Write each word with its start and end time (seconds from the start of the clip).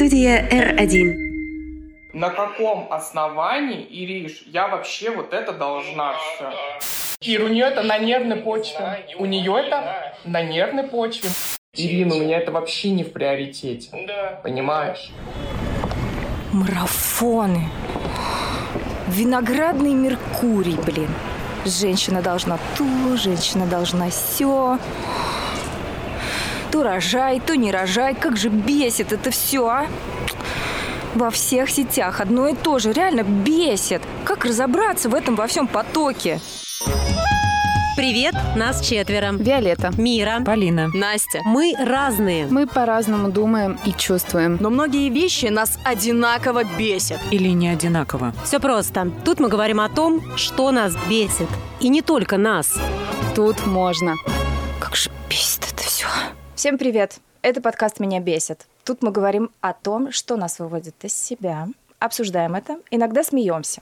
Студия 0.00 0.48
R1. 0.48 1.14
На 2.14 2.30
каком 2.30 2.90
основании, 2.90 3.86
Ириш, 3.90 4.44
я 4.46 4.66
вообще 4.68 5.10
вот 5.10 5.34
это 5.34 5.52
должна 5.52 6.14
все? 6.14 6.52
Ир, 7.20 7.44
у 7.44 7.48
нее 7.48 7.66
это 7.66 7.82
на 7.82 7.98
нервной 7.98 8.36
почве. 8.36 9.04
У 9.18 9.26
нее 9.26 9.54
это 9.58 10.14
на 10.24 10.42
нервной 10.42 10.84
почве. 10.84 11.28
Ирина, 11.74 12.14
у 12.14 12.18
меня 12.18 12.38
это 12.38 12.50
вообще 12.50 12.92
не 12.92 13.04
в 13.04 13.12
приоритете. 13.12 13.90
Да. 14.06 14.40
Понимаешь? 14.42 15.12
Марафоны. 16.54 17.68
Виноградный 19.06 19.92
Меркурий, 19.92 20.78
блин. 20.86 21.10
Женщина 21.66 22.22
должна 22.22 22.58
то, 22.78 23.16
женщина 23.18 23.66
должна 23.66 24.08
все. 24.08 24.78
То 26.70 26.82
рожай, 26.82 27.40
то 27.40 27.56
не 27.56 27.72
рожай. 27.72 28.14
Как 28.14 28.36
же 28.36 28.48
бесит 28.48 29.12
это 29.12 29.30
все, 29.30 29.66
а? 29.66 29.86
Во 31.14 31.30
всех 31.30 31.70
сетях 31.70 32.20
одно 32.20 32.48
и 32.48 32.54
то 32.54 32.78
же. 32.78 32.92
Реально 32.92 33.22
бесит. 33.22 34.02
Как 34.24 34.44
разобраться 34.44 35.08
в 35.08 35.14
этом 35.14 35.34
во 35.34 35.46
всем 35.46 35.66
потоке? 35.66 36.40
Привет, 37.96 38.34
нас 38.56 38.80
четверо. 38.80 39.32
Виолетта. 39.32 39.90
Мира. 39.98 40.40
Полина. 40.46 40.88
Настя. 40.94 41.40
Мы 41.44 41.74
разные. 41.76 42.46
Мы 42.46 42.66
по-разному 42.66 43.30
думаем 43.30 43.78
и 43.84 43.92
чувствуем. 43.92 44.56
Но 44.60 44.70
многие 44.70 45.10
вещи 45.10 45.46
нас 45.46 45.78
одинаково 45.84 46.62
бесят. 46.78 47.20
Или 47.30 47.48
не 47.48 47.68
одинаково. 47.68 48.32
Все 48.44 48.58
просто. 48.60 49.10
Тут 49.24 49.40
мы 49.40 49.48
говорим 49.48 49.80
о 49.80 49.88
том, 49.88 50.22
что 50.36 50.70
нас 50.70 50.94
бесит. 51.10 51.48
И 51.80 51.88
не 51.88 52.00
только 52.00 52.38
нас. 52.38 52.80
Тут 53.34 53.66
можно. 53.66 54.14
Как 54.78 54.96
же 54.96 55.10
бесит 55.28 55.64
это 55.70 55.82
все. 55.82 56.06
Всем 56.60 56.76
привет. 56.76 57.20
Это 57.40 57.62
подкаст 57.62 58.00
«Меня 58.00 58.20
бесит». 58.20 58.66
Тут 58.84 59.02
мы 59.02 59.12
говорим 59.12 59.50
о 59.62 59.72
том, 59.72 60.12
что 60.12 60.36
нас 60.36 60.58
выводит 60.58 61.02
из 61.02 61.16
себя, 61.16 61.68
обсуждаем 61.98 62.54
это, 62.54 62.80
иногда 62.90 63.24
смеемся. 63.24 63.80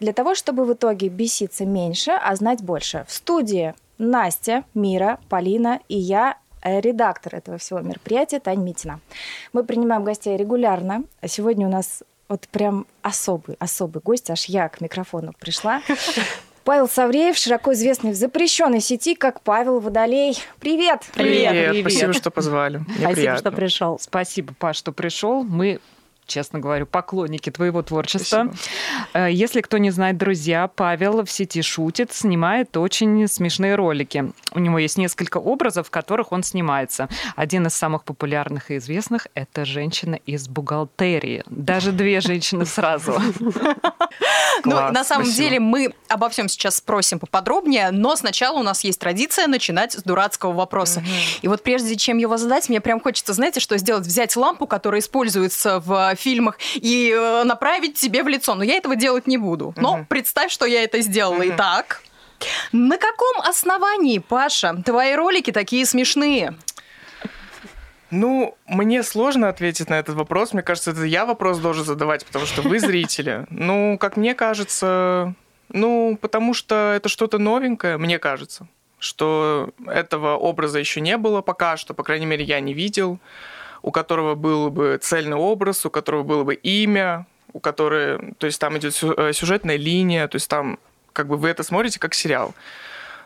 Для 0.00 0.12
того, 0.12 0.34
чтобы 0.34 0.64
в 0.64 0.72
итоге 0.72 1.06
беситься 1.08 1.64
меньше, 1.64 2.10
а 2.10 2.34
знать 2.34 2.64
больше. 2.64 3.04
В 3.06 3.12
студии 3.12 3.74
Настя, 3.96 4.64
Мира, 4.74 5.20
Полина 5.28 5.78
и 5.88 5.96
я, 5.96 6.36
э, 6.62 6.80
редактор 6.80 7.36
этого 7.36 7.58
всего 7.58 7.78
мероприятия 7.78 8.40
Таня 8.40 8.64
Митина. 8.64 8.98
Мы 9.52 9.62
принимаем 9.62 10.02
гостей 10.02 10.36
регулярно. 10.36 11.04
Сегодня 11.24 11.68
у 11.68 11.70
нас 11.70 12.02
вот 12.28 12.48
прям 12.48 12.88
особый, 13.02 13.54
особый 13.60 14.02
гость, 14.02 14.30
аж 14.30 14.46
я 14.46 14.68
к 14.68 14.80
микрофону 14.80 15.32
пришла. 15.38 15.80
Павел 16.64 16.88
Савреев, 16.88 17.36
широко 17.36 17.74
известный 17.74 18.12
в 18.12 18.14
запрещенной 18.14 18.80
сети 18.80 19.14
как 19.14 19.42
Павел 19.42 19.80
Водолей. 19.80 20.38
Привет! 20.60 21.02
Привет! 21.12 21.50
Привет. 21.50 21.80
Спасибо, 21.82 22.12
что 22.14 22.30
позвали. 22.30 22.78
Мне 22.78 22.86
Спасибо, 22.88 23.14
приятно. 23.14 23.38
что 23.38 23.52
пришел. 23.52 23.98
Спасибо, 24.00 24.54
Паш, 24.58 24.76
что 24.78 24.92
пришел. 24.92 25.44
Мы 25.44 25.80
честно 26.26 26.58
говорю, 26.58 26.86
поклонники 26.86 27.50
твоего 27.50 27.82
творчества. 27.82 28.50
Спасибо. 29.10 29.28
Если 29.28 29.60
кто 29.60 29.78
не 29.78 29.90
знает, 29.90 30.16
друзья, 30.16 30.68
Павел 30.68 31.22
в 31.24 31.30
сети 31.30 31.60
шутит, 31.62 32.12
снимает 32.12 32.76
очень 32.76 33.28
смешные 33.28 33.74
ролики. 33.74 34.32
У 34.52 34.58
него 34.58 34.78
есть 34.78 34.96
несколько 34.96 35.38
образов, 35.38 35.88
в 35.88 35.90
которых 35.90 36.32
он 36.32 36.42
снимается. 36.42 37.08
Один 37.36 37.66
из 37.66 37.74
самых 37.74 38.04
популярных 38.04 38.70
и 38.70 38.78
известных– 38.78 39.28
это 39.34 39.64
женщина 39.64 40.14
из 40.14 40.48
бухгалтерии. 40.48 41.42
Даже 41.46 41.92
две 41.92 42.20
женщины 42.20 42.64
сразу. 42.64 43.14
Ну, 44.64 44.90
на 44.90 45.04
самом 45.04 45.30
деле 45.30 45.60
мы 45.60 45.94
обо 46.08 46.28
всем 46.28 46.48
сейчас 46.48 46.76
спросим 46.76 47.18
поподробнее, 47.18 47.90
но 47.90 48.16
сначала 48.16 48.58
у 48.58 48.62
нас 48.62 48.84
есть 48.84 49.00
традиция 49.00 49.46
начинать 49.46 49.92
с 49.92 50.02
дурацкого 50.02 50.52
вопроса. 50.52 51.02
И 51.42 51.48
вот 51.48 51.62
прежде 51.62 51.96
чем 51.96 52.18
его 52.18 52.36
задать, 52.36 52.68
мне 52.68 52.80
прям 52.80 53.00
хочется, 53.00 53.32
знаете, 53.32 53.60
что 53.60 53.76
сделать? 53.78 54.06
Взять 54.06 54.36
лампу, 54.36 54.66
которая 54.66 55.00
используется 55.00 55.80
в 55.80 56.14
фильмах, 56.16 56.58
и 56.74 57.14
э, 57.16 57.44
направить 57.44 57.98
себе 57.98 58.22
в 58.22 58.28
лицо. 58.28 58.54
Но 58.54 58.62
я 58.64 58.74
этого 58.74 58.96
делать 58.96 59.26
не 59.26 59.38
буду. 59.38 59.74
Но 59.76 60.04
представь, 60.08 60.52
что 60.52 60.66
я 60.66 60.82
это 60.82 61.00
сделала. 61.00 61.42
Итак, 61.48 62.02
на 62.72 62.98
каком 62.98 63.40
основании, 63.40 64.18
Паша, 64.18 64.82
твои 64.84 65.14
ролики 65.14 65.50
такие 65.50 65.86
смешные? 65.86 66.56
Ну, 68.16 68.56
мне 68.66 69.02
сложно 69.02 69.48
ответить 69.48 69.90
на 69.90 69.98
этот 69.98 70.14
вопрос. 70.14 70.52
Мне 70.52 70.62
кажется, 70.62 70.92
это 70.92 71.02
я 71.02 71.26
вопрос 71.26 71.58
должен 71.58 71.84
задавать, 71.84 72.24
потому 72.24 72.46
что 72.46 72.62
вы 72.62 72.78
зрители. 72.78 73.44
Ну, 73.50 73.98
как 73.98 74.16
мне 74.16 74.36
кажется, 74.36 75.34
ну, 75.68 76.16
потому 76.20 76.54
что 76.54 76.92
это 76.94 77.08
что-то 77.08 77.38
новенькое, 77.38 77.98
мне 77.98 78.20
кажется, 78.20 78.68
что 79.00 79.70
этого 79.88 80.36
образа 80.36 80.78
еще 80.78 81.00
не 81.00 81.16
было 81.16 81.42
пока 81.42 81.76
что, 81.76 81.92
по 81.92 82.04
крайней 82.04 82.26
мере, 82.26 82.44
я 82.44 82.60
не 82.60 82.72
видел, 82.72 83.18
у 83.82 83.90
которого 83.90 84.36
был 84.36 84.70
бы 84.70 84.96
цельный 85.02 85.36
образ, 85.36 85.84
у 85.84 85.90
которого 85.90 86.22
было 86.22 86.44
бы 86.44 86.54
имя, 86.54 87.26
у 87.52 87.58
которой, 87.58 88.34
то 88.38 88.46
есть 88.46 88.60
там 88.60 88.78
идет 88.78 88.94
сюжетная 88.94 89.76
линия, 89.76 90.28
то 90.28 90.36
есть 90.36 90.48
там 90.48 90.78
как 91.12 91.26
бы 91.26 91.36
вы 91.36 91.48
это 91.48 91.64
смотрите 91.64 91.98
как 91.98 92.14
сериал. 92.14 92.54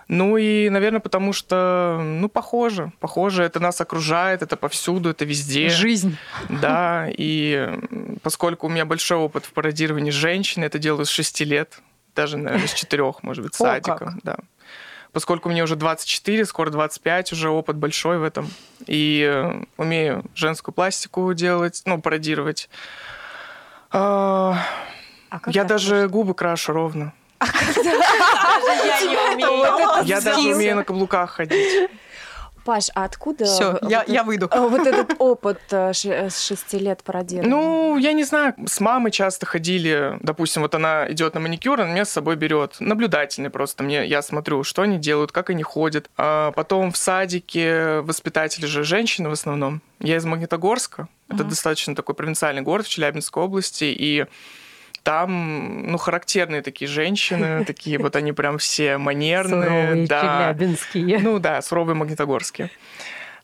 Ну 0.09 0.39
и, 0.39 0.71
наверное, 0.71 1.01
потому 1.01 1.35
что, 1.35 2.01
ну, 2.03 2.31
похоже, 2.31 2.93
похоже, 2.99 3.43
это 3.45 3.61
нас 3.61 3.79
окружает, 3.81 4.43
это 4.43 4.57
повсюду, 4.57 5.11
это 5.11 5.27
везде. 5.27 5.69
Жизнь. 5.69 6.17
Да, 6.49 7.07
и 7.11 7.79
поскольку 8.23 8.67
у 8.67 8.71
меня 8.71 8.87
большой 8.87 9.19
опыт 9.19 9.45
в 9.45 9.53
пародировании 9.53 10.11
женщин, 10.11 10.65
это 10.65 10.79
делаю 10.79 11.05
с 11.05 11.11
6 11.11 11.41
лет, 11.43 11.81
даже, 12.17 12.39
наверное, 12.39 12.67
с 12.67 12.73
4, 12.73 13.13
может 13.23 13.45
быть, 13.45 13.55
садика. 13.55 14.17
Да. 14.23 14.37
Поскольку 15.13 15.51
мне 15.51 15.63
уже 15.63 15.77
24, 15.77 16.45
скоро 16.47 16.71
25, 16.71 17.33
уже 17.33 17.51
опыт 17.51 17.77
большой 17.77 18.19
в 18.19 18.23
этом. 18.23 18.51
И 18.87 19.53
умею 19.77 20.25
женскую 20.35 20.75
пластику 20.75 21.33
делать, 21.35 21.83
ну, 21.85 22.01
пародировать. 22.01 22.71
А, 23.91 24.59
я 25.47 25.65
даже 25.65 26.09
губы 26.09 26.35
крашу 26.35 26.73
ровно. 26.73 27.13
Я 27.41 29.35
не 29.35 29.47
умею. 29.47 30.05
Я 30.05 30.21
даже 30.21 30.49
умею 30.49 30.77
на 30.77 30.85
каблуках 30.85 31.31
ходить. 31.31 31.91
Паш, 32.69 32.91
а 32.95 33.05
откуда 33.05 33.47
Все, 33.47 33.79
я, 33.89 34.05
я 34.07 34.23
выйду. 34.23 34.51
вот 34.55 34.87
этот 34.87 35.15
опыт 35.19 35.59
с 35.71 35.95
шести 35.95 36.79
лет 36.79 37.03
пародирования? 37.03 37.49
Ну, 37.49 37.97
я 37.97 38.13
не 38.13 38.25
знаю, 38.25 38.55
с 38.67 38.81
мамой 38.81 39.11
часто 39.11 39.47
ходили, 39.47 40.19
допустим, 40.21 40.61
вот 40.61 40.75
она 40.75 41.11
идет 41.11 41.33
на 41.33 41.41
маникюр, 41.41 41.81
она 41.81 41.91
меня 41.91 42.05
с 42.05 42.11
собой 42.11 42.37
берет. 42.37 42.77
Наблюдательный 42.79 43.49
просто. 43.49 43.85
Мне, 43.85 44.05
я 44.05 44.21
смотрю, 44.21 44.65
что 44.65 44.83
они 44.83 44.99
делают, 44.99 45.33
как 45.33 45.49
они 45.49 45.63
ходят. 45.63 46.11
А 46.19 46.53
потом 46.53 46.93
в 46.93 46.99
садике 46.99 48.01
воспитатели 48.01 48.67
же 48.67 48.85
женщины 48.85 49.31
в 49.31 49.33
основном. 49.33 49.81
Я 50.01 50.17
из 50.17 50.27
Магнитогорска. 50.27 51.09
Это 51.31 51.45
достаточно 51.45 51.95
такой 51.95 52.15
провинциальный 52.15 52.61
город 52.61 52.85
в 52.85 52.91
Челябинской 52.91 53.43
области. 53.43 53.85
И 53.85 54.27
там, 55.03 55.91
ну, 55.91 55.99
характерные 55.99 56.63
такие 56.63 56.89
женщины, 56.89 57.65
такие 57.67 57.99
вот 57.99 58.17
они 58.17 58.33
прям 58.33 58.59
все 58.59 58.99
манерные. 58.99 59.63
Суровые, 59.63 60.07
да. 60.07 60.55
Ну 61.21 61.39
да, 61.39 61.63
суровые 61.63 61.95
магнитогорские. 61.95 62.71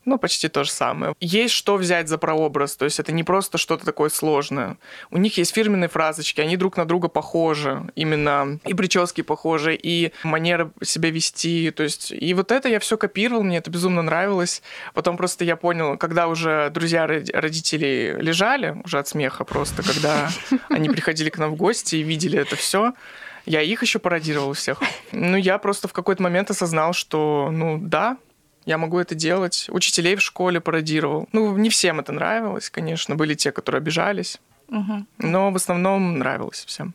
Ну, 0.05 0.19
почти 0.19 0.47
то 0.49 0.63
же 0.63 0.71
самое. 0.71 1.15
Есть 1.19 1.55
что 1.55 1.77
взять 1.77 2.07
за 2.07 2.17
прообраз, 2.19 2.75
то 2.75 2.85
есть 2.85 2.99
это 2.99 3.11
не 3.11 3.23
просто 3.23 3.57
что-то 3.57 3.85
такое 3.85 4.09
сложное. 4.09 4.77
У 5.09 5.17
них 5.17 5.37
есть 5.37 5.53
фирменные 5.53 5.89
фразочки, 5.89 6.41
они 6.41 6.57
друг 6.57 6.77
на 6.77 6.85
друга 6.85 7.07
похожи, 7.07 7.91
именно 7.95 8.59
и 8.65 8.73
прически 8.75 9.21
похожи, 9.21 9.75
и 9.75 10.11
манера 10.23 10.71
себя 10.83 11.09
вести, 11.09 11.71
то 11.71 11.83
есть 11.83 12.11
и 12.11 12.33
вот 12.35 12.51
это 12.51 12.69
я 12.69 12.79
все 12.79 12.97
копировал, 12.97 13.43
мне 13.43 13.57
это 13.57 13.71
безумно 13.71 14.03
нравилось. 14.03 14.61
Потом 14.93 15.17
просто 15.17 15.43
я 15.43 15.55
понял, 15.55 15.97
когда 15.97 16.27
уже 16.27 16.69
друзья 16.69 17.07
родителей 17.07 18.13
лежали 18.21 18.79
уже 18.83 18.99
от 18.99 19.07
смеха 19.07 19.43
просто, 19.43 19.81
когда 19.81 20.29
они 20.69 20.89
приходили 20.89 21.29
к 21.29 21.39
нам 21.39 21.51
в 21.51 21.55
гости 21.55 21.95
и 21.95 22.03
видели 22.03 22.37
это 22.37 22.55
все, 22.55 22.93
я 23.45 23.61
их 23.61 23.81
еще 23.81 23.99
пародировал 23.99 24.53
всех. 24.53 24.81
Ну, 25.11 25.37
я 25.37 25.57
просто 25.57 25.87
в 25.87 25.93
какой-то 25.93 26.21
момент 26.23 26.49
осознал, 26.49 26.93
что, 26.93 27.49
ну, 27.51 27.77
да, 27.79 28.17
я 28.65 28.77
могу 28.77 28.99
это 28.99 29.15
делать. 29.15 29.67
Учителей 29.69 30.15
в 30.15 30.21
школе 30.21 30.59
пародировал. 30.59 31.27
Ну, 31.31 31.55
не 31.57 31.69
всем 31.69 31.99
это 31.99 32.11
нравилось, 32.11 32.69
конечно. 32.69 33.15
Были 33.15 33.33
те, 33.35 33.51
которые 33.51 33.79
обижались. 33.79 34.39
Угу. 34.69 35.05
Но 35.19 35.51
в 35.51 35.55
основном 35.55 36.17
нравилось 36.17 36.65
всем. 36.65 36.93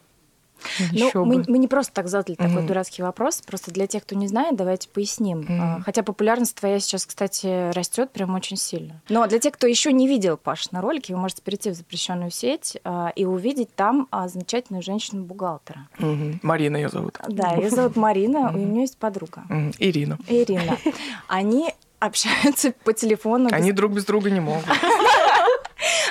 Ну, 0.92 1.24
мы, 1.24 1.44
мы 1.46 1.58
не 1.58 1.68
просто 1.68 1.92
так 1.92 2.08
задали 2.08 2.36
mm-hmm. 2.36 2.48
такой 2.48 2.66
дурацкий 2.66 3.02
вопрос, 3.02 3.42
просто 3.42 3.70
для 3.70 3.86
тех, 3.86 4.02
кто 4.02 4.14
не 4.14 4.28
знает, 4.28 4.56
давайте 4.56 4.88
поясним. 4.88 5.40
Mm-hmm. 5.40 5.82
Хотя 5.84 6.02
популярность 6.02 6.56
твоя 6.56 6.80
сейчас, 6.80 7.06
кстати, 7.06 7.72
растет 7.72 8.10
прям 8.10 8.34
очень 8.34 8.56
сильно. 8.56 9.00
Но 9.08 9.26
для 9.26 9.38
тех, 9.38 9.54
кто 9.54 9.66
еще 9.66 9.92
не 9.92 10.08
видел 10.08 10.36
Паш 10.36 10.70
на 10.70 10.80
ролике, 10.80 11.14
вы 11.14 11.20
можете 11.20 11.42
перейти 11.42 11.70
в 11.70 11.74
запрещенную 11.74 12.30
сеть 12.30 12.76
а, 12.84 13.12
и 13.14 13.24
увидеть 13.24 13.74
там 13.74 14.08
а, 14.10 14.28
замечательную 14.28 14.82
женщину-бухгалтера. 14.82 15.88
Mm-hmm. 15.98 16.38
Марина 16.42 16.76
ее 16.76 16.88
зовут. 16.88 17.18
Да, 17.28 17.54
ее 17.54 17.70
зовут 17.70 17.96
Марина, 17.96 18.50
у 18.52 18.56
нее 18.56 18.82
есть 18.82 18.98
подруга. 18.98 19.44
Ирина. 19.78 20.18
Ирина. 20.28 20.76
Они 21.28 21.72
общаются 22.00 22.72
по 22.84 22.92
телефону. 22.92 23.48
Они 23.52 23.72
друг 23.72 23.92
без 23.92 24.04
друга 24.04 24.30
не 24.30 24.40
могут. 24.40 24.64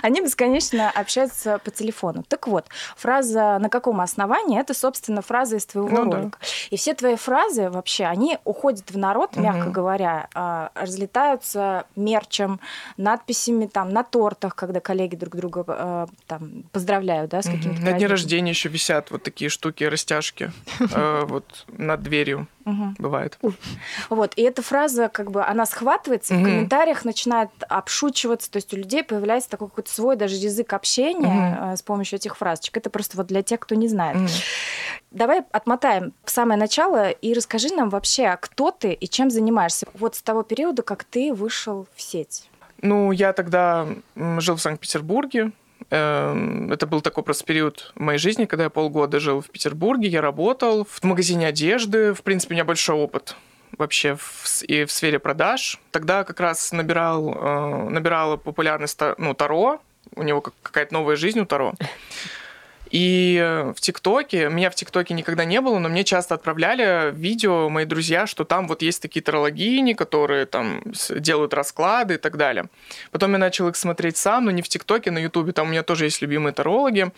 Они 0.02 0.22
бесконечно 0.22 0.90
общаются 0.90 1.60
по 1.60 1.72
телефону. 1.72 2.24
Так 2.28 2.48
вот, 2.48 2.66
фраза 2.96 3.58
«на 3.60 3.70
каком 3.70 4.02
основании»— 4.02 4.60
это, 4.62 4.74
собственно, 4.74 5.22
фраза 5.22 5.58
из 5.58 5.66
твоего 5.66 5.90
ну, 5.90 6.12
ролика. 6.12 6.38
Да. 6.40 6.48
И 6.70 6.78
все 6.78 6.94
твои 6.94 7.16
фразы 7.16 7.70
вообще, 7.70 8.06
они 8.06 8.38
уходят 8.44 8.92
в 8.92 8.98
народ, 8.98 9.36
мягко 9.36 9.66
угу. 9.66 9.72
говоря, 9.72 10.28
а, 10.34 10.72
разлетаются 10.76 11.86
мерчем, 11.96 12.60
надписями 12.98 13.66
там 13.68 13.90
на 13.90 14.04
тортах, 14.04 14.56
когда 14.56 14.80
коллеги 14.80 15.16
друг 15.16 15.36
друга 15.36 15.64
а, 15.68 16.08
там 16.28 16.64
поздравляют, 16.72 17.32
да, 17.32 17.42
с 17.42 17.46
каким-то 17.46 17.82
На 17.82 17.94
дне 17.94 18.08
рождения 18.08 18.52
еще 18.52 18.70
висят 18.70 19.12
вот 19.12 19.24
такие 19.24 19.50
штуки, 19.50 19.84
растяжки 19.84 20.52
э, 20.80 21.26
вот 21.26 21.66
над 21.68 22.02
дверью. 22.02 22.48
Угу. 22.70 22.96
Бывает. 23.00 23.38
Вот, 24.10 24.34
и 24.36 24.42
эта 24.42 24.62
фраза, 24.62 25.10
как 25.10 25.32
бы, 25.32 25.44
она 25.44 25.66
схватывается, 25.66 26.34
угу. 26.34 26.42
в 26.42 26.46
комментариях 26.46 27.06
начинает 27.06 27.50
обшучиваться, 27.68 28.50
то 28.52 28.58
есть 28.58 28.74
у 28.74 28.78
людей 28.78 29.04
появляется 29.04 29.50
такой 29.50 29.70
какой-то 29.70 29.92
свой 29.92 30.16
даже 30.16 30.36
язык 30.36 30.74
общения 30.74 31.60
угу. 31.62 31.78
с 31.78 31.82
помощью 31.82 32.18
этих 32.18 32.38
фразочек. 32.38 32.78
Это 32.78 32.90
просто 32.90 33.18
вот 33.18 33.28
для 33.28 33.44
тех, 33.44 33.60
кто 33.60 33.76
не 33.76 33.88
знает. 33.88 34.18
Угу. 34.18 34.28
Давай 35.12 35.44
отмотаем 35.52 36.14
в 36.24 36.32
самое 36.32 36.60
начало 36.60 37.10
и 37.10 37.34
расскажи 37.34 37.70
нам 37.70 37.90
вообще, 37.90 38.38
кто 38.40 38.72
ты 38.72 38.94
и 38.94 39.08
чем 39.08 39.32
занимаешься. 39.32 39.88
Вот 39.94 40.16
с 40.16 40.22
того 40.22 40.44
периода, 40.44 40.84
как 40.84 41.04
ты 41.04 41.34
вышел 41.34 41.88
в 41.96 42.02
сеть. 42.02 42.50
Ну, 42.82 43.12
я 43.12 43.34
тогда 43.34 43.88
жил 44.16 44.56
в 44.56 44.62
Санкт-Петербурге, 44.62 45.52
это 45.90 46.88
был 46.88 47.02
такой 47.02 47.24
просто 47.24 47.46
период 47.46 47.92
в 47.96 48.00
моей 48.00 48.20
жизни, 48.20 48.46
когда 48.46 48.66
я 48.66 48.70
полгода 48.70 49.20
жил 49.20 49.42
в 49.42 49.50
Петербурге, 49.50 50.08
я 50.08 50.22
работал 50.22 50.86
в 50.86 51.04
магазине 51.04 51.48
одежды. 51.48 52.14
В 52.14 52.22
принципе, 52.22 52.54
у 52.54 52.56
меня 52.56 52.66
большой 52.66 52.96
опыт 52.96 53.36
вообще 53.78 54.16
в, 54.16 54.64
и 54.64 54.86
в 54.86 54.92
сфере 54.92 55.20
продаж. 55.20 55.80
Тогда 55.92 56.24
как 56.24 56.40
раз 56.40 56.72
набирал, 56.72 57.34
э, 57.34 57.90
набирала 57.90 58.38
популярность 58.38 59.00
ну, 59.18 59.34
Таро. 59.34 59.80
У 60.16 60.24
него 60.24 60.42
какая-то 60.42 60.94
новая 60.94 61.16
жизнь 61.16 61.40
у 61.40 61.46
Таро. 61.46 61.74
И 62.92 63.40
э, 63.42 63.74
в 63.76 63.80
ТикТоке, 63.82 64.50
меня 64.50 64.70
в 64.70 64.76
ТикТоке 64.76 65.14
никогда 65.14 65.46
не 65.46 65.62
было, 65.62 65.78
но 65.78 65.90
мне 65.90 66.04
часто 66.04 66.36
отправляли 66.36 67.14
видео 67.14 67.70
мои 67.70 67.86
друзья, 67.86 68.26
что 68.26 68.46
там 68.46 68.68
вот 68.68 68.82
есть 68.82 69.02
такие 69.02 69.22
тарологини, 69.22 69.94
которые 69.94 70.46
там 70.46 70.82
делают 71.10 71.54
расклады 71.54 72.16
и 72.16 72.18
так 72.18 72.38
далее. 72.38 72.66
Потом 73.12 73.34
я 73.34 73.38
начал 73.38 73.68
их 73.68 73.76
смотреть 73.76 74.18
сам, 74.18 74.46
но 74.46 74.52
не 74.52 74.62
в 74.62 74.70
ТикТоке, 74.70 75.12
на 75.12 75.20
Ютубе, 75.20 75.52
там 75.52 75.68
у 75.68 75.72
меня 75.72 75.84
тоже 75.84 76.06
есть 76.06 76.22
любимые 76.22 76.54
тарологи. 76.54 77.12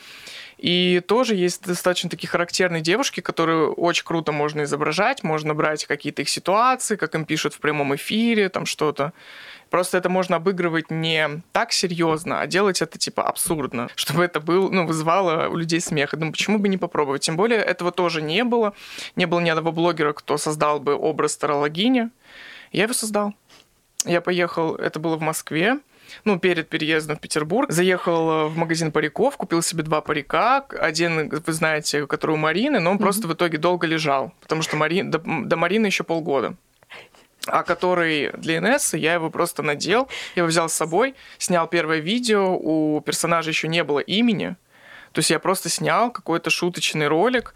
И 0.62 1.02
тоже 1.08 1.36
есть 1.36 1.66
достаточно 1.66 2.08
такие 2.08 2.30
характерные 2.30 2.84
девушки, 2.84 3.20
которые 3.20 3.70
очень 3.70 4.06
круто 4.06 4.32
можно 4.32 4.62
изображать, 4.62 5.24
можно 5.24 5.56
брать 5.56 5.88
какие-то 5.88 6.22
их 6.22 6.30
ситуации, 6.30 6.98
как 6.98 7.16
им 7.16 7.26
пишут 7.26 7.56
в 7.56 7.60
прямом 7.60 7.96
эфире, 7.96 8.48
там 8.48 8.68
что-то. 8.68 9.12
Просто 9.72 9.98
это 9.98 10.08
можно 10.08 10.36
обыгрывать 10.36 10.92
не 10.92 11.42
так 11.52 11.72
серьезно, 11.72 12.42
а 12.42 12.46
делать 12.46 12.84
это 12.84 13.00
типа 13.00 13.24
абсурдно, 13.24 13.90
чтобы 13.96 14.24
это 14.24 14.40
был, 14.40 14.70
ну, 14.70 14.86
вызывало 14.86 15.48
у 15.48 15.56
людей 15.56 15.82
смех. 15.82 16.14
И 16.14 16.18
думаю, 16.18 16.32
почему 16.32 16.60
бы 16.60 16.68
не 16.68 16.78
попробовать? 16.78 17.24
Тем 17.24 17.38
более 17.38 17.60
этого 17.60 17.92
тоже 17.92 18.22
не 18.22 18.44
было. 18.44 18.74
Не 19.16 19.26
было 19.26 19.40
ни 19.40 19.50
одного 19.50 19.72
блогера, 19.72 20.14
кто 20.14 20.38
создал 20.38 20.80
бы 20.80 20.94
образ 20.94 21.38
тарологини. 21.38 22.12
Я 22.72 22.84
его 22.84 22.94
создал. 22.94 23.34
Я 24.06 24.22
поехал, 24.22 24.76
это 24.76 25.00
было 25.00 25.16
в 25.16 25.22
Москве, 25.22 25.80
ну, 26.26 26.40
перед 26.40 26.70
переездом 26.70 27.18
в 27.18 27.20
Петербург. 27.20 27.72
Заехал 27.72 28.50
в 28.50 28.58
магазин 28.58 28.92
париков, 28.92 29.38
купил 29.38 29.62
себе 29.62 29.84
два 29.84 30.02
парика. 30.02 30.66
Один, 30.80 31.30
вы 31.30 31.54
знаете, 31.54 32.08
который 32.08 32.32
у 32.32 32.38
Марины, 32.38 32.80
но 32.80 32.92
он 32.92 32.98
mm-hmm. 32.98 33.00
просто 33.00 33.28
в 33.28 33.34
итоге 33.34 33.58
долго 33.58 33.88
лежал, 33.88 34.34
потому 34.42 34.62
что 34.62 34.78
Мари... 34.78 35.02
до, 35.02 35.20
до 35.20 35.56
Марины 35.58 35.88
еще 35.88 36.04
полгода 36.04 36.56
а 37.48 37.64
который 37.64 38.32
для 38.34 38.62
НС, 38.62 38.94
я 38.94 39.16
его 39.16 39.30
просто 39.30 39.64
надел, 39.64 40.08
я 40.36 40.42
его 40.42 40.48
взял 40.48 40.70
с 40.70 40.74
собой, 40.74 41.16
снял 41.38 41.68
первое 41.68 41.98
видео, 41.98 42.56
у 42.56 43.02
персонажа 43.02 43.50
еще 43.50 43.68
не 43.68 43.84
было 43.84 44.00
имени, 44.00 44.56
то 45.12 45.20
есть 45.20 45.30
я 45.30 45.40
просто 45.40 45.70
снял 45.70 46.12
какой-то 46.12 46.50
шуточный 46.50 47.08
ролик, 47.08 47.54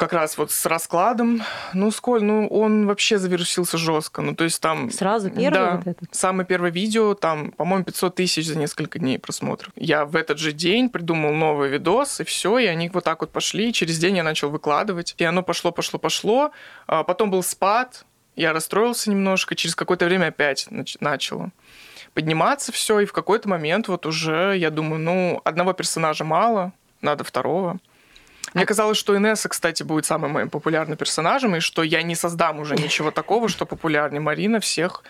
как 0.00 0.14
раз 0.14 0.38
вот 0.38 0.50
с 0.50 0.64
раскладом. 0.64 1.42
Ну, 1.74 1.90
сколь, 1.90 2.24
ну, 2.24 2.46
он 2.48 2.86
вообще 2.86 3.18
завирусился 3.18 3.76
жестко. 3.76 4.22
Ну, 4.22 4.34
то 4.34 4.44
есть 4.44 4.58
там... 4.58 4.90
Сразу 4.90 5.28
первый 5.28 5.50
да, 5.50 5.76
вот 5.76 5.86
этот? 5.86 6.14
самое 6.14 6.46
первое 6.46 6.70
видео, 6.70 7.12
там, 7.12 7.50
по-моему, 7.50 7.84
500 7.84 8.14
тысяч 8.14 8.46
за 8.46 8.56
несколько 8.56 8.98
дней 8.98 9.18
просмотров. 9.18 9.70
Я 9.76 10.06
в 10.06 10.16
этот 10.16 10.38
же 10.38 10.52
день 10.52 10.88
придумал 10.88 11.34
новый 11.34 11.68
видос, 11.68 12.20
и 12.20 12.24
все, 12.24 12.56
и 12.56 12.64
они 12.64 12.88
вот 12.88 13.04
так 13.04 13.20
вот 13.20 13.30
пошли. 13.30 13.68
И 13.68 13.72
через 13.74 13.98
день 13.98 14.16
я 14.16 14.22
начал 14.22 14.48
выкладывать. 14.48 15.14
И 15.18 15.24
оно 15.24 15.42
пошло, 15.42 15.70
пошло, 15.70 15.98
пошло. 15.98 16.52
А 16.86 17.04
потом 17.04 17.30
был 17.30 17.42
спад, 17.42 18.06
я 18.36 18.54
расстроился 18.54 19.10
немножко, 19.10 19.54
через 19.54 19.76
какое-то 19.76 20.06
время 20.06 20.28
опять 20.28 20.66
начало 21.00 21.50
подниматься 22.14 22.72
все, 22.72 23.00
и 23.00 23.04
в 23.04 23.12
какой-то 23.12 23.50
момент 23.50 23.86
вот 23.88 24.06
уже 24.06 24.56
я 24.56 24.70
думаю, 24.70 25.00
ну, 25.00 25.40
одного 25.44 25.74
персонажа 25.74 26.24
мало, 26.24 26.72
надо 27.02 27.22
второго. 27.22 27.78
Мне 28.54 28.66
казалось, 28.66 28.98
что 28.98 29.16
Инесса, 29.16 29.48
кстати, 29.48 29.82
будет 29.82 30.06
самым 30.06 30.32
моим 30.32 30.50
популярным 30.50 30.96
персонажем, 30.96 31.56
и 31.56 31.60
что 31.60 31.82
я 31.82 32.02
не 32.02 32.14
создам 32.14 32.60
уже 32.60 32.74
ничего 32.76 33.10
такого, 33.10 33.48
что 33.48 33.66
популярнее. 33.66 34.20
Марина 34.20 34.60
всех 34.60 35.02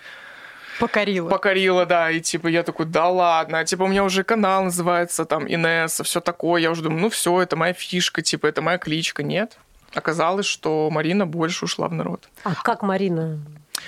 Покорила. 0.79 1.29
Покорила, 1.29 1.85
да. 1.85 2.11
И 2.11 2.21
типа 2.21 2.47
я 2.47 2.63
такой, 2.63 2.87
да 2.87 3.09
ладно. 3.09 3.63
Типа 3.67 3.83
у 3.83 3.87
меня 3.87 4.03
уже 4.03 4.25
канал 4.25 4.65
называется 4.65 5.27
там 5.27 5.47
Инесса, 5.47 6.05
все 6.05 6.21
такое. 6.21 6.63
Я 6.63 6.71
уже 6.71 6.83
думаю, 6.83 7.03
ну 7.03 7.11
все, 7.11 7.43
это 7.43 7.55
моя 7.55 7.75
фишка, 7.75 8.23
типа 8.23 8.47
это 8.47 8.63
моя 8.63 8.79
кличка. 8.79 9.23
Нет 9.23 9.59
оказалось, 9.95 10.47
что 10.47 10.89
Марина 10.91 11.27
больше 11.27 11.65
ушла 11.65 11.89
в 11.89 11.93
народ. 11.93 12.29
А 12.45 12.55
как 12.55 12.83
Марина 12.83 13.41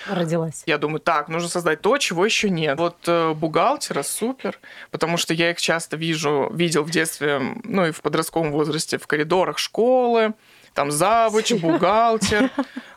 родилась? 0.08 0.62
Я 0.66 0.78
думаю, 0.78 1.00
так, 1.00 1.28
нужно 1.28 1.48
создать 1.48 1.80
то, 1.80 1.98
чего 1.98 2.24
еще 2.24 2.50
нет. 2.50 2.78
Вот 2.78 2.96
э, 3.06 3.32
бухгалтера 3.34 4.02
супер, 4.02 4.58
потому 4.90 5.16
что 5.16 5.34
я 5.34 5.50
их 5.50 5.60
часто 5.60 5.96
вижу, 5.96 6.50
видел 6.52 6.82
в 6.82 6.90
детстве, 6.90 7.40
ну 7.64 7.86
и 7.86 7.90
в 7.90 8.00
подростковом 8.00 8.52
возрасте 8.52 8.98
в 8.98 9.06
коридорах 9.06 9.58
школы, 9.58 10.34
там 10.74 10.90
завуч, 10.90 11.52
бухгалтер, 11.52 12.50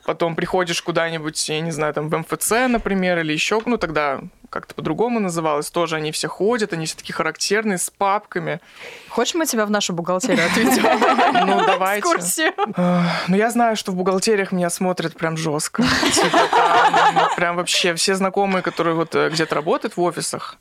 потом 0.06 0.36
приходишь 0.36 0.82
куда-нибудь, 0.82 1.50
я 1.50 1.60
не 1.60 1.72
знаю, 1.72 1.94
там 1.94 2.10
в 2.10 2.18
МФЦ, 2.18 2.52
например, 2.70 3.20
или 3.20 3.34
еще, 3.34 3.62
ну 3.66 3.78
тогда 3.78 4.22
как-то 4.50 4.76
по-другому 4.76 5.20
называлось, 5.20 5.70
тоже 5.70 5.96
они 5.96 6.12
все 6.12 6.28
ходят, 6.28 6.74
они 6.74 6.86
все 6.86 6.98
такие 6.98 7.14
характерные, 7.14 7.78
с 7.78 7.90
папками. 7.90 8.60
Хочешь, 9.10 9.36
мы 9.36 9.46
тебя 9.46 9.66
в 9.66 9.72
нашу 9.72 9.94
бухгалтерию 9.94 10.46
отведем? 10.46 11.48
Ну, 11.48 11.66
давайте. 11.66 12.54
Ну, 13.28 13.36
я 13.36 13.50
знаю, 13.50 13.76
что 13.76 13.92
в 13.92 13.96
бухгалтериях 13.96 14.52
меня 14.52 14.70
смотрят 14.70 15.16
прям 15.16 15.38
жестко. 15.38 15.84
Типа, 16.14 16.40
ну, 17.14 17.36
прям 17.36 17.56
вообще 17.56 17.94
все 17.96 18.16
знакомые, 18.16 18.62
которые 18.62 18.96
вот 18.96 19.16
э, 19.16 19.30
где-то 19.30 19.56
работают 19.56 19.98
в 19.98 20.02
офисах, 20.02 20.58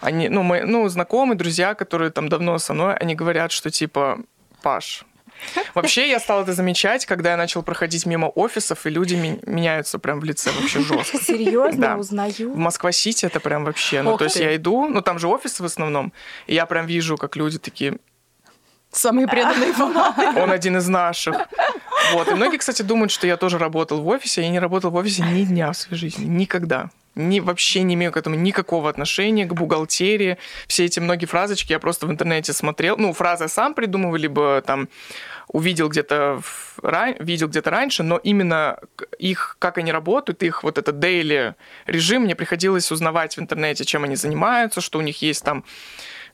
они, 0.00 0.28
ну, 0.28 0.42
мы, 0.42 0.62
ну, 0.62 0.88
знакомые, 0.88 1.36
друзья, 1.36 1.74
которые 1.74 2.10
там 2.10 2.28
давно 2.28 2.58
со 2.58 2.74
мной, 2.74 2.94
они 2.94 3.14
говорят, 3.14 3.52
что 3.52 3.70
типа, 3.70 4.18
Паш, 4.62 5.04
Вообще, 5.74 6.08
я 6.08 6.20
стал 6.20 6.42
это 6.42 6.52
замечать, 6.52 7.06
когда 7.06 7.30
я 7.30 7.36
начал 7.36 7.62
проходить 7.62 8.06
мимо 8.06 8.26
офисов, 8.26 8.86
и 8.86 8.90
люди 8.90 9.14
меняются 9.46 9.98
прям 9.98 10.20
в 10.20 10.24
лице 10.24 10.50
вообще 10.50 10.80
жестко. 10.80 11.18
Серьезно? 11.22 11.80
Да. 11.80 11.96
Узнаю? 11.96 12.52
В 12.52 12.56
Москва-Сити 12.56 13.26
это 13.26 13.40
прям 13.40 13.64
вообще. 13.64 14.02
Ну, 14.02 14.16
то 14.16 14.24
есть 14.24 14.36
я 14.36 14.54
иду, 14.56 14.86
ну, 14.88 15.02
там 15.02 15.18
же 15.18 15.28
офисы 15.28 15.62
в 15.62 15.66
основном, 15.66 16.12
и 16.46 16.54
я 16.54 16.66
прям 16.66 16.86
вижу, 16.86 17.16
как 17.16 17.36
люди 17.36 17.58
такие... 17.58 17.98
Самые 18.92 19.28
преданные 19.28 19.72
фанаты. 19.74 20.40
Он 20.40 20.50
один 20.50 20.76
из 20.76 20.88
наших. 20.88 21.36
Вот. 22.12 22.28
И 22.28 22.34
многие, 22.34 22.56
кстати, 22.56 22.82
думают, 22.82 23.12
что 23.12 23.26
я 23.26 23.36
тоже 23.36 23.56
работал 23.56 24.02
в 24.02 24.08
офисе. 24.08 24.42
Я 24.42 24.48
не 24.48 24.58
работал 24.58 24.90
в 24.90 24.96
офисе 24.96 25.22
ни 25.22 25.44
дня 25.44 25.70
в 25.70 25.76
своей 25.76 26.00
жизни. 26.00 26.24
Никогда 26.24 26.90
ни, 27.14 27.40
вообще 27.40 27.82
не 27.82 27.94
имею 27.94 28.12
к 28.12 28.16
этому 28.16 28.36
никакого 28.36 28.88
отношения, 28.88 29.46
к 29.46 29.52
бухгалтерии. 29.52 30.38
Все 30.66 30.84
эти 30.84 31.00
многие 31.00 31.26
фразочки 31.26 31.72
я 31.72 31.78
просто 31.78 32.06
в 32.06 32.10
интернете 32.10 32.52
смотрел. 32.52 32.96
Ну, 32.96 33.12
фразы 33.12 33.48
сам 33.48 33.74
придумывал, 33.74 34.16
либо 34.16 34.62
там 34.64 34.88
увидел 35.48 35.88
где-то 35.88 36.40
видел 37.18 37.48
где-то 37.48 37.70
раньше, 37.70 38.02
но 38.02 38.16
именно 38.18 38.78
их, 39.18 39.56
как 39.58 39.78
они 39.78 39.92
работают, 39.92 40.42
их 40.42 40.62
вот 40.62 40.78
этот 40.78 40.96
daily 40.96 41.54
режим, 41.86 42.22
мне 42.22 42.36
приходилось 42.36 42.90
узнавать 42.92 43.36
в 43.36 43.40
интернете, 43.40 43.84
чем 43.84 44.04
они 44.04 44.16
занимаются, 44.16 44.80
что 44.80 44.98
у 44.98 45.02
них 45.02 45.20
есть 45.22 45.44
там 45.44 45.64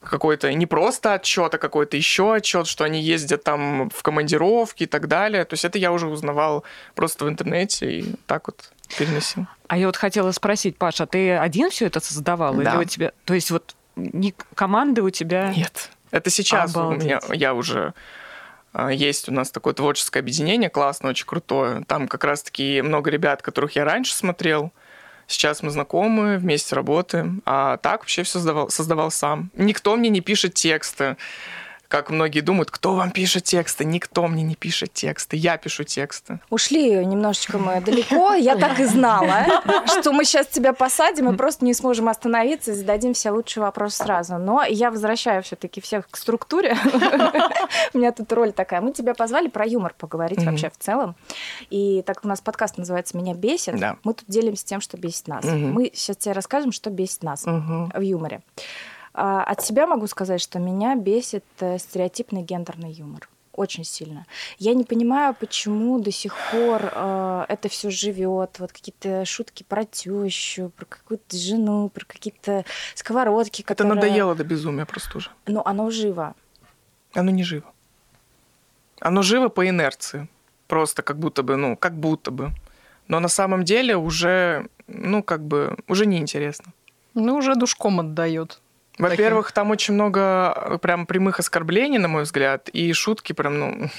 какой-то 0.09 0.51
не 0.53 0.65
просто 0.65 1.13
отчет, 1.13 1.53
а 1.53 1.57
какой-то 1.57 1.97
еще 1.97 2.35
отчет, 2.35 2.67
что 2.67 2.83
они 2.83 3.01
ездят 3.01 3.43
там 3.43 3.89
в 3.89 4.01
командировки 4.03 4.83
и 4.83 4.87
так 4.87 5.07
далее. 5.07 5.45
То 5.45 5.53
есть 5.53 5.65
это 5.65 5.77
я 5.77 5.91
уже 5.91 6.07
узнавал 6.07 6.63
просто 6.95 7.25
в 7.25 7.29
интернете 7.29 7.99
и 7.99 8.15
так 8.25 8.47
вот 8.47 8.71
переносил. 8.97 9.47
А 9.67 9.77
я 9.77 9.87
вот 9.87 9.97
хотела 9.97 10.31
спросить, 10.31 10.77
Паша, 10.77 11.05
ты 11.05 11.31
один 11.31 11.69
все 11.69 11.87
это 11.87 11.99
создавал? 11.99 12.53
Да. 12.55 12.73
Или 12.73 12.81
у 12.81 12.83
тебя... 12.83 13.11
То 13.25 13.33
есть 13.33 13.51
вот 13.51 13.75
не 13.95 14.33
команды 14.55 15.01
у 15.01 15.09
тебя... 15.09 15.53
Нет. 15.55 15.89
Это 16.11 16.29
сейчас 16.29 16.75
Обалдеть. 16.75 17.01
у 17.01 17.05
меня, 17.05 17.19
я 17.33 17.53
уже 17.53 17.93
а, 18.73 18.91
есть 18.91 19.27
у 19.27 19.33
нас 19.33 19.49
такое 19.49 19.73
творческое 19.73 20.19
объединение, 20.19 20.69
классное, 20.69 21.09
очень 21.09 21.25
крутое. 21.25 21.83
Там 21.87 22.07
как 22.07 22.23
раз-таки 22.23 22.81
много 22.81 23.09
ребят, 23.09 23.41
которых 23.41 23.75
я 23.75 23.83
раньше 23.83 24.13
смотрел. 24.13 24.71
Сейчас 25.27 25.61
мы 25.61 25.69
знакомы, 25.69 26.37
вместе 26.37 26.73
работаем. 26.75 27.41
А 27.45 27.77
так 27.77 28.01
вообще 28.01 28.23
все 28.23 28.33
создавал, 28.33 28.69
создавал 28.69 29.11
сам. 29.11 29.51
Никто 29.55 29.95
мне 29.95 30.09
не 30.09 30.21
пишет 30.21 30.53
тексты 30.53 31.17
как 31.87 32.09
многие 32.09 32.41
думают, 32.41 32.71
кто 32.71 32.95
вам 32.95 33.11
пишет 33.11 33.45
тексты? 33.45 33.85
Никто 33.85 34.27
мне 34.27 34.43
не 34.43 34.55
пишет 34.55 34.93
тексты, 34.93 35.37
я 35.37 35.57
пишу 35.57 35.83
тексты. 35.83 36.39
Ушли 36.49 37.05
немножечко 37.05 37.57
мы 37.57 37.81
далеко. 37.81 38.33
Я 38.33 38.55
так 38.57 38.79
и 38.79 38.85
знала, 38.85 39.45
что 39.99 40.11
мы 40.11 40.25
сейчас 40.25 40.47
тебя 40.47 40.73
посадим 40.73 41.29
и 41.31 41.37
просто 41.37 41.65
не 41.65 41.73
сможем 41.73 42.09
остановиться 42.09 42.71
и 42.71 42.75
зададим 42.75 43.13
все 43.13 43.31
лучшие 43.31 43.63
вопросы 43.63 43.97
сразу. 43.97 44.37
Но 44.37 44.63
я 44.63 44.91
возвращаю 44.91 45.43
все-таки 45.43 45.81
всех 45.81 46.09
к 46.09 46.17
структуре. 46.17 46.75
У 47.93 47.97
меня 47.97 48.11
тут 48.11 48.31
роль 48.33 48.51
такая. 48.51 48.81
Мы 48.81 48.91
тебя 48.91 49.13
позвали 49.13 49.47
про 49.47 49.65
юмор 49.65 49.93
поговорить 49.97 50.43
вообще 50.43 50.69
в 50.69 50.77
целом. 50.77 51.15
И 51.69 52.03
так 52.05 52.23
у 52.23 52.27
нас 52.27 52.41
подкаст 52.41 52.77
называется 52.77 53.17
«Меня 53.17 53.33
бесит», 53.33 53.75
мы 54.03 54.13
тут 54.13 54.25
делимся 54.27 54.65
тем, 54.65 54.81
что 54.81 54.97
бесит 54.97 55.27
нас. 55.27 55.45
Мы 55.45 55.91
сейчас 55.93 56.17
тебе 56.17 56.33
расскажем, 56.33 56.71
что 56.71 56.89
бесит 56.89 57.23
нас 57.23 57.43
в 57.45 58.01
юморе. 58.01 58.41
А, 59.19 59.43
от 59.43 59.63
себя 59.63 59.87
могу 59.87 60.05
сказать, 60.05 60.39
что 60.39 60.59
меня 60.59 60.95
бесит 60.95 61.43
э, 61.59 61.79
стереотипный 61.79 62.43
гендерный 62.43 62.91
юмор 62.91 63.27
очень 63.51 63.83
сильно. 63.83 64.27
Я 64.59 64.75
не 64.75 64.83
понимаю, 64.83 65.33
почему 65.33 65.99
до 65.99 66.11
сих 66.11 66.35
пор 66.51 66.91
э, 66.93 67.45
это 67.49 67.67
все 67.67 67.89
живет. 67.89 68.59
Вот 68.59 68.71
какие-то 68.71 69.25
шутки 69.25 69.65
про 69.67 69.85
тещу, 69.85 70.71
про 70.77 70.85
какую-то 70.85 71.35
жену, 71.35 71.89
про 71.89 72.05
какие-то 72.05 72.63
сковородки. 72.93 73.63
Которые... 73.63 73.93
Это 73.93 73.95
надоело 73.95 74.35
до 74.35 74.43
безумия 74.43 74.85
просто 74.85 75.17
уже. 75.17 75.31
Но 75.47 75.63
оно 75.65 75.89
живо. 75.89 76.35
Оно 77.15 77.31
не 77.31 77.43
живо. 77.43 77.73
Оно 78.99 79.23
живо 79.23 79.49
по 79.49 79.67
инерции. 79.67 80.27
Просто 80.67 81.01
как 81.01 81.17
будто 81.17 81.41
бы, 81.41 81.55
ну, 81.55 81.75
как 81.75 81.93
будто 81.93 82.29
бы. 82.29 82.51
Но 83.07 83.19
на 83.19 83.29
самом 83.29 83.63
деле 83.63 83.97
уже, 83.97 84.67
ну, 84.85 85.23
как 85.23 85.41
бы, 85.41 85.75
уже 85.87 86.05
неинтересно. 86.05 86.73
Ну, 87.15 87.37
уже 87.37 87.55
душком 87.55 87.99
отдает. 87.99 88.61
Во-первых, 88.97 89.51
там 89.51 89.71
очень 89.71 89.93
много 89.93 90.53
э, 90.55 90.77
прям 90.81 91.05
прямых 91.05 91.39
оскорблений, 91.39 91.97
на 91.97 92.07
мой 92.07 92.23
взгляд, 92.23 92.69
и 92.69 92.91
шутки 92.93 93.33
прям, 93.33 93.59
ну, 93.59 93.89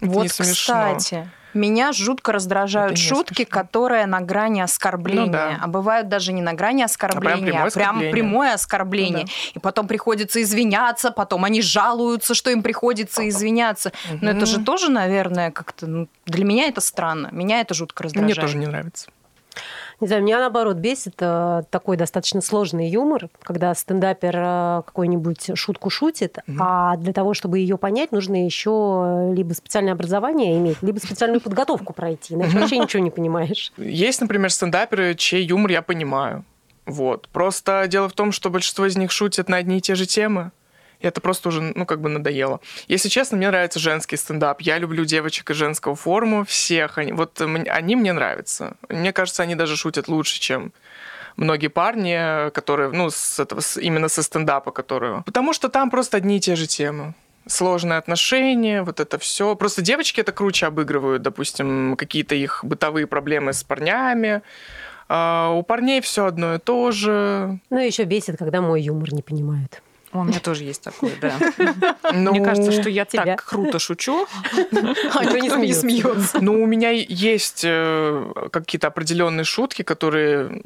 вот, 0.00 0.22
не 0.22 0.28
кстати, 0.28 1.30
меня 1.54 1.92
жутко 1.92 2.32
раздражают 2.32 2.98
шутки, 2.98 3.44
смешно. 3.44 3.50
которые 3.50 4.06
на 4.06 4.20
грани 4.20 4.60
оскорбления. 4.60 5.26
Ну, 5.26 5.32
да. 5.32 5.58
А 5.60 5.66
бывают 5.66 6.08
даже 6.08 6.32
не 6.32 6.42
на 6.42 6.52
грани 6.52 6.82
оскорбления, 6.82 7.64
а 7.64 7.70
прям 7.70 7.98
прямое 7.98 8.02
а 8.02 8.04
оскорбление. 8.04 8.12
Прям 8.12 8.12
прямое 8.12 8.54
оскорбление. 8.54 9.20
Ну, 9.20 9.26
да. 9.26 9.32
И 9.54 9.58
потом 9.58 9.88
приходится 9.88 10.42
извиняться, 10.42 11.10
потом 11.10 11.44
они 11.44 11.62
жалуются, 11.62 12.34
что 12.34 12.50
им 12.50 12.62
приходится 12.62 13.28
извиняться. 13.28 13.92
Угу. 14.10 14.18
Но 14.20 14.30
это 14.30 14.46
же 14.46 14.60
тоже, 14.62 14.90
наверное, 14.90 15.50
как-то... 15.50 15.86
Ну, 15.86 16.08
для 16.26 16.44
меня 16.44 16.68
это 16.68 16.80
странно. 16.80 17.30
Меня 17.32 17.60
это 17.60 17.74
жутко 17.74 18.04
раздражает. 18.04 18.36
Мне 18.36 18.40
тоже 18.40 18.58
не 18.58 18.66
нравится. 18.66 19.10
Не 20.00 20.06
знаю, 20.06 20.22
меня 20.22 20.38
наоборот 20.38 20.76
бесит 20.76 21.14
э, 21.18 21.62
такой 21.70 21.96
достаточно 21.96 22.40
сложный 22.40 22.88
юмор, 22.88 23.28
когда 23.42 23.74
стендапер 23.74 24.36
э, 24.36 24.82
какую-нибудь 24.86 25.50
шутку 25.54 25.90
шутит, 25.90 26.38
mm 26.46 26.58
а 26.60 26.96
для 26.96 27.12
того, 27.12 27.34
чтобы 27.34 27.58
ее 27.58 27.78
понять, 27.78 28.12
нужно 28.12 28.44
еще 28.44 29.32
либо 29.34 29.52
специальное 29.54 29.92
образование 29.92 30.58
иметь, 30.58 30.82
либо 30.82 30.98
специальную 30.98 31.40
подготовку 31.40 31.92
пройти, 31.92 32.34
иначе 32.34 32.58
вообще 32.58 32.78
ничего 32.78 33.02
не 33.02 33.10
понимаешь. 33.10 33.72
Есть, 33.76 34.20
например, 34.20 34.50
стендаперы, 34.50 35.14
чей 35.14 35.44
юмор 35.44 35.70
я 35.70 35.82
понимаю. 35.82 36.44
Вот. 36.88 37.28
Просто 37.28 37.86
дело 37.86 38.08
в 38.08 38.12
том, 38.12 38.32
что 38.32 38.50
большинство 38.50 38.86
из 38.86 38.96
них 38.96 39.10
шутят 39.12 39.48
на 39.48 39.58
одни 39.58 39.78
и 39.78 39.80
те 39.80 39.94
же 39.94 40.06
темы. 40.06 40.52
И 41.00 41.06
это 41.06 41.20
просто 41.20 41.48
уже, 41.48 41.60
ну, 41.60 41.86
как 41.86 42.00
бы 42.00 42.08
надоело. 42.08 42.60
Если 42.88 43.08
честно, 43.08 43.36
мне 43.36 43.48
нравится 43.48 43.78
женский 43.78 44.16
стендап. 44.16 44.60
Я 44.60 44.78
люблю 44.78 45.04
девочек 45.04 45.50
из 45.50 45.56
женского 45.56 45.94
форума, 45.94 46.44
всех. 46.44 46.98
Они, 46.98 47.12
вот 47.12 47.40
они 47.40 47.96
мне 47.96 48.12
нравятся. 48.12 48.76
Мне 48.88 49.12
кажется, 49.12 49.42
они 49.42 49.54
даже 49.54 49.76
шутят 49.76 50.08
лучше, 50.08 50.40
чем 50.40 50.72
многие 51.36 51.68
парни, 51.68 52.50
которые, 52.50 52.90
ну, 52.90 53.10
с 53.10 53.38
этого, 53.38 53.60
с, 53.60 53.76
именно 53.80 54.08
со 54.08 54.22
стендапа, 54.22 54.72
которые... 54.72 55.22
Потому 55.24 55.52
что 55.52 55.68
там 55.68 55.90
просто 55.90 56.16
одни 56.16 56.38
и 56.38 56.40
те 56.40 56.56
же 56.56 56.66
темы 56.66 57.14
сложные 57.46 57.98
отношения, 57.98 58.82
вот 58.82 59.00
это 59.00 59.18
все. 59.18 59.54
Просто 59.56 59.80
девочки 59.80 60.20
это 60.20 60.32
круче 60.32 60.66
обыгрывают, 60.66 61.22
допустим, 61.22 61.96
какие-то 61.96 62.34
их 62.34 62.60
бытовые 62.62 63.06
проблемы 63.06 63.52
с 63.54 63.64
парнями. 63.64 64.42
А 65.08 65.52
у 65.52 65.62
парней 65.62 66.02
все 66.02 66.26
одно 66.26 66.56
и 66.56 66.58
то 66.58 66.90
же. 66.90 67.58
Ну, 67.70 67.78
еще 67.78 68.04
бесит, 68.04 68.36
когда 68.36 68.60
мой 68.60 68.82
юмор 68.82 69.14
не 69.14 69.22
понимают. 69.22 69.82
У 70.12 70.24
меня 70.24 70.40
тоже 70.40 70.64
есть 70.64 70.82
такое, 70.82 71.12
да. 71.20 71.34
Ну, 72.14 72.30
Мне 72.32 72.42
кажется, 72.42 72.72
что 72.72 72.88
я 72.88 73.04
тебя. 73.04 73.24
так 73.24 73.44
круто 73.44 73.78
шучу, 73.78 74.26
а 75.14 75.24
никто 75.24 75.56
не 75.56 75.72
смеется. 75.72 76.38
Ну, 76.40 76.62
у 76.62 76.66
меня 76.66 76.90
есть 76.90 77.62
э, 77.64 78.32
какие-то 78.50 78.86
определенные 78.86 79.44
шутки, 79.44 79.82
которые, 79.82 80.62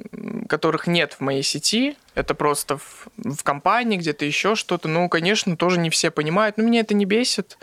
которых 0.48 0.86
нет 0.86 1.14
в 1.14 1.20
моей 1.20 1.42
сети. 1.42 1.96
Это 2.14 2.34
просто 2.34 2.78
в, 2.78 3.08
в 3.16 3.42
компании, 3.42 3.96
где-то 3.96 4.24
еще 4.24 4.54
что-то. 4.54 4.88
Ну, 4.88 5.08
конечно, 5.08 5.56
тоже 5.56 5.80
не 5.80 5.90
все 5.90 6.10
понимают. 6.10 6.56
Но 6.56 6.64
меня 6.64 6.80
это 6.80 6.94
не 6.94 7.04
бесит. 7.04 7.58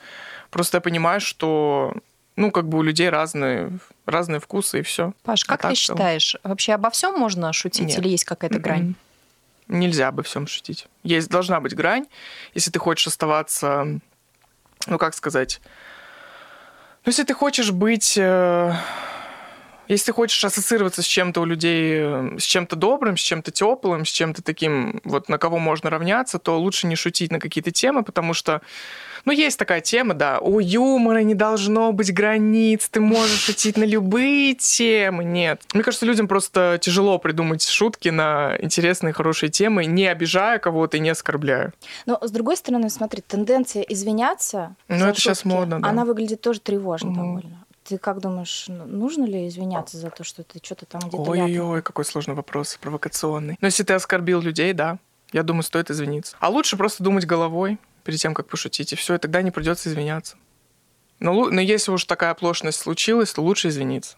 Просто 0.49 0.77
я 0.77 0.81
понимаю, 0.81 1.21
что 1.21 1.93
ну, 2.35 2.51
как 2.51 2.67
бы 2.67 2.77
у 2.77 2.81
людей 2.81 3.09
разные, 3.09 3.71
разные 4.05 4.39
вкусы 4.39 4.79
и 4.79 4.81
все. 4.81 5.13
Паш, 5.23 5.43
как 5.43 5.65
а 5.65 5.69
ты 5.69 5.75
считаешь, 5.75 6.35
вообще 6.43 6.73
обо 6.73 6.89
всем 6.89 7.15
можно 7.15 7.51
шутить 7.51 7.89
Нет. 7.89 7.99
или 7.99 8.09
есть 8.09 8.23
какая-то 8.23 8.59
грань? 8.59 8.95
Нельзя 9.69 10.09
обо 10.09 10.23
всем 10.23 10.47
шутить. 10.47 10.87
Есть, 11.03 11.29
должна 11.29 11.61
быть 11.61 11.75
грань. 11.75 12.07
Если 12.53 12.71
ты 12.71 12.79
хочешь 12.79 13.07
оставаться, 13.07 13.99
ну 14.87 14.97
как 14.97 15.13
сказать, 15.13 15.61
ну 17.05 17.11
если 17.11 17.23
ты 17.23 17.33
хочешь 17.33 17.71
быть, 17.71 18.17
э, 18.17 18.73
если 19.89 20.05
ты 20.05 20.13
хочешь 20.13 20.43
ассоциироваться 20.45 21.01
с 21.01 21.05
чем-то 21.05 21.41
у 21.41 21.45
людей, 21.45 21.99
э, 21.99 22.37
с 22.37 22.43
чем-то 22.43 22.75
добрым, 22.75 23.17
с 23.17 23.21
чем-то 23.21 23.51
теплым, 23.51 24.05
с 24.05 24.09
чем-то 24.09 24.43
таким, 24.43 25.01
вот 25.03 25.29
на 25.29 25.37
кого 25.37 25.57
можно 25.57 25.89
равняться, 25.89 26.37
то 26.37 26.59
лучше 26.59 26.87
не 26.87 26.95
шутить 26.95 27.31
на 27.31 27.39
какие-то 27.39 27.71
темы, 27.71 28.03
потому 28.03 28.33
что 28.33 28.61
ну, 29.25 29.33
есть 29.33 29.59
такая 29.59 29.81
тема, 29.81 30.13
да, 30.13 30.39
у 30.39 30.59
юмора 30.59 31.19
не 31.19 31.35
должно 31.35 31.91
быть 31.91 32.13
границ, 32.13 32.87
ты 32.89 33.01
можешь 33.01 33.39
шутить 33.39 33.77
на 33.77 33.83
любые 33.83 34.53
темы. 34.53 35.23
Нет. 35.23 35.61
Мне 35.73 35.83
кажется, 35.83 36.05
людям 36.05 36.27
просто 36.27 36.77
тяжело 36.81 37.17
придумать 37.17 37.67
шутки 37.67 38.09
на 38.09 38.55
интересные, 38.59 39.11
хорошие 39.11 39.49
темы, 39.49 39.85
не 39.85 40.07
обижая 40.07 40.59
кого-то 40.59 40.97
и 40.97 40.99
не 40.99 41.09
оскорбляя. 41.09 41.73
Но, 42.05 42.17
с 42.21 42.31
другой 42.31 42.57
стороны, 42.57 42.89
смотри, 42.89 43.21
тенденция 43.21 43.83
извиняться 43.83 44.75
Ну, 44.87 44.95
это 44.95 45.07
шутки, 45.07 45.21
сейчас 45.21 45.45
модно, 45.45 45.81
да. 45.81 45.89
Она 45.89 46.05
выглядит 46.05 46.41
тоже 46.41 46.59
тревожно 46.59 47.09
угу. 47.09 47.19
довольно. 47.19 47.65
Ты 47.89 47.97
как 47.97 48.19
думаешь, 48.19 48.65
ну, 48.67 48.85
нужно 48.85 49.25
ли 49.25 49.47
извиняться 49.47 49.97
за 49.97 50.11
то, 50.11 50.23
что 50.23 50.43
ты 50.43 50.59
что-то 50.63 50.85
там 50.85 51.01
где-то 51.01 51.23
Ой-ой, 51.23 51.81
какой 51.81 52.05
сложный 52.05 52.35
вопрос, 52.35 52.77
провокационный. 52.79 53.57
Но 53.59 53.65
если 53.65 53.81
ты 53.81 53.93
оскорбил 53.93 54.41
людей, 54.41 54.73
да, 54.73 54.99
я 55.31 55.41
думаю, 55.41 55.63
стоит 55.63 55.89
извиниться. 55.89 56.37
А 56.39 56.49
лучше 56.49 56.77
просто 56.77 57.03
думать 57.03 57.25
головой, 57.25 57.79
перед 58.03 58.19
тем, 58.19 58.35
как 58.35 58.47
пошутить, 58.47 58.93
и 58.93 58.95
все, 58.95 59.15
и 59.15 59.17
тогда 59.17 59.41
не 59.41 59.49
придется 59.49 59.89
извиняться. 59.89 60.37
Но, 61.19 61.49
но 61.49 61.59
если 61.61 61.91
уж 61.91 62.05
такая 62.05 62.29
оплошность 62.29 62.79
случилась, 62.79 63.33
то 63.33 63.41
лучше 63.41 63.69
извиниться. 63.69 64.17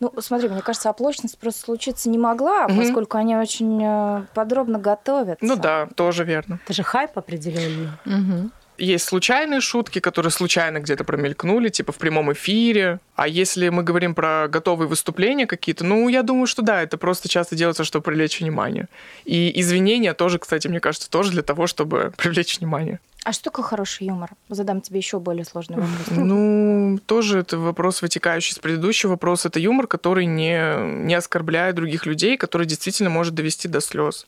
Ну, 0.00 0.12
смотри, 0.18 0.48
мне 0.48 0.60
кажется, 0.60 0.90
оплошность 0.90 1.38
просто 1.38 1.60
случиться 1.60 2.10
не 2.10 2.18
могла, 2.18 2.66
угу. 2.66 2.78
поскольку 2.78 3.16
они 3.16 3.36
очень 3.36 3.80
э, 3.80 4.26
подробно 4.34 4.80
готовятся. 4.80 5.44
Ну 5.44 5.54
да, 5.54 5.86
тоже 5.94 6.24
верно. 6.24 6.58
Это 6.64 6.72
же 6.72 6.82
хайп 6.82 7.16
определенный. 7.16 7.90
Угу 8.04 8.50
есть 8.78 9.04
случайные 9.06 9.60
шутки, 9.60 9.98
которые 9.98 10.32
случайно 10.32 10.78
где-то 10.80 11.04
промелькнули, 11.04 11.68
типа 11.68 11.92
в 11.92 11.96
прямом 11.96 12.32
эфире. 12.32 12.98
А 13.14 13.28
если 13.28 13.68
мы 13.68 13.82
говорим 13.82 14.14
про 14.14 14.48
готовые 14.48 14.88
выступления 14.88 15.46
какие-то, 15.46 15.84
ну, 15.84 16.08
я 16.08 16.22
думаю, 16.22 16.46
что 16.46 16.62
да, 16.62 16.82
это 16.82 16.96
просто 16.98 17.28
часто 17.28 17.54
делается, 17.54 17.84
чтобы 17.84 18.04
привлечь 18.04 18.40
внимание. 18.40 18.88
И 19.24 19.52
извинения 19.60 20.14
тоже, 20.14 20.38
кстати, 20.38 20.68
мне 20.68 20.80
кажется, 20.80 21.10
тоже 21.10 21.30
для 21.30 21.42
того, 21.42 21.66
чтобы 21.66 22.12
привлечь 22.16 22.58
внимание. 22.58 22.98
А 23.24 23.32
что 23.32 23.44
такое 23.44 23.64
хороший 23.64 24.08
юмор? 24.08 24.30
Задам 24.48 24.80
тебе 24.80 24.98
еще 24.98 25.20
более 25.20 25.44
сложный 25.44 25.76
вопрос. 25.76 26.06
Ну, 26.10 26.98
тоже 27.06 27.38
это 27.38 27.58
вопрос, 27.58 28.02
вытекающий 28.02 28.52
из 28.52 28.58
предыдущего 28.58 29.10
вопроса. 29.10 29.48
Это 29.48 29.60
юмор, 29.60 29.86
который 29.86 30.26
не, 30.26 31.04
не 31.04 31.14
оскорбляет 31.14 31.76
других 31.76 32.04
людей, 32.06 32.36
который 32.36 32.66
действительно 32.66 33.10
может 33.10 33.34
довести 33.34 33.68
до 33.68 33.80
слез. 33.80 34.26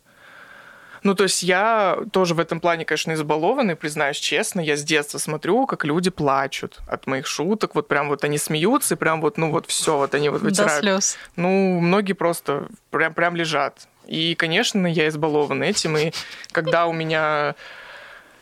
Ну, 1.05 1.15
то 1.15 1.25
есть 1.25 1.43
я 1.43 1.99
тоже 2.13 2.35
в 2.35 2.41
этом 2.41 2.61
плане, 2.61 2.87
конечно, 2.87 3.13
избалованный, 3.13 3.77
признаюсь 3.77 4.17
честно. 4.17 4.61
Я 4.61 4.77
с 4.77 4.83
детства 4.83 5.19
смотрю, 5.19 5.67
как 5.67 5.85
люди 5.85 6.11
плачут 6.11 6.81
от 6.89 7.07
моих 7.07 7.27
шуток. 7.27 7.75
Вот 7.75 7.89
прям 7.89 8.09
вот 8.09 8.25
они 8.25 8.39
смеются, 8.39 8.95
и 8.95 8.97
прям 8.97 9.21
вот, 9.21 9.37
ну 9.37 9.51
вот 9.51 9.67
все, 9.67 9.99
вот 9.99 10.15
они 10.15 10.31
вот 10.31 10.41
вытирают. 10.41 10.77
До 10.77 10.81
слез. 10.81 11.19
Ну, 11.37 11.79
многие 11.79 12.15
просто 12.15 12.69
прям, 12.91 13.13
прям 13.13 13.37
лежат. 13.37 13.87
И, 14.07 14.35
конечно, 14.35 14.87
я 14.87 15.09
избалован 15.09 15.63
этим. 15.63 15.97
И 15.99 16.13
когда 16.53 16.87
у 16.87 16.93
меня 16.93 17.55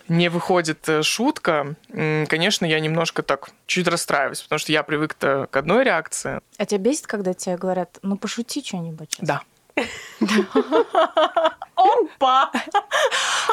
не 0.09 0.29
выходит 0.29 0.89
э, 0.89 1.03
шутка, 1.03 1.75
конечно, 1.89 2.65
я 2.67 2.79
немножко 2.79 3.23
так 3.23 3.51
чуть 3.67 3.89
расстраиваюсь, 3.89 4.43
потому 4.43 4.59
что 4.61 4.71
я 4.71 4.83
привык 4.85 5.17
к 5.19 5.49
одной 5.53 5.85
реакции. 5.85 6.41
А 6.59 6.67
тебя 6.67 6.79
бесит, 6.79 7.07
когда 7.07 7.35
тебе 7.35 7.57
говорят, 7.57 7.99
ну 8.03 8.17
пошути 8.17 8.63
что-нибудь? 8.65 9.17
Да. 9.21 9.43
Опа! 11.75 12.53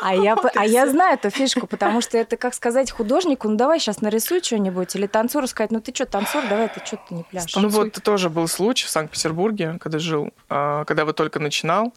А 0.01 0.15
я, 0.15 0.37
а 0.55 0.65
я 0.65 0.87
знаю 0.87 1.15
эту 1.15 1.29
фишку, 1.29 1.67
потому 1.67 2.01
что 2.01 2.17
это 2.17 2.37
как 2.37 2.53
сказать 2.53 2.91
художнику, 2.91 3.47
ну 3.49 3.55
давай 3.55 3.79
сейчас 3.79 4.01
нарисуй 4.01 4.41
что-нибудь, 4.41 4.95
или 4.95 5.07
танцору 5.07 5.47
сказать, 5.47 5.71
ну 5.71 5.81
ты 5.81 5.93
что, 5.93 6.05
танцор, 6.05 6.43
давай 6.49 6.69
ты 6.69 6.81
что-то 6.85 7.13
не 7.13 7.23
пляшешь. 7.23 7.55
Ну 7.55 7.69
вот 7.69 7.93
тоже 8.03 8.29
был 8.29 8.47
случай 8.47 8.85
в 8.85 8.89
Санкт-Петербурге, 8.89 9.77
когда 9.79 9.99
жил, 9.99 10.31
а, 10.49 10.85
когда 10.85 11.05
вот 11.05 11.15
только 11.15 11.39
начинал. 11.39 11.93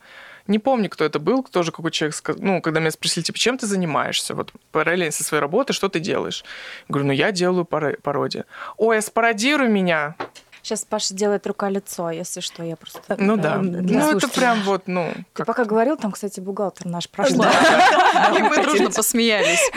Не 0.48 0.58
помню, 0.58 0.90
кто 0.90 1.04
это 1.04 1.20
был, 1.20 1.44
тоже 1.44 1.70
какой 1.70 1.92
человек 1.92 2.16
сказал. 2.16 2.42
Ну, 2.42 2.60
когда 2.60 2.80
меня 2.80 2.90
спросили, 2.90 3.22
типа, 3.22 3.38
чем 3.38 3.58
ты 3.58 3.66
занимаешься? 3.66 4.34
Вот 4.34 4.52
параллельно 4.72 5.12
со 5.12 5.22
своей 5.22 5.40
работой, 5.40 5.72
что 5.72 5.88
ты 5.88 6.00
делаешь? 6.00 6.44
Я 6.88 6.92
говорю, 6.94 7.06
ну, 7.06 7.12
я 7.12 7.30
делаю 7.30 7.64
пародию. 7.64 8.44
Ой, 8.76 8.98
а 8.98 9.02
спародируй 9.02 9.68
меня. 9.68 10.16
Сейчас 10.62 10.84
Паша 10.84 11.12
делает 11.12 11.44
рука-лицо, 11.46 12.10
если 12.10 12.40
что, 12.40 12.62
я 12.62 12.76
просто... 12.76 13.00
Ну 13.18 13.36
да, 13.36 13.56
ну 13.56 14.16
это 14.16 14.28
прям 14.28 14.62
вот, 14.62 14.82
ну... 14.86 15.12
Ты 15.34 15.44
пока 15.44 15.64
говорил, 15.64 15.96
там, 15.96 16.12
кстати, 16.12 16.38
бухгалтер 16.38 16.86
наш 16.86 17.08
прошла. 17.08 17.50
И 18.38 18.42
мы 18.42 18.62
дружно 18.62 18.90
посмеялись. 18.90 19.70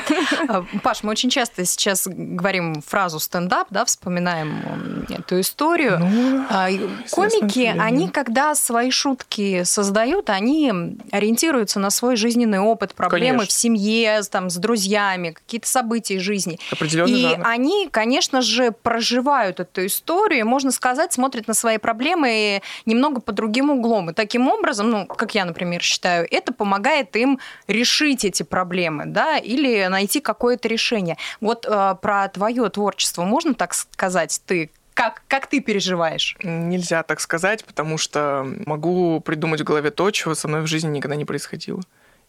А, 0.48 0.63
Паш, 0.84 1.01
мы 1.01 1.10
очень 1.10 1.32
часто 1.32 1.65
сейчас 1.65 2.08
говорим 2.08 2.84
фразу 2.84 3.20
стендап, 3.20 3.68
да, 3.72 3.84
вспоминаем 3.86 5.08
эту 5.10 5.39
историю. 5.39 5.98
Ну, 6.00 6.46
а, 6.51 6.68
комики, 7.10 7.74
они, 7.80 8.10
когда 8.10 8.54
свои 8.54 8.92
шутки 8.92 9.63
создают, 9.63 10.30
они 10.30 10.72
ориентируются 11.12 11.80
на 11.80 11.89
свой 11.89 12.15
жизненный 12.15 12.60
опыт, 12.60 12.94
проблемы 12.94 13.46
в 13.46 13.51
семье, 13.51 14.22
там, 14.30 14.51
с 14.51 14.58
друзьями, 14.58 15.32
какие-то 15.32 15.68
события 15.68 16.20
жизни. 16.20 16.60
И 17.08 17.38
они, 17.44 17.89
конечно 17.89 18.42
же, 18.42 18.72
проживают 18.72 19.60
эту 19.60 19.88
историю, 19.88 20.46
можно 20.46 20.72
сказать, 20.75 21.13
смотрит 21.13 21.48
на 21.48 21.53
свои 21.53 21.77
проблемы 21.77 22.62
немного 22.86 23.22
по 23.22 23.32
другим 23.32 23.72
углом. 23.72 24.12
И 24.12 24.13
таким 24.13 24.48
образом, 24.48 24.89
ну, 24.89 25.05
как 25.08 25.34
я, 25.34 25.46
например, 25.46 25.82
считаю, 25.82 26.27
это 26.29 26.53
помогает 26.53 27.15
им 27.15 27.39
решить 27.67 28.24
эти 28.25 28.44
проблемы, 28.44 29.05
да, 29.08 29.38
или 29.38 29.88
найти 29.88 30.20
какое-то 30.20 30.67
решение. 30.67 31.17
Вот 31.41 31.65
э, 31.67 31.96
про 32.01 32.27
твое 32.29 32.70
творчество 32.70 33.24
можно 33.24 33.53
так 33.53 33.74
сказать? 33.74 34.41
Ты 34.46 34.70
как, 34.94 35.24
как 35.27 35.48
ты 35.48 35.60
переживаешь? 35.60 36.38
Нельзя 36.41 37.03
так 37.03 37.20
сказать, 37.20 37.65
потому 37.65 37.98
что 37.98 38.48
могу 38.65 39.20
придумать 39.20 39.62
в 39.62 39.65
голове 39.65 39.91
то, 39.91 40.10
чего 40.12 40.36
со 40.36 40.48
мной 40.48 40.62
в 40.62 40.67
жизни 40.67 40.89
никогда 40.89 41.17
не 41.17 41.25
происходило. 41.25 41.82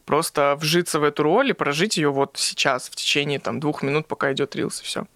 Просто 0.04 0.56
вжиться 0.60 0.98
в 0.98 1.04
эту 1.04 1.22
роль 1.22 1.50
и 1.50 1.52
прожить 1.52 1.96
ее 1.96 2.10
вот 2.10 2.36
сейчас, 2.38 2.88
в 2.88 2.96
течение 2.96 3.38
там, 3.38 3.60
двух 3.60 3.82
минут, 3.82 4.06
пока 4.08 4.32
идет 4.32 4.56
рилс, 4.56 4.80
и 4.80 4.84
все. 4.84 5.06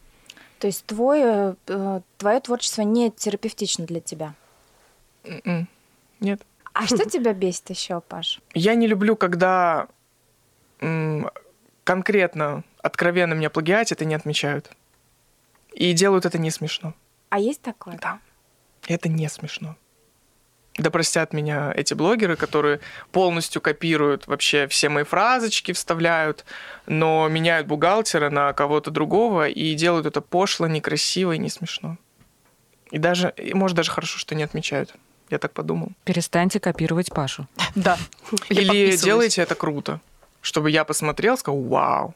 То 0.60 0.66
есть 0.66 0.84
твое, 0.84 1.56
э, 1.66 2.00
твое 2.18 2.40
творчество 2.40 2.82
не 2.82 3.10
терапевтично 3.10 3.86
для 3.86 4.00
тебя? 4.00 4.34
М-м. 5.24 5.66
Нет. 6.20 6.42
А 6.74 6.86
что 6.86 7.08
тебя 7.08 7.32
бесит 7.32 7.70
еще, 7.70 8.00
Паш? 8.00 8.40
Я 8.54 8.74
не 8.74 8.86
люблю, 8.86 9.16
когда 9.16 9.88
конкретно, 11.84 12.62
откровенно 12.82 13.34
меня 13.34 13.50
плагиатят 13.50 14.00
и 14.00 14.06
не 14.06 14.14
отмечают. 14.14 14.70
И 15.72 15.92
делают 15.92 16.24
это 16.24 16.38
не 16.38 16.50
смешно. 16.50 16.94
А 17.30 17.38
есть 17.38 17.62
такое? 17.62 17.98
Да. 18.00 18.20
Это 18.86 19.08
не 19.08 19.28
смешно. 19.28 19.76
Да 20.80 20.90
простят 20.90 21.34
меня 21.34 21.72
эти 21.76 21.92
блогеры, 21.92 22.36
которые 22.36 22.80
полностью 23.12 23.60
копируют 23.60 24.26
вообще 24.26 24.66
все 24.66 24.88
мои 24.88 25.04
фразочки, 25.04 25.72
вставляют, 25.72 26.46
но 26.86 27.28
меняют 27.28 27.66
бухгалтера 27.66 28.30
на 28.30 28.54
кого-то 28.54 28.90
другого 28.90 29.46
и 29.46 29.74
делают 29.74 30.06
это 30.06 30.22
пошло, 30.22 30.66
некрасиво 30.66 31.32
и 31.32 31.38
не 31.38 31.50
смешно. 31.50 31.98
И 32.90 32.96
даже, 32.96 33.34
и 33.36 33.52
может, 33.52 33.76
даже 33.76 33.90
хорошо, 33.90 34.18
что 34.18 34.34
не 34.34 34.42
отмечают. 34.42 34.94
Я 35.28 35.38
так 35.38 35.52
подумал. 35.52 35.92
Перестаньте 36.04 36.58
копировать 36.60 37.12
Пашу. 37.12 37.46
Да. 37.74 37.98
Или 38.48 38.96
делайте 38.96 39.42
это 39.42 39.54
круто, 39.54 40.00
чтобы 40.40 40.70
я 40.70 40.84
посмотрел, 40.84 41.36
сказал, 41.36 41.60
вау. 41.60 42.14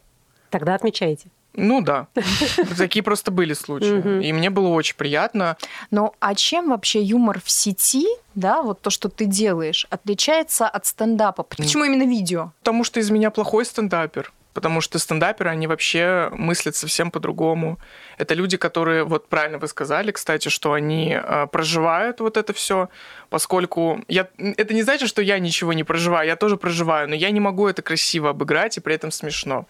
Тогда 0.55 0.77
отмечайте. 0.77 1.31
Ну 1.55 1.81
да. 1.81 2.07
Такие 2.79 3.03
просто 3.03 3.33
были 3.33 3.55
случаи. 3.55 4.25
И 4.25 4.33
мне 4.33 4.51
было 4.51 4.69
очень 4.69 4.95
приятно. 4.95 5.57
Ну 5.91 6.13
а 6.21 6.37
чем 6.37 6.71
вообще 6.71 7.03
юмор 7.03 7.41
в 7.45 7.51
сети, 7.51 8.07
да, 8.37 8.63
вот 8.63 8.81
то, 8.81 8.91
что 8.91 9.09
ты 9.09 9.25
делаешь, 9.25 9.85
отличается 9.91 10.69
от 10.69 10.87
стендапа? 10.87 11.43
Почему 11.43 11.83
именно 11.83 12.09
видео? 12.09 12.53
Потому 12.61 12.85
что 12.85 13.01
из 13.01 13.11
меня 13.11 13.33
плохой 13.33 13.65
стендапер 13.65 14.33
потому 14.55 14.81
что 14.81 14.99
стендаперы, 14.99 15.51
они 15.51 15.67
вообще 15.67 16.31
мыслят 16.33 16.77
совсем 16.77 17.11
по-другому. 17.11 17.79
Это 18.17 18.35
люди, 18.35 18.57
которые, 18.57 19.05
вот 19.05 19.29
правильно 19.29 19.59
вы 19.59 19.67
сказали, 19.67 20.13
кстати, 20.13 20.49
что 20.49 20.73
они 20.73 21.19
э, 21.21 21.47
проживают 21.49 22.21
вот 22.21 22.37
это 22.37 22.53
все, 22.53 22.89
поскольку 23.31 24.05
я, 24.09 24.29
это 24.39 24.73
не 24.73 24.83
значит, 24.83 25.09
что 25.09 25.21
я 25.21 25.39
ничего 25.41 25.73
не 25.73 25.83
проживаю, 25.83 26.29
я 26.29 26.37
тоже 26.37 26.57
проживаю, 26.57 27.09
но 27.09 27.17
я 27.17 27.31
не 27.33 27.41
могу 27.41 27.67
это 27.67 27.83
красиво 27.83 28.31
обыграть 28.31 28.79
и 28.79 28.81
при 28.81 28.95
этом 28.95 29.11
смешно. 29.11 29.67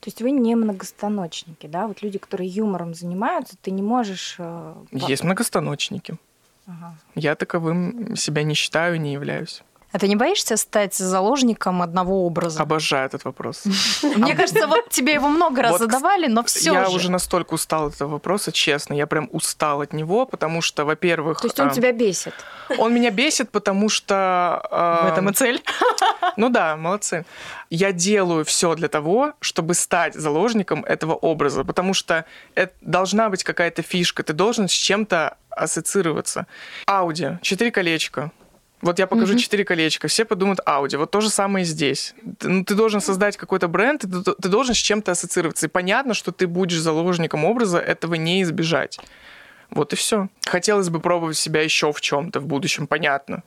То 0.00 0.08
есть 0.08 0.22
вы 0.22 0.30
не 0.30 0.54
многостаночники, 0.56 1.66
да? 1.66 1.86
Вот 1.86 2.02
люди, 2.02 2.18
которые 2.18 2.48
юмором 2.48 2.94
занимаются, 2.94 3.56
ты 3.60 3.70
не 3.70 3.82
можешь... 3.82 4.36
Э, 4.38 4.74
Есть 4.92 5.24
многостаночники. 5.24 6.16
Ага. 6.66 6.96
Я 7.14 7.34
таковым 7.34 8.16
себя 8.16 8.42
не 8.42 8.54
считаю, 8.54 9.00
не 9.00 9.12
являюсь. 9.12 9.62
А 9.94 9.98
ты 10.00 10.08
не 10.08 10.16
боишься 10.16 10.56
стать 10.56 10.94
заложником 10.96 11.80
одного 11.80 12.26
образа? 12.26 12.60
Обожаю 12.60 13.06
этот 13.06 13.24
вопрос. 13.24 13.62
Мне 14.02 14.34
кажется, 14.34 14.66
вот 14.66 14.88
тебе 14.88 15.12
его 15.12 15.28
много 15.28 15.62
раз 15.62 15.78
задавали, 15.78 16.26
но 16.26 16.42
все 16.42 16.72
Я 16.72 16.90
уже 16.90 17.12
настолько 17.12 17.54
устал 17.54 17.86
от 17.86 17.94
этого 17.94 18.14
вопроса, 18.14 18.50
честно. 18.50 18.94
Я 18.94 19.06
прям 19.06 19.28
устал 19.30 19.82
от 19.82 19.92
него, 19.92 20.26
потому 20.26 20.62
что, 20.62 20.84
во-первых... 20.84 21.40
То 21.40 21.46
есть 21.46 21.60
он 21.60 21.68
а, 21.68 21.70
тебя 21.70 21.92
бесит? 21.92 22.34
Он 22.76 22.92
меня 22.92 23.12
бесит, 23.12 23.50
потому 23.50 23.88
что... 23.88 24.66
В 25.04 25.12
этом 25.12 25.30
и 25.30 25.32
цель. 25.32 25.62
Ну 26.36 26.48
да, 26.48 26.76
молодцы. 26.76 27.24
Я 27.70 27.92
делаю 27.92 28.44
все 28.44 28.74
для 28.74 28.88
того, 28.88 29.34
чтобы 29.40 29.74
стать 29.74 30.14
заложником 30.14 30.84
этого 30.84 31.12
образа, 31.12 31.62
потому 31.62 31.94
что 31.94 32.24
это 32.56 32.74
должна 32.80 33.28
быть 33.28 33.44
какая-то 33.44 33.82
фишка, 33.82 34.24
ты 34.24 34.32
должен 34.32 34.66
с 34.66 34.72
чем-то 34.72 35.36
ассоциироваться. 35.50 36.48
Ауди, 36.86 37.38
четыре 37.42 37.70
колечка, 37.70 38.32
вот 38.84 38.98
я 38.98 39.06
покажу 39.06 39.38
четыре 39.38 39.62
mm-hmm. 39.62 39.66
колечка, 39.66 40.08
все 40.08 40.26
подумают 40.26 40.60
Audi. 40.66 40.98
Вот 40.98 41.10
то 41.10 41.22
же 41.22 41.30
самое 41.30 41.64
здесь. 41.64 42.14
Ты, 42.38 42.50
ну, 42.50 42.64
ты 42.64 42.74
должен 42.74 43.00
создать 43.00 43.38
какой-то 43.38 43.66
бренд, 43.66 44.02
ты, 44.02 44.08
ты 44.08 44.48
должен 44.48 44.74
с 44.74 44.78
чем-то 44.78 45.12
ассоциироваться. 45.12 45.66
И 45.66 45.68
понятно, 45.70 46.12
что 46.12 46.32
ты 46.32 46.46
будешь 46.46 46.78
заложником 46.80 47.46
образа, 47.46 47.78
этого 47.78 48.14
не 48.14 48.42
избежать. 48.42 48.98
Вот 49.70 49.94
и 49.94 49.96
все. 49.96 50.28
Хотелось 50.44 50.90
бы 50.90 51.00
пробовать 51.00 51.38
себя 51.38 51.62
еще 51.62 51.92
в 51.94 52.00
чем-то 52.02 52.40
в 52.40 52.46
будущем, 52.46 52.86
понятно. 52.86 53.42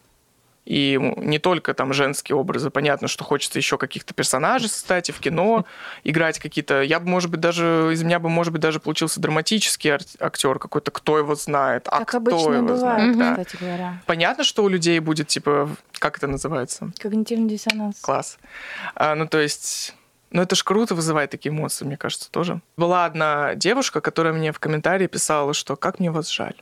И 0.67 0.99
не 1.15 1.39
только 1.39 1.73
там 1.73 1.93
женские 1.93 2.35
образы. 2.35 2.69
Понятно, 2.69 3.07
что 3.07 3.23
хочется 3.23 3.57
еще 3.57 3.77
каких-то 3.77 4.13
персонажей 4.13 4.67
создать 4.67 5.07
и 5.07 5.13
в 5.13 5.19
кино 5.19 5.65
играть 6.03 6.39
какие-то. 6.39 6.81
Я 6.81 6.99
бы, 6.99 7.07
может 7.07 7.31
быть, 7.31 7.39
даже 7.39 7.89
из 7.93 8.03
меня 8.03 8.19
бы, 8.19 8.27
может 8.27 8.51
быть, 8.51 8.61
даже 8.61 8.81
получился 8.81 9.21
драматический 9.21 9.91
актер 10.19 10.59
какой-то, 10.59 10.91
кто 10.91 11.19
его 11.19 11.35
знает. 11.35 11.87
А 11.87 11.99
как 11.99 12.09
кто 12.09 12.17
обычно 12.17 12.53
его 12.55 12.67
бывает, 12.67 12.79
знает, 12.79 13.17
да. 13.17 13.31
кстати 13.31 13.63
говоря. 13.63 14.01
Понятно, 14.05 14.43
что 14.43 14.65
у 14.65 14.67
людей 14.67 14.99
будет, 14.99 15.29
типа, 15.29 15.69
как 15.99 16.17
это 16.17 16.27
называется? 16.27 16.91
Когнитивный 16.99 17.47
диссонанс. 17.47 18.01
Класс. 18.01 18.37
А, 18.93 19.15
ну, 19.15 19.25
то 19.25 19.39
есть... 19.39 19.95
Ну, 20.31 20.41
это 20.41 20.57
ж 20.57 20.63
круто 20.63 20.93
вызывает 20.95 21.31
такие 21.31 21.51
эмоции, 21.53 21.85
мне 21.85 21.95
кажется, 21.95 22.29
тоже. 22.29 22.59
Была 22.75 23.05
одна 23.05 23.55
девушка, 23.55 24.01
которая 24.01 24.33
мне 24.33 24.51
в 24.51 24.59
комментарии 24.59 25.07
писала, 25.07 25.53
что 25.53 25.77
«как 25.77 26.01
мне 26.01 26.11
вас 26.11 26.29
жаль. 26.29 26.55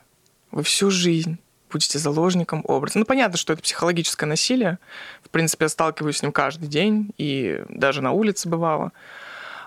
Вы 0.52 0.62
всю 0.62 0.92
жизнь 0.92 1.40
будете 1.70 1.98
заложником 1.98 2.62
образа. 2.64 2.98
Ну, 2.98 3.04
понятно, 3.04 3.36
что 3.38 3.52
это 3.52 3.62
психологическое 3.62 4.26
насилие. 4.26 4.78
В 5.22 5.30
принципе, 5.30 5.66
я 5.66 5.68
сталкиваюсь 5.68 6.18
с 6.18 6.22
ним 6.22 6.32
каждый 6.32 6.68
день, 6.68 7.12
и 7.18 7.62
даже 7.68 8.02
на 8.02 8.12
улице 8.12 8.48
бывало. 8.48 8.92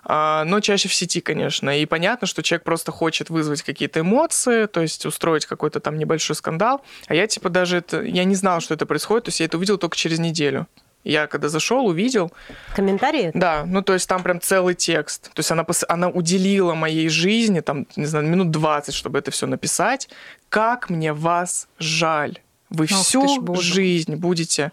А, 0.03 0.43
но 0.45 0.59
чаще 0.59 0.89
в 0.89 0.93
сети, 0.93 1.21
конечно. 1.21 1.77
И 1.77 1.85
понятно, 1.85 2.25
что 2.25 2.41
человек 2.41 2.63
просто 2.63 2.91
хочет 2.91 3.29
вызвать 3.29 3.61
какие-то 3.63 3.99
эмоции, 3.99 4.65
то 4.65 4.81
есть 4.81 5.05
устроить 5.05 5.45
какой-то 5.45 5.79
там 5.79 5.97
небольшой 5.97 6.35
скандал. 6.35 6.83
А 7.07 7.15
я, 7.15 7.27
типа, 7.27 7.49
даже 7.49 7.77
это... 7.77 8.01
Я 8.01 8.23
не 8.23 8.35
знал, 8.35 8.61
что 8.61 8.73
это 8.73 8.85
происходит, 8.85 9.25
то 9.25 9.29
есть 9.29 9.39
я 9.39 9.45
это 9.45 9.57
увидел 9.57 9.77
только 9.77 9.97
через 9.97 10.19
неделю. 10.19 10.67
Я 11.09 11.27
когда 11.27 11.49
зашел, 11.49 11.87
увидел. 11.87 12.31
Комментарии? 12.75 13.31
Да, 13.33 13.63
ну 13.65 13.81
то 13.81 13.93
есть 13.93 14.07
там 14.07 14.23
прям 14.23 14.39
целый 14.39 14.75
текст. 14.75 15.31
То 15.33 15.39
есть 15.39 15.51
она, 15.51 15.65
она 15.87 16.09
уделила 16.09 16.73
моей 16.75 17.09
жизни, 17.09 17.61
там, 17.61 17.87
не 17.95 18.05
знаю, 18.05 18.27
минут 18.27 18.51
20, 18.51 18.93
чтобы 18.93 19.19
это 19.19 19.31
все 19.31 19.47
написать. 19.47 20.09
Как 20.49 20.89
мне 20.89 21.13
вас 21.13 21.67
жаль. 21.79 22.39
Вы 22.69 22.85
Ох, 22.85 22.91
всю 22.91 23.55
жизнь 23.55 24.15
будете 24.15 24.71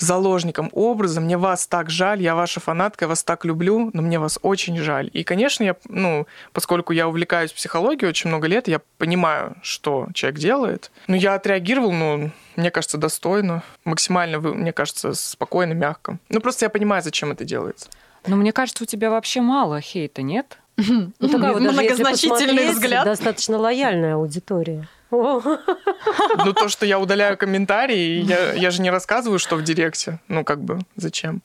заложником 0.00 0.70
образа. 0.72 1.20
Мне 1.20 1.36
вас 1.36 1.66
так 1.66 1.90
жаль, 1.90 2.22
я 2.22 2.34
ваша 2.34 2.60
фанатка, 2.60 3.04
я 3.04 3.08
вас 3.08 3.22
так 3.22 3.44
люблю, 3.44 3.90
но 3.92 4.02
мне 4.02 4.18
вас 4.18 4.38
очень 4.42 4.76
жаль. 4.78 5.10
И, 5.12 5.22
конечно, 5.22 5.62
я, 5.62 5.76
ну, 5.88 6.26
поскольку 6.52 6.92
я 6.92 7.06
увлекаюсь 7.06 7.52
психологией 7.52 8.08
очень 8.08 8.28
много 8.28 8.46
лет, 8.48 8.68
я 8.68 8.80
понимаю, 8.98 9.56
что 9.62 10.08
человек 10.14 10.40
делает. 10.40 10.90
Но 11.06 11.16
я 11.16 11.34
отреагировал, 11.34 11.92
ну, 11.92 12.30
мне 12.56 12.70
кажется, 12.70 12.98
достойно, 12.98 13.62
максимально, 13.84 14.40
мне 14.40 14.72
кажется, 14.72 15.14
спокойно, 15.14 15.72
мягко. 15.74 16.18
Ну, 16.28 16.40
просто 16.40 16.64
я 16.64 16.70
понимаю, 16.70 17.02
зачем 17.02 17.30
это 17.30 17.44
делается. 17.44 17.88
Но 18.26 18.36
мне 18.36 18.52
кажется, 18.52 18.84
у 18.84 18.86
тебя 18.86 19.10
вообще 19.10 19.40
мало 19.40 19.80
хейта, 19.80 20.22
нет? 20.22 20.58
Ну, 20.76 21.28
такая 21.28 21.52
вот, 21.52 21.60
многозначительный 21.60 22.70
взгляд. 22.70 23.04
Достаточно 23.04 23.58
лояльная 23.58 24.14
аудитория. 24.14 24.88
Ну, 26.44 26.52
то, 26.52 26.68
что 26.68 26.86
я 26.86 26.98
удаляю 26.98 27.36
комментарии, 27.36 28.22
я, 28.22 28.52
я 28.52 28.70
же 28.70 28.80
не 28.80 28.90
рассказываю, 28.90 29.38
что 29.38 29.56
в 29.56 29.62
директе. 29.62 30.20
Ну, 30.28 30.44
как 30.44 30.60
бы, 30.62 30.80
зачем? 30.96 31.42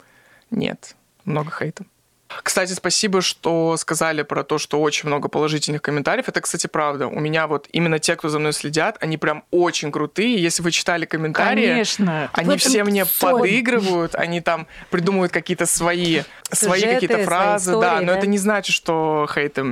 Нет, 0.51 0.95
много 1.25 1.51
хейта. 1.51 1.85
Кстати, 2.27 2.73
спасибо, 2.73 3.21
что 3.21 3.77
сказали 3.77 4.23
про 4.23 4.43
то, 4.43 4.57
что 4.57 4.81
очень 4.81 5.07
много 5.07 5.29
положительных 5.29 5.81
комментариев. 5.81 6.27
Это, 6.27 6.41
кстати, 6.41 6.65
правда. 6.67 7.07
У 7.07 7.19
меня 7.19 7.47
вот 7.47 7.67
именно 7.71 7.99
те, 7.99 8.15
кто 8.15 8.29
за 8.29 8.39
мной 8.39 8.51
следят, 8.53 8.97
они 8.99 9.17
прям 9.17 9.43
очень 9.51 9.91
крутые. 9.91 10.41
Если 10.41 10.63
вы 10.63 10.71
читали 10.71 11.05
комментарии, 11.05 11.67
Конечно. 11.67 12.29
они 12.33 12.57
все 12.57 12.83
мне 12.83 13.05
соль. 13.05 13.41
подыгрывают, 13.41 14.15
они 14.15 14.41
там 14.41 14.67
придумывают 14.89 15.31
какие-то 15.31 15.67
свои, 15.67 16.23
свои 16.51 16.81
какие-то 16.81 17.23
фразы. 17.25 17.71
Истории, 17.71 17.81
да, 17.81 18.01
но 18.01 18.07
да? 18.07 18.17
это 18.17 18.27
не 18.27 18.37
значит, 18.39 18.75
что 18.75 19.27
хейта 19.31 19.63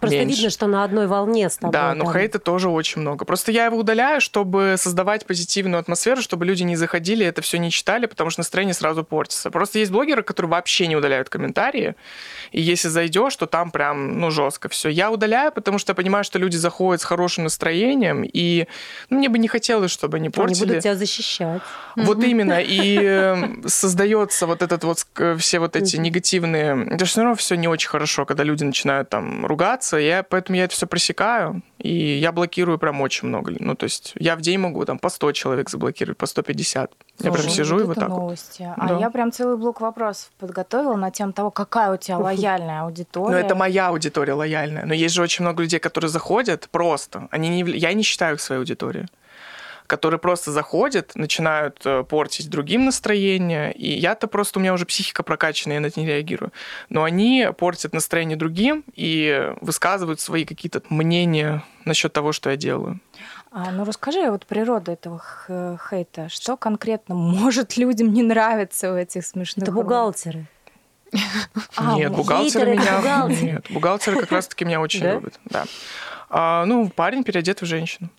Просто 0.00 0.16
меньше. 0.16 0.36
видно, 0.36 0.50
что 0.50 0.66
на 0.66 0.84
одной 0.84 1.06
волне 1.06 1.50
с 1.50 1.58
тобой. 1.58 1.72
Да, 1.72 1.94
но 1.94 2.04
там. 2.04 2.14
хейта 2.14 2.38
тоже 2.38 2.70
очень 2.70 3.02
много. 3.02 3.26
Просто 3.26 3.52
я 3.52 3.66
его 3.66 3.76
удаляю, 3.76 4.20
чтобы 4.20 4.76
создавать 4.78 5.26
позитивную 5.26 5.78
атмосферу, 5.80 6.22
чтобы 6.22 6.46
люди 6.46 6.62
не 6.62 6.76
заходили, 6.76 7.24
это 7.26 7.42
все 7.42 7.58
не 7.58 7.70
читали, 7.70 8.06
потому 8.06 8.30
что 8.30 8.40
настроение 8.40 8.74
сразу 8.74 9.04
портится. 9.04 9.50
Просто 9.50 9.78
есть 9.78 9.90
блогеры, 9.90 10.22
которые 10.22 10.50
вообще 10.50 10.86
не 10.86 10.96
удаляют 10.96 11.28
комментарии, 11.28 11.94
и 12.52 12.60
если 12.60 12.88
зайдешь, 12.88 13.36
то 13.36 13.46
там 13.46 13.70
прям, 13.70 14.18
ну, 14.20 14.30
жестко 14.30 14.68
все. 14.68 14.88
Я 14.88 15.10
удаляю, 15.10 15.52
потому 15.52 15.78
что 15.78 15.90
я 15.90 15.94
понимаю, 15.94 16.24
что 16.24 16.38
люди 16.38 16.56
заходят 16.56 17.00
с 17.00 17.04
хорошим 17.04 17.44
настроением, 17.44 18.24
и 18.24 18.66
ну, 19.10 19.18
мне 19.18 19.28
бы 19.28 19.38
не 19.38 19.48
хотелось, 19.48 19.90
чтобы 19.90 20.16
они 20.16 20.30
портили. 20.30 20.62
Они 20.62 20.66
будут 20.68 20.82
тебя 20.82 20.94
защищать. 20.94 21.62
Вот 21.96 22.22
именно. 22.22 22.60
И 22.60 22.96
эм, 23.02 23.64
создается 23.66 24.46
вот 24.46 24.62
этот 24.62 24.84
вот 24.84 25.06
все 25.38 25.58
вот 25.58 25.76
эти 25.76 25.96
негативные... 25.96 26.86
Это 26.90 27.04
все 27.04 27.20
равно 27.20 27.36
все 27.36 27.56
не 27.56 27.68
очень 27.68 27.88
хорошо, 27.88 28.24
когда 28.24 28.44
люди 28.44 28.64
начинают 28.64 29.08
там 29.08 29.44
ругаться. 29.46 29.96
Я, 29.96 30.22
поэтому 30.22 30.56
я 30.56 30.64
это 30.64 30.74
все 30.74 30.86
пресекаю, 30.86 31.62
и 31.78 31.92
я 31.92 32.32
блокирую 32.32 32.78
прям 32.78 33.00
очень 33.00 33.28
много. 33.28 33.52
Ну, 33.58 33.74
то 33.74 33.84
есть 33.84 34.12
я 34.16 34.36
в 34.36 34.40
день 34.40 34.58
могу 34.58 34.84
там 34.84 34.98
по 34.98 35.08
100 35.08 35.32
человек 35.32 35.70
заблокировать, 35.70 36.18
по 36.18 36.26
150. 36.26 36.90
Слушай, 37.16 37.26
я 37.26 37.32
прям 37.32 37.48
сижу 37.48 37.74
вот 37.76 37.82
и 37.82 37.86
вот 37.86 37.94
так 37.96 38.08
новости. 38.08 38.62
Вот. 38.62 38.74
А 38.76 38.88
да. 38.88 38.98
я 38.98 39.10
прям 39.10 39.32
целый 39.32 39.56
блок 39.56 39.80
вопросов 39.80 40.30
подготовила 40.38 40.96
на 40.96 41.10
тему 41.10 41.32
того, 41.32 41.50
какая 41.50 41.87
у 41.92 41.96
тебя 41.96 42.18
лояльная 42.18 42.82
аудитория. 42.82 43.32
Ну, 43.32 43.36
это 43.36 43.54
моя 43.54 43.88
аудитория 43.88 44.32
лояльная. 44.32 44.84
Но 44.84 44.94
есть 44.94 45.14
же 45.14 45.22
очень 45.22 45.44
много 45.44 45.62
людей, 45.62 45.80
которые 45.80 46.10
заходят 46.10 46.68
просто. 46.70 47.28
Они 47.30 47.48
не, 47.48 47.70
я 47.78 47.92
не 47.92 48.02
считаю 48.02 48.34
их 48.34 48.40
своей 48.40 48.60
аудиторией 48.60 49.06
которые 49.88 50.20
просто 50.20 50.52
заходят, 50.52 51.16
начинают 51.16 51.80
э, 51.84 52.04
портить 52.04 52.48
другим 52.50 52.84
настроение, 52.84 53.72
и 53.72 53.98
я-то 53.98 54.28
просто, 54.28 54.58
у 54.58 54.62
меня 54.62 54.74
уже 54.74 54.84
психика 54.84 55.22
прокачана, 55.22 55.72
я 55.72 55.80
на 55.80 55.86
это 55.86 55.98
не 55.98 56.06
реагирую. 56.06 56.52
Но 56.90 57.02
они 57.02 57.48
портят 57.56 57.94
настроение 57.94 58.36
другим 58.36 58.84
и 58.94 59.50
высказывают 59.62 60.20
свои 60.20 60.44
какие-то 60.44 60.82
мнения 60.90 61.64
насчет 61.86 62.12
того, 62.12 62.32
что 62.32 62.50
я 62.50 62.56
делаю. 62.56 63.00
А, 63.50 63.70
ну 63.70 63.84
расскажи 63.84 64.30
вот 64.30 64.44
природу 64.44 64.92
этого 64.92 65.22
хейта. 65.90 66.28
Что 66.28 66.56
конкретно 66.58 67.14
может 67.14 67.76
людям 67.78 68.12
не 68.12 68.22
нравиться 68.22 68.92
в 68.92 68.94
этих 68.94 69.24
смешных? 69.24 69.62
Это 69.62 69.72
бухгалтеры. 69.72 70.46
А, 71.76 71.94
Нет, 71.94 72.12
бухгалтеры 72.12 72.76
меня... 72.76 73.26
Нет, 73.28 73.66
бухгалтеры 73.70 74.20
как 74.20 74.32
раз-таки 74.32 74.64
меня 74.64 74.80
очень 74.80 75.04
любят. 75.04 75.38
Да. 75.44 75.64
А, 76.30 76.64
ну, 76.66 76.88
парень 76.90 77.24
переодет 77.24 77.62
в 77.62 77.66
женщину. 77.66 78.10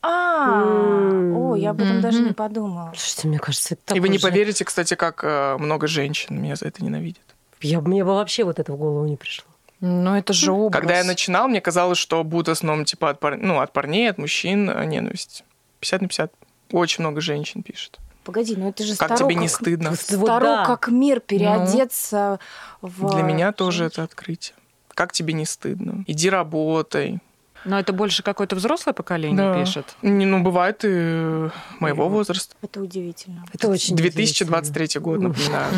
А, 0.00 0.62
о, 0.62 1.56
я 1.56 1.70
об 1.70 1.80
этом 1.80 2.00
даже 2.00 2.20
не 2.20 2.32
подумала. 2.32 2.92
Слушайте, 2.96 3.28
мне 3.28 3.38
кажется, 3.38 3.74
это 3.74 3.96
И 3.96 4.00
вы 4.00 4.08
не 4.08 4.18
поверите, 4.18 4.64
кстати, 4.64 4.94
как 4.94 5.24
э, 5.24 5.56
много 5.58 5.88
женщин 5.88 6.40
меня 6.40 6.54
за 6.54 6.66
это 6.66 6.84
ненавидят. 6.84 7.24
Я, 7.60 7.80
мне 7.80 8.04
бы 8.04 8.14
вообще 8.14 8.44
вот 8.44 8.60
это 8.60 8.72
в 8.72 8.76
голову 8.76 9.04
не 9.06 9.16
пришло. 9.16 9.46
Ну, 9.80 10.14
это 10.14 10.32
же 10.32 10.52
образ. 10.52 10.80
Когда 10.80 10.98
я 10.98 11.04
начинал, 11.04 11.48
мне 11.48 11.60
казалось, 11.60 11.98
что 11.98 12.22
будет 12.22 12.48
в 12.48 12.52
основном 12.52 12.84
типа 12.84 13.10
от, 13.10 13.20
пар... 13.20 13.36
ну, 13.36 13.60
от 13.60 13.72
парней, 13.72 14.08
от 14.10 14.18
мужчин 14.18 14.70
э, 14.70 14.84
ненависть. 14.84 15.44
50 15.80 16.02
на 16.02 16.08
50. 16.08 16.32
Очень 16.72 17.02
много 17.02 17.20
женщин 17.20 17.62
пишет. 17.62 17.98
Погоди, 18.28 18.56
ну 18.56 18.68
это 18.68 18.84
же 18.84 18.94
Как 18.94 19.08
старо, 19.08 19.24
тебе 19.24 19.36
не 19.36 19.48
как... 19.48 19.56
стыдно? 19.56 19.94
Старо, 19.94 20.44
да. 20.44 20.64
как 20.66 20.88
мир, 20.88 21.18
переодеться 21.20 22.38
ну, 22.82 22.88
в... 22.88 23.14
Для 23.14 23.22
меня 23.22 23.52
тоже 23.52 23.86
это 23.86 24.02
открытие. 24.02 24.54
Как 24.92 25.12
тебе 25.12 25.32
не 25.32 25.46
стыдно? 25.46 26.04
Иди 26.06 26.28
работай, 26.28 27.20
но 27.64 27.80
это 27.80 27.94
больше 27.94 28.22
какое-то 28.22 28.54
взрослое 28.54 28.92
поколение 28.92 29.54
да. 29.54 29.58
пишет. 29.58 29.96
Не, 30.02 30.26
ну, 30.26 30.42
бывает 30.42 30.84
и 30.84 31.48
моего 31.80 32.10
возраста. 32.10 32.54
Это 32.60 32.82
удивительно. 32.82 33.46
Это 33.50 33.68
очень 33.68 33.96
2023 33.96 35.00
год, 35.00 35.20
напоминаю. 35.22 35.72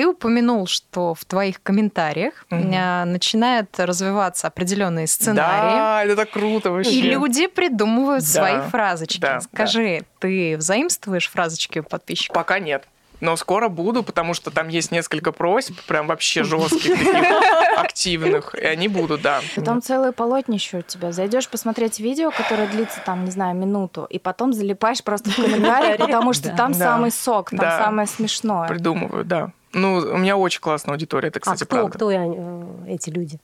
Ты 0.00 0.06
упомянул, 0.06 0.66
что 0.66 1.14
в 1.14 1.26
твоих 1.26 1.62
комментариях 1.62 2.46
угу. 2.50 2.64
начинает 2.64 3.78
развиваться 3.78 4.46
определенные 4.46 5.06
сценарии. 5.06 5.76
Да, 5.76 6.04
это 6.04 6.16
так 6.16 6.30
круто 6.30 6.70
вообще. 6.70 6.90
И 6.90 7.02
люди 7.02 7.46
придумывают 7.48 8.24
да, 8.24 8.30
свои 8.30 8.60
фразочки. 8.70 9.20
Да, 9.20 9.40
Скажи, 9.42 9.98
да. 10.00 10.06
ты 10.20 10.56
взаимствуешь 10.56 11.28
фразочки 11.28 11.80
у 11.80 11.82
подписчиков? 11.82 12.34
Пока 12.34 12.60
нет 12.60 12.86
но 13.20 13.36
скоро 13.36 13.68
буду, 13.68 14.02
потому 14.02 14.32
что 14.32 14.50
там 14.50 14.68
есть 14.68 14.90
несколько 14.90 15.30
просьб, 15.32 15.78
прям 15.86 16.06
вообще 16.06 16.42
жестких, 16.42 16.96
активных, 17.76 18.54
и 18.54 18.64
они 18.64 18.88
будут, 18.88 19.20
да. 19.20 19.40
Там 19.62 19.82
целое 19.82 20.12
полотнище 20.12 20.78
у 20.78 20.82
тебя. 20.82 21.12
Зайдешь 21.12 21.46
посмотреть 21.48 22.00
видео, 22.00 22.30
которое 22.30 22.66
длится 22.66 23.00
там, 23.04 23.26
не 23.26 23.30
знаю, 23.30 23.54
минуту, 23.54 24.06
и 24.08 24.18
потом 24.18 24.54
залипаешь 24.54 25.04
просто 25.04 25.28
в 25.28 25.36
комментариях, 25.36 25.98
потому 25.98 26.32
что 26.32 26.56
там 26.56 26.72
самый 26.72 27.10
сок, 27.10 27.50
там 27.50 27.60
самое 27.60 28.08
смешное. 28.08 28.68
Придумываю, 28.68 29.24
да. 29.24 29.52
Ну, 29.72 29.96
у 29.98 30.16
меня 30.16 30.36
очень 30.36 30.60
классная 30.60 30.92
аудитория, 30.92 31.28
это, 31.28 31.40
кстати, 31.40 31.62
а 31.62 31.66
кто, 31.66 31.76
правда. 31.76 31.96
кто 31.96 32.10
э, 32.10 32.66
эти 32.88 33.10
люди? 33.10 33.38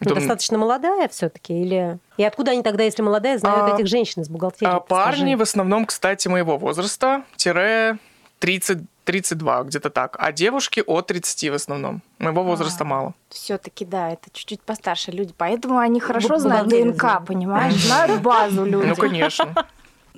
Ну, 0.00 0.10
Дом... 0.10 0.18
достаточно 0.18 0.58
молодая 0.58 1.08
все-таки 1.08 1.58
или 1.58 1.98
и 2.18 2.24
откуда 2.24 2.50
они 2.50 2.62
тогда, 2.62 2.82
если 2.82 3.00
молодая, 3.00 3.38
знают 3.38 3.72
а, 3.72 3.74
этих 3.74 3.86
женщин 3.86 4.22
из 4.22 4.28
бухгалтерии? 4.28 4.70
А, 4.70 4.80
парни 4.80 5.20
скажи? 5.20 5.36
в 5.36 5.42
основном, 5.42 5.86
кстати, 5.86 6.28
моего 6.28 6.58
возраста, 6.58 7.24
тире 7.36 7.98
30 8.40 8.80
32, 9.06 9.62
где-то 9.62 9.88
так. 9.88 10.16
А 10.18 10.32
девушки 10.32 10.82
от 10.84 11.06
30 11.06 11.50
в 11.50 11.54
основном. 11.54 12.02
Моего 12.18 12.42
возраста 12.42 12.82
а, 12.82 12.86
мало. 12.86 13.14
Все-таки, 13.30 13.84
да, 13.84 14.10
это 14.10 14.30
чуть-чуть 14.32 14.60
постарше 14.62 15.12
люди. 15.12 15.32
Поэтому 15.38 15.78
они 15.78 16.00
хорошо 16.00 16.38
знают 16.38 16.68
ДНК, 16.68 17.24
понимаешь? 17.24 17.74
Знают 17.74 18.20
базу 18.20 18.64
люди. 18.64 18.86
Ну, 18.86 18.96
конечно. 18.96 19.66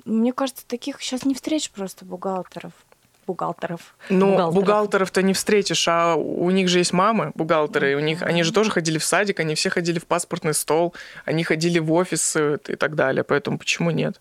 Мне 0.05 0.33
кажется, 0.33 0.65
таких 0.67 1.01
сейчас 1.01 1.23
не 1.23 1.35
встретишь 1.35 1.69
просто 1.69 2.03
бухгалтеров 2.03 2.73
бухгалтеров. 3.29 3.95
Ну, 4.09 4.51
бухгалтеров-то 4.51 5.21
не 5.21 5.33
встретишь, 5.33 5.87
а 5.87 6.15
у 6.15 6.49
них 6.49 6.67
же 6.67 6.79
есть 6.79 6.93
мамы, 6.93 7.31
бухгалтеры, 7.35 7.95
у 7.95 7.99
них, 7.99 8.23
они 8.23 8.43
же 8.43 8.51
тоже 8.51 8.71
ходили 8.71 8.97
в 8.97 9.03
садик, 9.03 9.39
они 9.39 9.53
все 9.53 9.69
ходили 9.69 9.99
в 9.99 10.05
паспортный 10.05 10.53
стол, 10.53 10.93
они 11.25 11.43
ходили 11.43 11.79
в 11.79 11.91
офисы 11.93 12.59
и 12.67 12.75
так 12.75 12.95
далее, 12.95 13.23
поэтому 13.23 13.59
почему 13.59 13.91
нет? 13.91 14.19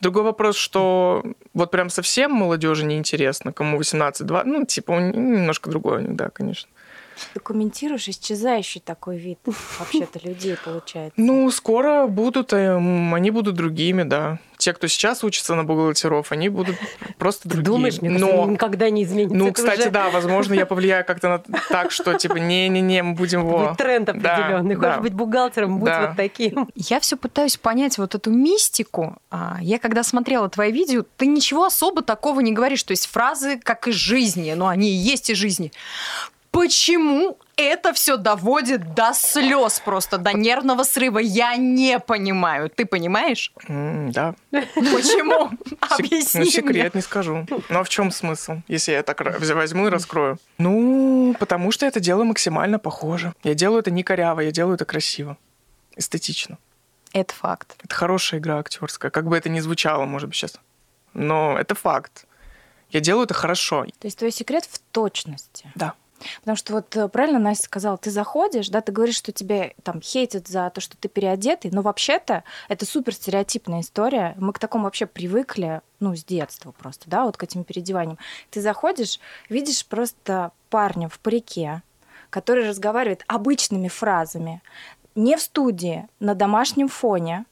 Другой 0.00 0.22
вопрос, 0.22 0.56
что 0.56 1.24
вот 1.54 1.70
прям 1.70 1.90
совсем 1.90 2.30
молодежи 2.30 2.84
неинтересно, 2.84 3.52
кому 3.52 3.80
18-20, 3.80 4.42
ну, 4.44 4.64
типа, 4.64 4.92
немножко 4.92 5.70
другой 5.70 5.98
у 5.98 6.00
них, 6.00 6.16
да, 6.16 6.28
конечно. 6.28 6.68
Документируешь 7.34 8.08
исчезающий 8.08 8.80
такой 8.80 9.18
вид 9.18 9.38
вообще-то 9.78 10.20
людей, 10.26 10.56
получается. 10.62 11.14
Ну, 11.16 11.50
скоро 11.50 12.06
будут, 12.06 12.52
эм, 12.52 13.14
они 13.14 13.30
будут 13.30 13.54
другими, 13.54 14.02
да 14.02 14.38
те, 14.58 14.72
кто 14.72 14.86
сейчас 14.86 15.22
учится 15.24 15.54
на 15.54 15.64
бухгалтеров, 15.64 16.32
они 16.32 16.48
будут 16.48 16.76
просто 17.18 17.48
другие. 17.48 17.66
Думаешь, 17.66 18.00
мне 18.00 18.10
Но... 18.10 18.46
никогда 18.46 18.90
не 18.90 19.04
изменится. 19.04 19.36
Ну, 19.36 19.52
кстати, 19.52 19.80
уже... 19.80 19.90
да, 19.90 20.10
возможно, 20.10 20.54
я 20.54 20.66
повлияю 20.66 21.04
как-то 21.04 21.28
на... 21.28 21.58
так, 21.68 21.90
что 21.90 22.14
типа 22.14 22.36
не-не-не, 22.36 23.02
мы 23.02 23.14
будем 23.14 23.40
его... 23.40 23.58
Будет 23.58 23.76
тренд 23.76 24.08
определенный. 24.08 24.74
Да, 24.74 24.80
Хочешь 24.80 24.96
да. 24.96 25.00
быть 25.00 25.14
бухгалтером, 25.14 25.78
будь 25.78 25.86
да. 25.86 26.08
вот 26.08 26.16
таким. 26.16 26.68
Я 26.74 27.00
все 27.00 27.16
пытаюсь 27.16 27.56
понять 27.56 27.98
вот 27.98 28.14
эту 28.14 28.30
мистику. 28.30 29.16
А, 29.30 29.58
я 29.60 29.78
когда 29.78 30.02
смотрела 30.02 30.48
твои 30.48 30.72
видео, 30.72 31.04
ты 31.16 31.26
ничего 31.26 31.64
особо 31.64 32.02
такого 32.02 32.40
не 32.40 32.52
говоришь. 32.52 32.82
То 32.82 32.92
есть 32.92 33.06
фразы 33.06 33.58
как 33.58 33.88
из 33.88 33.94
жизни, 33.94 34.52
но 34.54 34.68
они 34.68 34.90
и 34.90 34.94
есть 34.94 35.30
из 35.30 35.36
жизни. 35.36 35.72
Почему 36.56 37.36
это 37.56 37.92
все 37.92 38.16
доводит 38.16 38.94
до 38.94 39.12
слез 39.12 39.78
просто, 39.80 40.16
до 40.16 40.32
нервного 40.32 40.84
срыва. 40.84 41.18
Я 41.18 41.54
не 41.56 41.98
понимаю. 41.98 42.70
Ты 42.70 42.86
понимаешь? 42.86 43.52
Mm, 43.68 44.10
да. 44.12 44.34
Почему? 44.50 45.50
Объясни. 45.80 46.40
Ну, 46.40 46.46
секрет 46.46 46.94
не 46.94 47.02
скажу. 47.02 47.46
Ну, 47.50 47.78
а 47.78 47.84
в 47.84 47.90
чем 47.90 48.10
смысл, 48.10 48.62
если 48.68 48.92
я 48.92 49.02
так 49.02 49.20
возьму 49.54 49.86
и 49.86 49.90
раскрою? 49.90 50.38
Ну, 50.56 51.36
потому 51.38 51.72
что 51.72 51.84
это 51.84 52.00
дело 52.00 52.24
максимально 52.24 52.78
похоже. 52.78 53.34
Я 53.44 53.52
делаю 53.52 53.80
это 53.80 53.90
не 53.90 54.02
коряво, 54.02 54.40
я 54.40 54.50
делаю 54.50 54.76
это 54.76 54.86
красиво, 54.86 55.36
эстетично. 55.94 56.56
Это 57.12 57.34
факт. 57.34 57.76
Это 57.84 57.94
хорошая 57.94 58.40
игра 58.40 58.58
актерская, 58.58 59.10
как 59.10 59.28
бы 59.28 59.36
это 59.36 59.50
ни 59.50 59.60
звучало, 59.60 60.06
может 60.06 60.30
быть, 60.30 60.36
сейчас. 60.38 60.54
Но 61.12 61.58
это 61.58 61.74
факт. 61.74 62.24
Я 62.88 63.00
делаю 63.00 63.24
это 63.24 63.34
хорошо. 63.34 63.84
То 63.98 64.06
есть 64.06 64.18
твой 64.18 64.32
секрет 64.32 64.64
в 64.64 64.78
точности. 64.90 65.70
Да. 65.74 65.92
Потому 66.40 66.56
что 66.56 66.72
вот 66.74 66.96
э, 66.96 67.08
правильно 67.08 67.38
Настя 67.38 67.64
сказала, 67.64 67.96
ты 67.96 68.10
заходишь, 68.10 68.68
да, 68.68 68.80
ты 68.80 68.92
говоришь, 68.92 69.16
что 69.16 69.32
тебя 69.32 69.72
там 69.82 70.00
хейтят 70.00 70.48
за 70.48 70.70
то, 70.70 70.80
что 70.80 70.96
ты 70.96 71.08
переодетый, 71.08 71.70
но 71.70 71.82
вообще-то 71.82 72.44
это 72.68 72.86
супер 72.86 73.14
стереотипная 73.14 73.80
история. 73.80 74.34
Мы 74.38 74.52
к 74.52 74.58
такому 74.58 74.84
вообще 74.84 75.06
привыкли, 75.06 75.80
ну, 76.00 76.14
с 76.14 76.24
детства 76.24 76.72
просто, 76.72 77.08
да, 77.08 77.24
вот 77.24 77.36
к 77.36 77.42
этим 77.42 77.64
переодеваниям. 77.64 78.18
Ты 78.50 78.60
заходишь, 78.60 79.20
видишь 79.48 79.84
просто 79.86 80.52
парня 80.70 81.08
в 81.08 81.18
парике, 81.18 81.82
который 82.30 82.68
разговаривает 82.68 83.24
обычными 83.26 83.88
фразами, 83.88 84.62
не 85.14 85.36
в 85.36 85.40
студии, 85.40 86.06
на 86.20 86.34
домашнем 86.34 86.88
фоне, 86.88 87.46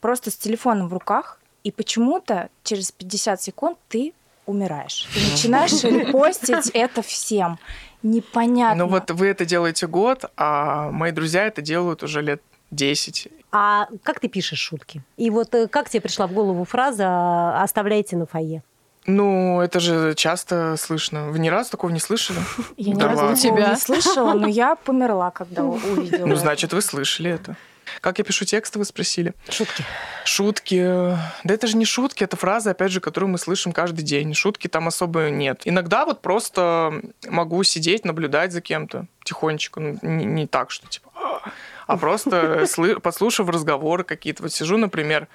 просто 0.00 0.30
с 0.30 0.36
телефоном 0.36 0.88
в 0.88 0.92
руках, 0.92 1.40
и 1.64 1.70
почему-то 1.70 2.48
через 2.62 2.92
50 2.92 3.42
секунд 3.42 3.78
ты 3.88 4.14
умираешь. 4.46 5.08
Ты 5.12 5.30
начинаешь 5.30 5.82
репостить 5.84 6.70
это 6.74 7.02
всем. 7.02 7.58
Непонятно. 8.02 8.84
Ну 8.84 8.90
вот 8.90 9.10
вы 9.10 9.26
это 9.26 9.44
делаете 9.44 9.86
год, 9.86 10.24
а 10.36 10.90
мои 10.90 11.12
друзья 11.12 11.46
это 11.46 11.62
делают 11.62 12.02
уже 12.02 12.22
лет 12.22 12.42
10. 12.70 13.28
А 13.52 13.88
как 14.02 14.20
ты 14.20 14.28
пишешь 14.28 14.58
шутки? 14.58 15.02
И 15.16 15.30
вот 15.30 15.54
э, 15.54 15.66
как 15.66 15.88
тебе 15.88 16.00
пришла 16.02 16.26
в 16.26 16.32
голову 16.32 16.64
фраза 16.64 17.60
«оставляйте 17.62 18.16
на 18.16 18.26
фойе»? 18.26 18.62
Ну, 19.06 19.60
это 19.60 19.80
же 19.80 20.14
часто 20.14 20.76
слышно. 20.76 21.30
Вы 21.30 21.38
ни 21.38 21.48
разу 21.48 21.70
такого 21.70 21.90
не 21.90 21.98
слышали? 21.98 22.38
Я 22.76 22.94
ни 22.94 23.00
разу 23.02 23.34
такого 23.36 23.70
не 23.70 23.76
слышала, 23.76 24.34
но 24.34 24.46
я 24.46 24.76
померла, 24.76 25.30
когда 25.30 25.64
увидела. 25.64 26.26
Ну, 26.26 26.36
значит, 26.36 26.72
вы 26.72 26.82
слышали 26.82 27.30
это. 27.30 27.56
Как 28.00 28.18
я 28.18 28.24
пишу 28.24 28.44
тексты, 28.44 28.78
вы 28.78 28.84
спросили? 28.84 29.34
Шутки. 29.48 29.84
Шутки. 30.24 30.82
Да 31.44 31.54
это 31.54 31.66
же 31.66 31.76
не 31.76 31.84
шутки, 31.84 32.24
это 32.24 32.36
фразы, 32.36 32.70
опять 32.70 32.92
же, 32.92 33.00
которую 33.00 33.30
мы 33.30 33.38
слышим 33.38 33.72
каждый 33.72 34.02
день. 34.02 34.34
Шутки 34.34 34.68
там 34.68 34.88
особо 34.88 35.30
нет. 35.30 35.62
Иногда 35.64 36.04
вот 36.04 36.22
просто 36.22 37.02
могу 37.28 37.62
сидеть, 37.62 38.04
наблюдать 38.04 38.52
за 38.52 38.60
кем-то 38.60 39.06
тихонечко. 39.24 39.80
Ну, 39.80 39.98
не, 40.02 40.24
не 40.24 40.46
так, 40.46 40.70
что 40.70 40.86
типа... 40.86 41.10
А 41.86 41.96
просто 41.96 42.66
послушав 43.02 43.48
разговоры 43.48 44.04
какие-то. 44.04 44.44
Вот 44.44 44.52
сижу, 44.52 44.76
например, 44.76 45.26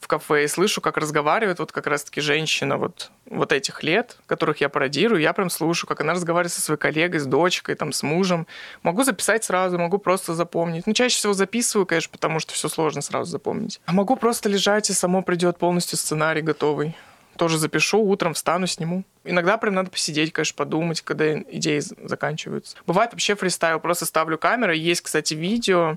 в 0.00 0.06
кафе 0.06 0.44
и 0.44 0.48
слышу, 0.48 0.80
как 0.80 0.96
разговаривает 0.96 1.58
вот 1.58 1.72
как 1.72 1.86
раз-таки 1.86 2.20
женщина 2.20 2.76
вот, 2.76 3.10
вот 3.26 3.52
этих 3.52 3.82
лет, 3.82 4.16
которых 4.26 4.60
я 4.60 4.68
пародирую, 4.68 5.20
я 5.20 5.32
прям 5.32 5.50
слушаю, 5.50 5.88
как 5.88 6.00
она 6.00 6.12
разговаривает 6.12 6.52
со 6.52 6.60
своей 6.60 6.78
коллегой, 6.78 7.20
с 7.20 7.26
дочкой, 7.26 7.74
там, 7.74 7.92
с 7.92 8.02
мужем. 8.02 8.46
Могу 8.82 9.02
записать 9.02 9.44
сразу, 9.44 9.78
могу 9.78 9.98
просто 9.98 10.34
запомнить. 10.34 10.86
Ну, 10.86 10.92
чаще 10.92 11.16
всего 11.16 11.32
записываю, 11.32 11.86
конечно, 11.86 12.10
потому 12.12 12.38
что 12.38 12.54
все 12.54 12.68
сложно 12.68 13.02
сразу 13.02 13.30
запомнить. 13.30 13.80
А 13.86 13.92
могу 13.92 14.16
просто 14.16 14.48
лежать, 14.48 14.88
и 14.90 14.92
само 14.92 15.22
придет 15.22 15.58
полностью 15.58 15.98
сценарий 15.98 16.42
готовый 16.42 16.94
тоже 17.38 17.56
запишу, 17.56 18.02
утром 18.02 18.34
встану, 18.34 18.66
сниму. 18.66 19.04
Иногда 19.24 19.56
прям 19.56 19.74
надо 19.74 19.90
посидеть, 19.90 20.32
конечно, 20.32 20.56
подумать, 20.56 21.00
когда 21.00 21.40
идеи 21.40 21.80
заканчиваются. 21.80 22.76
Бывает 22.86 23.12
вообще 23.12 23.34
фристайл, 23.34 23.80
просто 23.80 24.04
ставлю 24.04 24.36
камеру. 24.36 24.72
Есть, 24.72 25.00
кстати, 25.00 25.32
видео, 25.34 25.96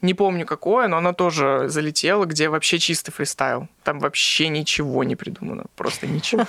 не 0.00 0.14
помню 0.14 0.46
какое, 0.46 0.86
но 0.88 0.98
оно 0.98 1.12
тоже 1.12 1.64
залетело, 1.68 2.26
где 2.26 2.48
вообще 2.48 2.78
чистый 2.78 3.10
фристайл. 3.10 3.68
Там 3.82 3.98
вообще 3.98 4.48
ничего 4.48 5.02
не 5.02 5.16
придумано, 5.16 5.64
просто 5.74 6.06
ничего. 6.06 6.46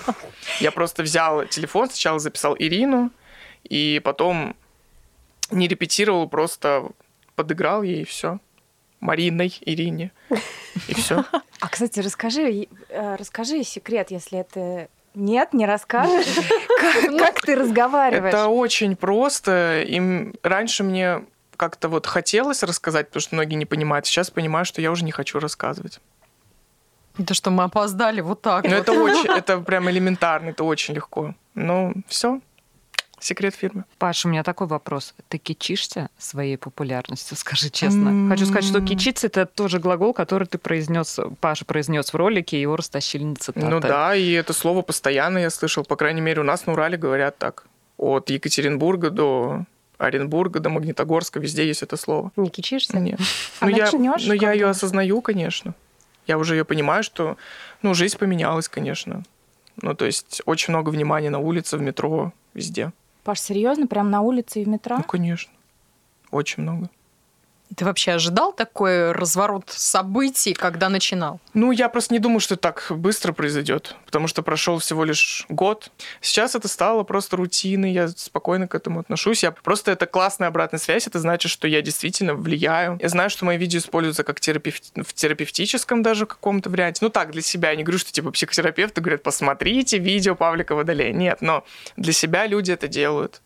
Я 0.60 0.72
просто 0.72 1.02
взял 1.04 1.46
телефон, 1.46 1.90
сначала 1.90 2.20
записал 2.20 2.56
Ирину, 2.60 3.10
и 3.64 4.02
потом 4.04 4.56
не 5.52 5.68
репетировал, 5.68 6.28
просто 6.28 6.90
подыграл 7.36 7.84
ей, 7.84 8.02
и 8.02 8.06
все. 8.06 8.40
Мариной 9.04 9.54
Ирине. 9.62 10.12
И 10.88 10.94
все. 10.94 11.26
А, 11.60 11.70
кстати, 11.70 12.00
расскажи, 12.00 12.68
э, 12.90 13.16
расскажи 13.16 13.64
секрет, 13.64 14.12
если 14.12 14.40
это 14.40 14.88
нет, 15.14 15.54
не 15.54 15.66
расскажешь. 15.66 16.36
Как, 16.80 17.18
как 17.18 17.42
ты 17.42 17.56
разговариваешь? 17.56 18.34
Это 18.34 18.48
очень 18.48 18.96
просто. 18.96 19.84
Им 19.88 20.34
раньше 20.44 20.84
мне 20.84 21.24
как-то 21.56 21.88
вот 21.88 22.08
хотелось 22.08 22.64
рассказать, 22.64 23.08
потому 23.08 23.22
что 23.22 23.36
многие 23.36 23.56
не 23.56 23.66
понимают. 23.66 24.06
Сейчас 24.06 24.30
понимаю, 24.32 24.66
что 24.66 24.82
я 24.82 24.92
уже 24.92 25.06
не 25.06 25.12
хочу 25.12 25.40
рассказывать. 25.40 26.00
Это 27.18 27.34
что, 27.34 27.52
мы 27.52 27.64
опоздали 27.64 28.22
вот 28.22 28.42
так. 28.42 28.64
Ну, 28.64 28.72
вот. 28.72 28.80
это 28.80 28.92
очень, 28.94 29.32
это 29.32 29.60
прям 29.60 29.90
элементарно, 29.90 30.50
это 30.50 30.64
очень 30.64 30.96
легко. 30.96 31.36
Ну, 31.54 31.94
все, 32.08 32.42
секрет 33.24 33.56
фирмы. 33.56 33.86
Паша, 33.98 34.28
у 34.28 34.32
меня 34.32 34.44
такой 34.44 34.68
вопрос. 34.68 35.14
Ты 35.30 35.38
кичишься 35.38 36.10
своей 36.18 36.58
популярностью, 36.58 37.38
скажи 37.38 37.70
честно? 37.70 38.10
Mm-hmm. 38.10 38.30
Хочу 38.30 38.46
сказать, 38.46 38.66
что 38.66 38.82
кичиться 38.82 39.28
это 39.28 39.46
тоже 39.46 39.80
глагол, 39.80 40.14
который 40.14 40.48
ты 40.48 40.58
произнес, 40.58 41.20
Паша 41.40 41.66
произнес 41.66 42.12
в 42.12 42.16
ролике, 42.16 42.62
его 42.62 42.76
растащили 42.76 43.24
на 43.24 43.36
цитаты. 43.36 43.66
Ну 43.66 43.80
да, 43.80 44.16
и 44.16 44.32
это 44.32 44.54
слово 44.54 44.82
постоянно 44.82 45.40
я 45.40 45.50
слышал. 45.50 45.84
По 45.84 45.96
крайней 45.96 46.22
мере, 46.22 46.42
у 46.42 46.44
нас 46.44 46.66
на 46.66 46.74
Урале 46.74 46.98
говорят 46.98 47.38
так. 47.38 47.66
От 47.98 48.30
Екатеринбурга 48.30 49.10
до 49.10 49.66
Оренбурга 49.98 50.60
до 50.60 50.70
Магнитогорска, 50.70 51.40
везде 51.40 51.66
есть 51.66 51.84
это 51.84 51.98
слово. 51.98 52.32
Не 52.36 52.50
кичишься? 52.50 53.00
Нет. 53.00 53.20
А 53.60 53.66
ну, 53.66 53.76
я, 53.76 53.90
ну, 53.92 54.34
я 54.34 54.52
ее 54.52 54.68
осознаю, 54.68 55.22
конечно. 55.22 55.74
Я 56.28 56.38
уже 56.38 56.56
ее 56.56 56.66
понимаю, 56.66 57.04
что 57.04 57.38
ну, 57.82 57.94
жизнь 57.94 58.18
поменялась, 58.18 58.70
конечно. 58.70 59.24
Ну, 59.82 59.94
то 59.94 60.06
есть 60.06 60.42
очень 60.46 60.72
много 60.74 60.90
внимания 60.90 61.30
на 61.30 61.40
улице, 61.40 61.78
в 61.78 61.82
метро, 61.82 62.34
везде. 62.54 62.92
Паш, 63.24 63.40
серьезно, 63.40 63.88
прям 63.88 64.10
на 64.12 64.22
улице 64.22 64.62
и 64.62 64.66
в 64.66 64.68
метро? 64.68 64.98
Ну, 64.98 65.04
конечно. 65.04 65.52
Очень 66.32 66.64
много. 66.64 66.90
Ты 67.76 67.86
вообще 67.86 68.12
ожидал 68.12 68.54
такой 68.54 69.12
разворот 69.12 69.66
событий, 69.70 70.54
когда 70.54 70.90
начинал? 70.90 71.40
Ну, 71.54 71.72
я 71.72 71.90
просто 71.90 72.14
не 72.14 72.20
думаю, 72.20 72.40
что 72.40 72.56
так 72.56 72.88
быстро 72.90 73.34
произойдет, 73.34 73.96
потому 74.06 74.28
что 74.28 74.44
прошел 74.44 74.80
всего 74.80 75.04
лишь 75.04 75.46
год. 75.50 75.92
Сейчас 76.22 76.56
это 76.56 76.68
стало 76.68 77.04
просто 77.04 77.38
рутиной, 77.38 77.92
я 77.92 78.08
спокойно 78.10 78.68
к 78.68 78.76
этому 78.76 79.00
отношусь. 79.00 79.44
Я 79.44 79.52
просто 79.52 79.92
это 79.92 80.06
классная 80.06 80.48
обратная 80.48 80.80
связь, 80.80 81.08
это 81.08 81.20
значит, 81.20 81.52
что 81.52 81.68
я 81.68 81.82
действительно 81.82 82.34
влияю. 82.34 82.98
Я 83.02 83.10
знаю, 83.10 83.30
что 83.30 83.46
мои 83.46 83.58
видео 83.58 83.80
используются 83.80 84.24
как 84.24 84.40
терапев... 84.40 84.80
в 84.96 85.14
терапевтическом 85.14 86.04
даже 86.04 86.26
каком-то 86.26 86.70
варианте. 86.70 87.00
Ну 87.02 87.10
так, 87.10 87.32
для 87.32 87.42
себя. 87.42 87.72
Я 87.72 87.76
не 87.76 87.84
говорю, 87.84 88.00
что 88.00 88.12
типа 88.12 88.32
психотерапевты 88.32 89.02
говорят, 89.02 89.24
посмотрите 89.24 89.98
видео 89.98 90.36
Павлика 90.36 90.76
Водолея. 90.76 91.14
Нет, 91.14 91.42
но 91.42 91.64
для 91.98 92.14
себя 92.14 92.46
люди 92.46 92.72
это 92.72 92.88
делают. 92.88 93.42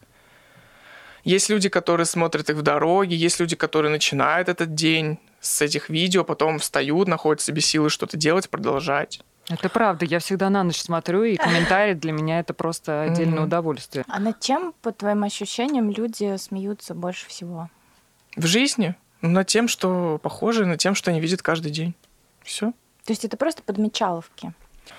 Есть 1.28 1.50
люди, 1.50 1.68
которые 1.68 2.06
смотрят 2.06 2.50
их 2.50 2.56
в 2.56 2.62
дороге, 2.62 3.14
есть 3.18 3.42
люди, 3.42 3.58
которые 3.58 3.92
начинают 3.92 4.48
этот 4.48 4.76
день 4.76 5.20
с 5.42 5.62
этих 5.62 5.90
видео, 5.90 6.24
потом 6.24 6.58
встают, 6.58 7.10
находят 7.10 7.42
себе 7.42 7.60
силы 7.60 7.90
что-то 7.90 8.16
делать, 8.16 8.50
продолжать. 8.50 9.20
Это 9.50 9.68
правда. 9.68 10.06
Я 10.06 10.20
всегда 10.20 10.50
на 10.50 10.64
ночь 10.64 10.80
смотрю, 10.80 11.24
и 11.24 11.36
комментарии 11.36 11.96
для 11.96 12.14
меня 12.14 12.40
это 12.40 12.54
просто 12.54 13.02
отдельное 13.02 13.44
удовольствие. 13.44 14.06
А 14.08 14.22
над 14.22 14.40
чем, 14.40 14.74
по 14.82 14.94
твоим 14.94 15.26
ощущениям, 15.26 15.92
люди 15.92 16.38
смеются 16.38 16.96
больше 16.96 17.28
всего? 17.28 17.70
В 18.38 18.46
жизни? 18.46 18.96
Ну, 19.22 19.32
над 19.32 19.48
тем, 19.48 19.68
что 19.68 20.22
похоже, 20.24 20.66
над 20.66 20.80
тем, 20.80 20.96
что 20.96 21.12
они 21.12 21.20
видят 21.20 21.42
каждый 21.42 21.74
день. 21.74 21.94
Все. 22.42 22.72
То 23.04 23.12
есть 23.12 23.26
это 23.26 23.36
просто 23.36 23.64
подмечаловки? 23.64 24.54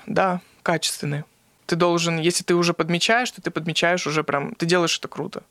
Да, 0.04 0.42
качественные. 0.62 1.24
Ты 1.64 1.76
должен, 1.76 2.18
если 2.18 2.44
ты 2.44 2.54
уже 2.54 2.74
подмечаешь, 2.74 3.30
то 3.30 3.40
ты 3.40 3.50
подмечаешь 3.50 4.06
уже 4.06 4.22
прям, 4.24 4.54
ты 4.56 4.66
делаешь 4.66 4.98
это 4.98 5.08
круто. 5.08 5.42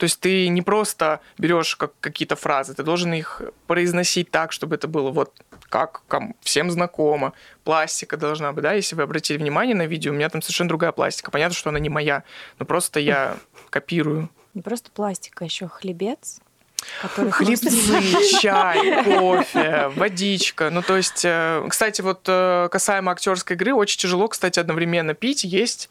То 0.00 0.04
есть 0.04 0.18
ты 0.18 0.48
не 0.48 0.62
просто 0.62 1.20
берешь 1.36 1.76
как 1.76 1.92
какие-то 2.00 2.34
фразы, 2.34 2.72
ты 2.72 2.82
должен 2.82 3.12
их 3.12 3.42
произносить 3.66 4.30
так, 4.30 4.50
чтобы 4.50 4.76
это 4.76 4.88
было 4.88 5.10
вот 5.10 5.42
как 5.68 6.00
всем 6.40 6.70
знакомо. 6.70 7.34
Пластика 7.64 8.16
должна 8.16 8.50
быть, 8.54 8.62
да, 8.62 8.72
если 8.72 8.96
вы 8.96 9.02
обратили 9.02 9.36
внимание 9.36 9.76
на 9.76 9.84
видео, 9.86 10.12
у 10.12 10.14
меня 10.14 10.30
там 10.30 10.40
совершенно 10.40 10.68
другая 10.68 10.92
пластика. 10.92 11.30
Понятно, 11.30 11.54
что 11.54 11.68
она 11.68 11.78
не 11.78 11.90
моя, 11.90 12.24
но 12.58 12.64
просто 12.64 12.98
я 12.98 13.36
копирую. 13.68 14.30
Не 14.54 14.62
просто 14.62 14.90
пластика, 14.90 15.44
еще 15.44 15.68
хлебец. 15.68 16.40
Хлебцы, 17.02 17.70
чай, 18.40 19.04
кофе, 19.04 19.92
водичка. 19.96 20.70
Ну, 20.70 20.80
то 20.80 20.96
есть, 20.96 21.26
э, 21.26 21.62
кстати, 21.68 22.00
вот 22.00 22.22
э, 22.26 22.70
касаемо 22.72 23.12
актерской 23.12 23.54
игры, 23.54 23.74
очень 23.74 23.98
тяжело, 23.98 24.28
кстати, 24.28 24.58
одновременно 24.58 25.12
пить, 25.12 25.44
есть 25.44 25.90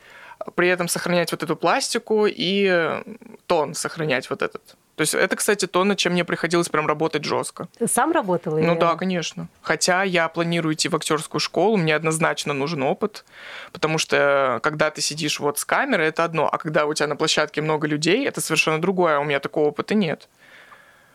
при 0.56 0.67
этом 0.67 0.88
сохранять 0.88 1.32
вот 1.32 1.43
эту 1.43 1.56
пластику 1.56 2.25
и 2.28 3.02
тон 3.47 3.73
сохранять 3.73 4.30
вот 4.30 4.41
этот. 4.41 4.75
То 4.95 5.02
есть 5.02 5.13
это, 5.13 5.38
кстати, 5.38 5.65
то, 5.65 5.86
над 5.86 5.97
чем 5.97 6.12
мне 6.12 6.25
приходилось 6.25 6.67
прям 6.67 6.86
работать 6.86 7.23
жестко. 7.23 7.69
Ты 7.78 7.88
сам 7.88 8.12
работал? 8.12 8.58
Или... 8.58 8.65
Ну 8.65 8.78
да, 8.78 8.95
конечно. 8.95 9.47
Хотя 9.62 10.04
я 10.04 10.28
планирую 10.28 10.73
идти 10.73 10.89
в 10.89 10.95
актерскую 10.95 11.39
школу, 11.39 11.78
мне 11.78 11.95
однозначно 11.95 12.54
нужен 12.54 12.84
опыт, 12.84 13.23
потому 13.71 13.97
что 13.97 14.60
когда 14.62 14.91
ты 14.91 14.99
сидишь 14.99 15.39
вот 15.39 15.58
с 15.58 15.63
камерой, 15.63 16.08
это 16.08 16.25
одно, 16.25 16.49
а 16.52 16.58
когда 16.58 16.86
у 16.86 16.93
тебя 16.93 17.08
на 17.08 17.15
площадке 17.15 17.62
много 17.62 17.88
людей, 17.88 18.28
это 18.28 18.41
совершенно 18.41 18.82
другое, 18.82 19.15
а 19.15 19.19
у 19.21 19.23
меня 19.23 19.39
такого 19.39 19.69
опыта 19.69 19.95
нет. 19.95 20.28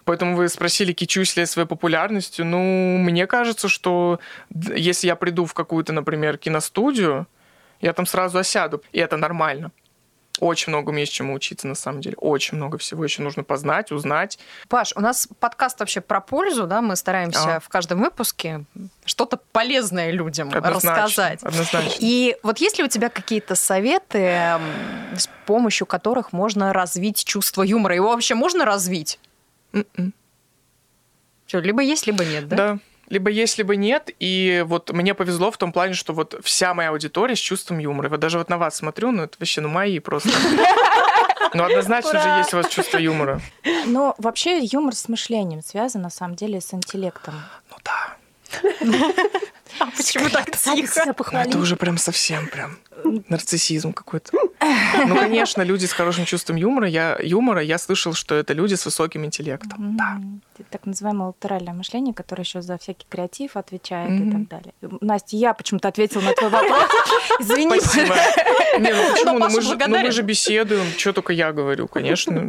Поэтому 0.07 0.35
вы 0.35 0.49
спросили, 0.49 0.93
кичусь 0.93 1.37
ли 1.37 1.41
я 1.41 1.47
своей 1.47 1.69
популярностью. 1.69 2.47
Ну, 2.47 2.97
мне 2.99 3.27
кажется, 3.27 3.69
что 3.69 4.19
если 4.55 5.09
я 5.09 5.17
приду 5.17 5.45
в 5.45 5.53
какую-то, 5.53 5.93
например, 5.93 6.39
киностудию, 6.39 7.27
я 7.85 7.93
там 7.93 8.07
сразу 8.07 8.39
осяду, 8.39 8.83
и 8.93 8.99
это 8.99 9.19
нормально. 9.19 9.71
Очень 10.41 10.71
много 10.71 10.93
есть 10.97 11.13
чему 11.13 11.35
учиться, 11.35 11.69
на 11.69 11.75
самом 11.75 12.01
деле. 12.01 12.17
Очень 12.17 12.57
много 12.57 12.79
всего 12.79 13.05
еще 13.05 13.23
нужно 13.23 13.45
познать, 13.45 13.93
узнать. 13.93 14.39
Паш, 14.69 14.93
у 14.97 15.01
нас 15.01 15.29
подкаст 15.39 15.79
вообще 15.79 16.01
про 16.01 16.21
пользу, 16.21 16.67
да? 16.67 16.81
Мы 16.81 16.97
стараемся 16.97 17.57
а. 17.57 17.61
в 17.61 17.69
каждом 17.69 18.01
выпуске 18.01 18.65
что-то 19.05 19.39
полезное 19.53 20.11
людям 20.11 20.49
однозначно, 20.49 20.91
рассказать. 20.91 21.43
Однозначно. 21.43 21.93
И 22.01 22.37
вот 22.43 22.59
есть 22.59 22.79
ли 22.79 22.85
у 22.85 22.89
тебя 22.89 23.11
какие-то 23.11 23.55
советы, 23.55 24.59
с 25.15 25.29
помощью 25.45 25.87
которых 25.87 26.33
можно 26.33 26.73
развить 26.73 27.23
чувство 27.23 27.63
юмора? 27.63 27.95
Его 27.95 28.09
вообще 28.09 28.35
можно 28.35 28.65
развить? 28.65 29.21
Mm-mm. 29.73 29.87
М-м. 29.99 30.15
Все, 31.47 31.61
либо 31.61 31.83
есть, 31.83 32.07
либо 32.07 32.25
нет, 32.25 32.49
да? 32.49 32.57
Да 32.57 32.79
либо 33.09 33.31
есть, 33.31 33.59
либо 33.59 33.77
нет. 33.77 34.11
И 34.19 34.65
вот 34.67 34.93
мне 34.93 35.15
повезло 35.15 35.51
в 35.51 35.57
том 35.57 35.73
плане, 35.73 35.95
что 35.95 36.13
вот 36.13 36.35
вся 36.43 36.75
моя 36.75 36.91
аудитория 36.91 37.37
с 37.37 37.41
чувством 37.41 37.79
юмора. 37.79 38.09
Вот 38.09 38.21
даже 38.21 38.39
вот 38.39 38.49
на 38.49 38.59
вас 38.59 38.77
смотрю, 38.77 39.11
ну 39.11 39.25
это 39.25 39.37
вообще, 39.39 39.61
ну 39.61 39.69
мои 39.69 39.99
просто. 39.99 40.31
Ну, 41.55 41.63
однозначно 41.63 42.21
же 42.21 42.29
есть 42.39 42.53
у 42.53 42.57
вас 42.57 42.69
чувство 42.69 42.99
юмора. 42.99 43.41
Но 43.87 44.15
вообще 44.19 44.59
юмор 44.65 44.95
с 44.95 45.09
мышлением 45.09 45.63
связан, 45.63 46.03
на 46.03 46.11
самом 46.11 46.35
деле, 46.35 46.61
с 46.61 46.75
интеллектом. 46.75 47.35
Ну 47.71 47.77
да. 47.85 48.17
А 49.81 49.87
почему 49.87 50.29
так 50.31 50.51
тихо? 50.57 51.15
Ну, 51.33 51.39
это 51.39 51.59
уже 51.59 51.77
прям 51.77 51.99
совсем 51.99 52.49
прям 52.49 52.79
нарциссизм 53.29 53.93
какой-то. 53.93 54.33
Ну, 55.07 55.17
конечно, 55.17 55.63
люди 55.63 55.87
с 55.87 55.93
хорошим 55.93 56.25
чувством 56.25 56.57
юмора. 56.57 56.89
Я, 56.89 57.19
юмора, 57.21 57.63
я 57.63 57.79
слышал, 57.79 58.15
что 58.15 58.35
это 58.35 58.53
люди 58.53 58.75
с 58.75 58.85
высоким 58.85 59.25
интеллектом. 59.25 59.97
Да. 59.97 60.21
Так 60.71 60.87
называемое 60.87 61.29
латеральное 61.29 61.75
мышление, 61.75 62.15
которое 62.15 62.43
еще 62.43 62.63
за 62.63 62.79
всякий 62.79 63.07
креатив 63.09 63.57
отвечает 63.57 64.11
mm-hmm. 64.11 64.29
и 64.29 64.33
так 64.33 64.49
далее. 64.49 64.75
Настя, 65.01 65.37
я 65.37 65.55
почему-то 65.55 65.89
ответила 65.89 66.23
на 66.23 66.33
твой 66.33 66.51
вопрос. 66.51 66.89
Извини. 67.41 67.81
Спасибо. 67.81 68.15
Не, 68.79 68.93
ну 68.93 69.13
почему? 69.13 69.39
Ну 69.39 69.49
мы, 69.51 69.61
же, 69.61 69.77
ну 69.77 69.99
мы 69.99 70.11
же 70.11 70.23
беседуем. 70.23 70.87
Что 70.97 71.13
только 71.13 71.33
я 71.33 71.53
говорю, 71.53 71.89
конечно. 71.89 72.49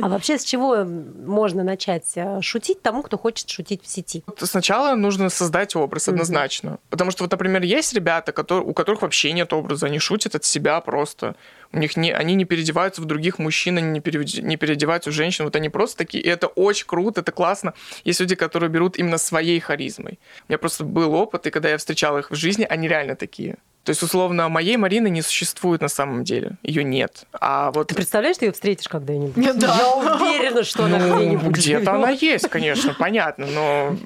А 0.00 0.08
вообще 0.08 0.38
с 0.38 0.44
чего 0.44 0.84
можно 0.84 1.62
начать 1.64 2.12
э, 2.16 2.40
шутить 2.40 2.82
тому, 2.82 3.02
кто 3.02 3.18
хочет 3.18 3.48
шутить 3.48 3.82
в 3.82 3.88
сети? 3.88 4.24
Сначала 4.38 4.94
нужно 4.94 5.30
создать 5.30 5.76
образ 5.76 6.08
однозначно. 6.08 6.78
Потому 6.90 7.10
что 7.10 7.24
вот, 7.24 7.30
например, 7.30 7.62
есть 7.62 7.92
ребята, 7.92 8.32
которые, 8.32 8.64
у 8.64 8.72
которых 8.72 9.02
вообще 9.02 9.32
нет 9.32 9.52
образа. 9.52 9.86
Они 9.86 9.98
шутят 9.98 10.34
от 10.34 10.44
себя 10.44 10.80
просто. 10.80 11.34
У 11.72 11.78
них 11.78 11.96
не, 11.96 12.12
они 12.12 12.34
не 12.34 12.44
переодеваются 12.44 13.02
в 13.02 13.04
других 13.04 13.38
мужчин, 13.38 13.78
они 13.78 13.88
не, 13.90 14.00
пере, 14.00 14.24
не 14.42 14.56
переодеваются 14.56 15.10
в 15.10 15.12
женщин. 15.12 15.44
Вот 15.44 15.56
они 15.56 15.68
просто 15.68 15.98
такие. 15.98 16.22
И 16.22 16.28
это 16.28 16.46
очень 16.46 16.86
круто, 16.86 17.20
это 17.20 17.32
классно. 17.32 17.74
Есть 18.04 18.20
люди, 18.20 18.34
которые 18.34 18.70
берут 18.70 18.98
именно 18.98 19.18
своей 19.18 19.60
харизмой. 19.60 20.18
У 20.48 20.52
меня 20.52 20.58
просто 20.58 20.84
был 20.84 21.14
опыт, 21.14 21.46
и 21.46 21.50
когда 21.50 21.68
я 21.68 21.76
встречал 21.76 22.18
их 22.18 22.30
в 22.30 22.34
жизни, 22.34 22.66
они 22.68 22.88
реально 22.88 23.16
такие. 23.16 23.56
То 23.84 23.90
есть, 23.90 24.02
условно, 24.02 24.48
моей 24.48 24.76
Марины 24.76 25.08
не 25.08 25.22
существует 25.22 25.80
на 25.80 25.88
самом 25.88 26.22
деле. 26.22 26.52
Ее 26.62 26.84
нет. 26.84 27.24
А 27.32 27.70
вот... 27.70 27.88
Ты 27.88 27.94
представляешь, 27.94 28.36
ты 28.36 28.46
ее 28.46 28.52
встретишь 28.52 28.88
когда-нибудь? 28.88 29.58
Да. 29.58 29.76
Я 29.78 29.94
уверена, 29.94 30.62
что 30.62 30.84
она 30.84 30.98
ну, 30.98 31.16
где-нибудь 31.16 31.56
Где-то 31.56 31.92
она 31.92 32.10
есть, 32.10 32.48
конечно, 32.48 32.94
понятно, 32.98 33.46
но... 33.46 33.96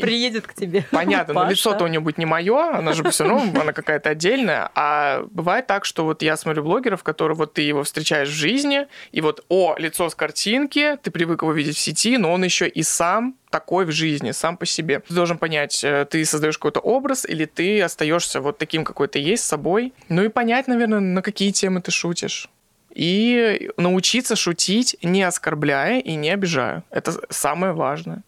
Приедет 0.00 0.46
к 0.46 0.54
тебе. 0.54 0.86
Понятно, 0.90 1.34
но 1.34 1.50
лицо-то 1.50 1.84
у 1.84 1.86
нее 1.88 2.00
будет 2.00 2.18
не 2.18 2.26
мое, 2.26 2.76
она 2.76 2.92
же 2.92 3.08
все 3.10 3.24
равно, 3.24 3.60
она 3.60 3.72
какая-то 3.72 4.10
отдельная. 4.10 4.70
А 4.74 5.24
бывает 5.30 5.66
так, 5.66 5.84
что 5.84 6.04
вот 6.04 6.22
я 6.22 6.36
смотрю 6.36 6.62
блогеров, 6.62 7.02
которые 7.02 7.36
вот 7.36 7.54
ты 7.54 7.62
его 7.62 7.82
встречаешь 7.82 8.28
в 8.28 8.32
жизни, 8.32 8.86
и 9.10 9.20
вот, 9.20 9.44
о, 9.48 9.74
лицо 9.76 10.08
с 10.08 10.14
картинки, 10.14 10.96
ты 11.02 11.10
привык 11.10 11.42
его 11.42 11.52
видеть 11.52 11.76
в 11.76 11.80
сети, 11.80 12.16
но 12.16 12.32
он 12.32 12.44
еще 12.44 12.68
и 12.68 12.82
сам 12.82 13.34
такой 13.52 13.84
в 13.84 13.92
жизни 13.92 14.32
сам 14.32 14.56
по 14.56 14.66
себе. 14.66 14.98
Ты 14.98 15.14
должен 15.14 15.38
понять, 15.38 15.84
э, 15.84 16.06
ты 16.10 16.24
создаешь 16.24 16.58
какой-то 16.58 16.80
образ 16.80 17.24
или 17.24 17.44
ты 17.44 17.80
остаешься 17.82 18.40
вот 18.40 18.58
таким, 18.58 18.84
какой 18.84 19.06
ты 19.06 19.20
есть, 19.20 19.44
собой. 19.44 19.92
Ну 20.08 20.24
и 20.24 20.28
понять, 20.28 20.66
наверное, 20.66 21.00
на 21.00 21.22
какие 21.22 21.52
темы 21.52 21.80
ты 21.80 21.90
шутишь. 21.92 22.48
И 22.94 23.70
научиться 23.76 24.36
шутить, 24.36 24.96
не 25.02 25.22
оскорбляя 25.22 26.00
и 26.00 26.16
не 26.16 26.30
обижая. 26.30 26.82
Это 26.90 27.12
самое 27.30 27.72
важное. 27.72 28.22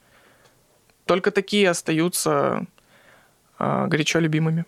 Только 1.06 1.30
такие 1.30 1.70
остаются 1.70 2.66
э, 3.58 3.86
горячо 3.88 4.20
любимыми. 4.20 4.64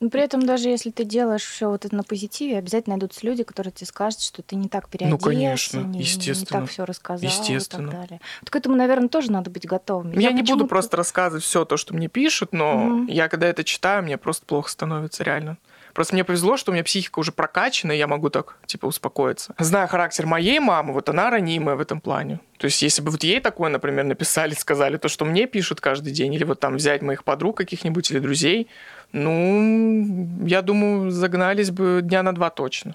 Но 0.00 0.08
при 0.08 0.22
этом 0.22 0.44
даже 0.46 0.70
если 0.70 0.90
ты 0.90 1.04
делаешь 1.04 1.44
все 1.44 1.68
вот 1.68 1.84
это 1.84 1.94
на 1.94 2.02
позитиве, 2.02 2.56
обязательно 2.56 2.96
найдутся 2.96 3.26
люди, 3.26 3.42
которые 3.42 3.72
тебе 3.72 3.86
скажут, 3.86 4.22
что 4.22 4.42
ты 4.42 4.56
не 4.56 4.68
так 4.68 4.88
переоделся, 4.88 5.22
ну, 5.22 5.30
конечно, 5.30 5.80
не, 5.80 6.00
естественно. 6.00 6.60
не 6.60 6.62
так 6.62 6.70
все 6.70 6.84
рассказал 6.86 7.28
естественно. 7.28 7.88
и 7.88 7.90
так 7.90 8.00
далее. 8.00 8.20
Вот 8.40 8.50
к 8.50 8.56
этому, 8.56 8.76
наверное, 8.76 9.08
тоже 9.08 9.30
надо 9.30 9.50
быть 9.50 9.66
готовым. 9.66 10.12
Я, 10.12 10.30
я 10.30 10.32
не 10.32 10.42
буду 10.42 10.66
просто 10.66 10.96
рассказывать 10.96 11.44
все 11.44 11.66
то, 11.66 11.76
что 11.76 11.94
мне 11.94 12.08
пишут, 12.08 12.52
но 12.52 13.04
mm 13.04 13.10
я 13.10 13.28
когда 13.28 13.48
это 13.48 13.64
читаю, 13.64 14.02
мне 14.02 14.16
просто 14.16 14.46
плохо 14.46 14.70
становится 14.70 15.24
реально. 15.24 15.58
Просто 15.92 16.14
мне 16.14 16.24
повезло, 16.24 16.56
что 16.56 16.70
у 16.70 16.74
меня 16.74 16.84
психика 16.84 17.18
уже 17.18 17.32
прокачана, 17.32 17.92
и 17.92 17.98
я 17.98 18.06
могу 18.06 18.30
так, 18.30 18.58
типа, 18.66 18.86
успокоиться. 18.86 19.54
Зная 19.58 19.86
характер 19.86 20.26
моей 20.26 20.60
мамы, 20.60 20.92
вот 20.92 21.08
она 21.08 21.30
ранимая 21.30 21.76
в 21.76 21.80
этом 21.80 22.00
плане. 22.00 22.40
То 22.58 22.66
есть, 22.66 22.82
если 22.82 23.02
бы 23.02 23.10
вот 23.10 23.24
ей 23.24 23.40
такое, 23.40 23.70
например, 23.70 24.04
написали, 24.04 24.54
сказали, 24.58 24.96
то, 24.96 25.08
что 25.08 25.24
мне 25.24 25.46
пишут 25.46 25.80
каждый 25.80 26.12
день, 26.12 26.32
или 26.34 26.44
вот 26.44 26.60
там 26.60 26.76
взять 26.76 27.02
моих 27.02 27.24
подруг 27.24 27.56
каких-нибудь 27.56 28.10
или 28.10 28.18
друзей, 28.18 28.68
ну, 29.12 30.28
я 30.46 30.62
думаю, 30.62 31.10
загнались 31.10 31.70
бы 31.70 32.00
дня 32.02 32.22
на 32.22 32.34
два 32.34 32.50
точно. 32.50 32.94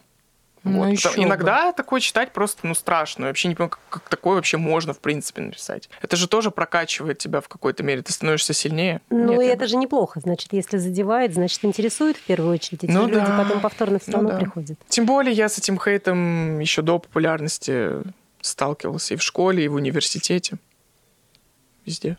Ну, 0.66 0.80
вот. 0.80 0.88
еще 0.88 1.10
Иногда 1.16 1.68
бы. 1.68 1.78
такое 1.78 2.00
читать 2.00 2.34
просто, 2.34 2.66
ну, 2.66 2.74
страшно. 2.74 3.26
Я 3.26 3.28
вообще 3.28 3.50
не 3.50 3.56
понимаю, 3.56 3.70
как, 3.70 4.02
как 4.02 4.10
такое 4.10 4.36
вообще 4.36 4.58
можно, 4.58 4.94
в 4.94 5.00
принципе, 5.00 5.44
написать. 5.44 5.90
Это 6.02 6.16
же 6.16 6.28
тоже 6.28 6.50
прокачивает 6.50 7.20
тебя 7.20 7.40
в 7.40 7.48
какой-то 7.48 7.84
мере. 7.84 8.02
Ты 8.02 8.12
становишься 8.12 8.54
сильнее. 8.54 9.00
Ну, 9.12 9.34
Нет, 9.34 9.42
и 9.44 9.46
это 9.46 9.68
же 9.68 9.78
неплохо. 9.78 10.20
Значит, 10.20 10.54
если 10.54 10.78
задевает, 10.78 11.36
значит, 11.36 11.64
интересует 11.64 12.18
в 12.18 12.24
первую 12.24 12.54
очередь. 12.54 12.84
Эти 12.84 12.92
ну, 12.92 13.06
люди 13.06 13.26
да. 13.26 13.38
потом 13.38 13.62
повторно 13.62 14.00
все 14.00 14.14
равно 14.14 14.30
ну, 14.30 14.34
да. 14.34 14.42
приходят. 14.42 14.80
Тем 14.88 15.06
более 15.06 15.34
я 15.34 15.50
с 15.50 15.60
этим 15.60 15.80
хейтом 15.80 16.58
еще 16.60 16.82
до 16.82 16.98
популярности 16.98 17.92
сталкивался 18.42 19.14
и 19.14 19.18
в 19.18 19.22
школе, 19.22 19.66
и 19.66 19.68
в 19.68 19.76
университете. 19.76 20.58
Везде. 21.86 22.18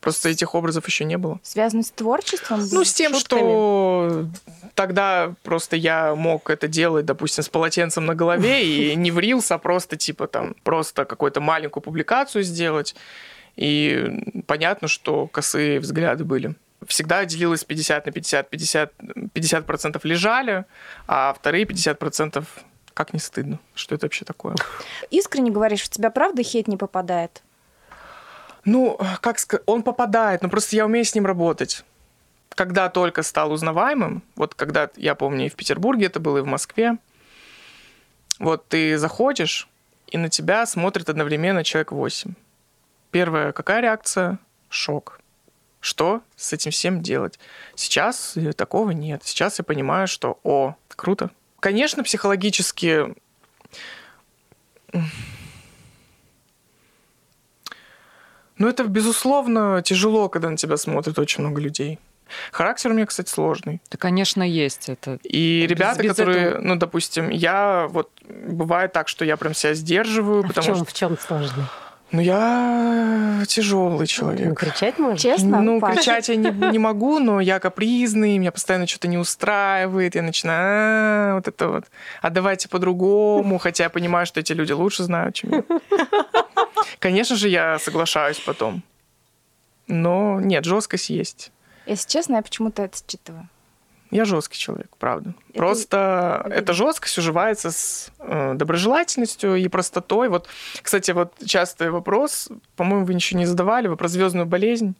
Просто 0.00 0.28
этих 0.28 0.54
образов 0.54 0.86
еще 0.86 1.04
не 1.04 1.18
было. 1.18 1.40
Связано 1.42 1.82
с 1.82 1.90
творчеством? 1.90 2.60
Ну, 2.70 2.84
с 2.84 2.92
тем, 2.92 3.14
шутками? 3.14 3.40
что 3.40 4.26
тогда 4.74 5.34
просто 5.42 5.74
я 5.74 6.14
мог 6.14 6.50
это 6.50 6.68
делать, 6.68 7.04
допустим, 7.04 7.42
с 7.42 7.48
полотенцем 7.48 8.06
на 8.06 8.14
голове 8.14 8.64
и 8.92 8.94
не 8.94 9.10
врился, 9.10 9.56
а 9.56 9.58
просто 9.58 9.96
типа 9.96 10.28
там 10.28 10.54
просто 10.62 11.04
какую-то 11.04 11.40
маленькую 11.40 11.82
публикацию 11.82 12.44
сделать. 12.44 12.94
И 13.56 14.44
понятно, 14.46 14.86
что 14.86 15.26
косые 15.26 15.80
взгляды 15.80 16.22
были. 16.22 16.54
Всегда 16.86 17.24
делилось 17.24 17.64
50 17.64 18.06
на 18.06 18.12
50. 18.12 18.50
50, 18.50 18.92
50% 19.34 20.00
лежали, 20.04 20.64
а 21.08 21.34
вторые 21.34 21.64
50% 21.64 22.44
как 22.94 23.12
не 23.12 23.18
стыдно. 23.18 23.58
Что 23.74 23.96
это 23.96 24.06
вообще 24.06 24.24
такое? 24.24 24.54
Искренне 25.10 25.50
говоришь, 25.50 25.82
в 25.82 25.88
тебя 25.88 26.10
правда 26.10 26.42
хейт 26.42 26.68
не 26.68 26.76
попадает? 26.76 27.42
Ну, 28.70 28.98
как 29.22 29.38
сказать, 29.38 29.62
он 29.64 29.82
попадает, 29.82 30.42
но 30.42 30.50
просто 30.50 30.76
я 30.76 30.84
умею 30.84 31.06
с 31.06 31.14
ним 31.14 31.24
работать. 31.24 31.84
Когда 32.50 32.90
только 32.90 33.22
стал 33.22 33.50
узнаваемым, 33.50 34.22
вот 34.36 34.54
когда, 34.54 34.90
я 34.96 35.14
помню, 35.14 35.46
и 35.46 35.48
в 35.48 35.54
Петербурге 35.54 36.06
это 36.06 36.20
было, 36.20 36.38
и 36.38 36.42
в 36.42 36.46
Москве, 36.46 36.98
вот 38.38 38.68
ты 38.68 38.98
заходишь, 38.98 39.68
и 40.08 40.18
на 40.18 40.28
тебя 40.28 40.66
смотрит 40.66 41.08
одновременно 41.08 41.64
человек 41.64 41.92
8. 41.92 42.34
Первая 43.10 43.52
какая 43.52 43.80
реакция? 43.80 44.38
Шок. 44.68 45.18
Что 45.80 46.20
с 46.36 46.52
этим 46.52 46.70
всем 46.70 47.00
делать? 47.00 47.38
Сейчас 47.74 48.36
такого 48.54 48.90
нет. 48.90 49.22
Сейчас 49.24 49.58
я 49.58 49.64
понимаю, 49.64 50.08
что, 50.08 50.38
о, 50.42 50.74
круто. 50.88 51.30
Конечно, 51.60 52.04
психологически 52.04 53.14
ну, 58.58 58.68
это, 58.68 58.84
безусловно, 58.84 59.82
тяжело, 59.84 60.28
когда 60.28 60.50
на 60.50 60.56
тебя 60.56 60.76
смотрит 60.76 61.18
очень 61.18 61.42
много 61.42 61.60
людей. 61.60 61.98
Характер 62.52 62.90
у 62.90 62.94
меня, 62.94 63.06
кстати, 63.06 63.30
сложный. 63.30 63.80
Да, 63.90 63.98
конечно, 63.98 64.42
есть 64.42 64.88
это. 64.88 65.18
И 65.22 65.62
без, 65.62 65.70
ребята, 65.70 66.02
без 66.02 66.10
которые, 66.10 66.46
этого... 66.48 66.62
ну, 66.62 66.76
допустим, 66.76 67.30
я 67.30 67.86
вот 67.90 68.10
бывает 68.28 68.92
так, 68.92 69.08
что 69.08 69.24
я 69.24 69.36
прям 69.36 69.54
себя 69.54 69.74
сдерживаю, 69.74 70.44
а 70.44 70.48
потому 70.48 70.62
в 70.62 70.66
чем, 70.66 70.76
что 70.76 70.84
в 70.84 70.92
чем 70.92 71.18
сложный? 71.18 71.64
Ну, 72.10 72.22
я 72.22 73.42
тяжелый 73.46 74.06
человек. 74.06 74.48
Ну, 74.48 74.54
кричать 74.54 74.98
можно? 74.98 75.18
Честно? 75.18 75.60
Ну, 75.60 75.78
Паша? 75.78 75.96
кричать 75.96 76.28
я 76.30 76.36
не, 76.36 76.50
не 76.50 76.78
могу, 76.78 77.18
но 77.18 77.38
я 77.38 77.60
капризный, 77.60 78.38
меня 78.38 78.50
постоянно 78.50 78.86
что-то 78.86 79.08
не 79.08 79.18
устраивает, 79.18 80.14
я 80.14 80.22
начинаю, 80.22 81.32
а, 81.32 81.34
вот 81.34 81.48
это 81.48 81.68
вот, 81.68 81.84
а 82.22 82.30
давайте 82.30 82.68
по-другому, 82.68 83.58
хотя 83.58 83.84
я 83.84 83.90
понимаю, 83.90 84.24
что 84.24 84.40
эти 84.40 84.54
люди 84.54 84.72
лучше 84.72 85.02
знают, 85.02 85.34
чем 85.34 85.50
я. 85.52 85.64
Конечно 86.98 87.36
же, 87.36 87.48
я 87.48 87.78
соглашаюсь 87.78 88.38
потом. 88.38 88.82
Но 89.86 90.40
нет, 90.40 90.64
жесткость 90.64 91.10
есть. 91.10 91.50
Если 91.86 92.08
честно, 92.08 92.36
я 92.36 92.42
почему-то 92.42 92.82
это 92.82 92.98
считываю. 92.98 93.48
Я 94.10 94.24
жесткий 94.24 94.58
человек, 94.58 94.88
правда. 94.98 95.34
Это... 95.50 95.58
Просто 95.58 96.42
это... 96.46 96.54
эта 96.54 96.72
жесткость 96.72 97.18
уживается 97.18 97.70
с 97.70 98.10
э, 98.18 98.54
доброжелательностью 98.54 99.56
и 99.56 99.68
простотой. 99.68 100.28
Вот, 100.28 100.48
кстати, 100.82 101.10
вот 101.10 101.34
частый 101.44 101.90
вопрос, 101.90 102.48
по-моему, 102.76 103.04
вы 103.04 103.14
ничего 103.14 103.38
не 103.38 103.46
задавали, 103.46 103.88
вы 103.88 103.96
про 103.96 104.08
звездную 104.08 104.46
болезнь. 104.46 104.94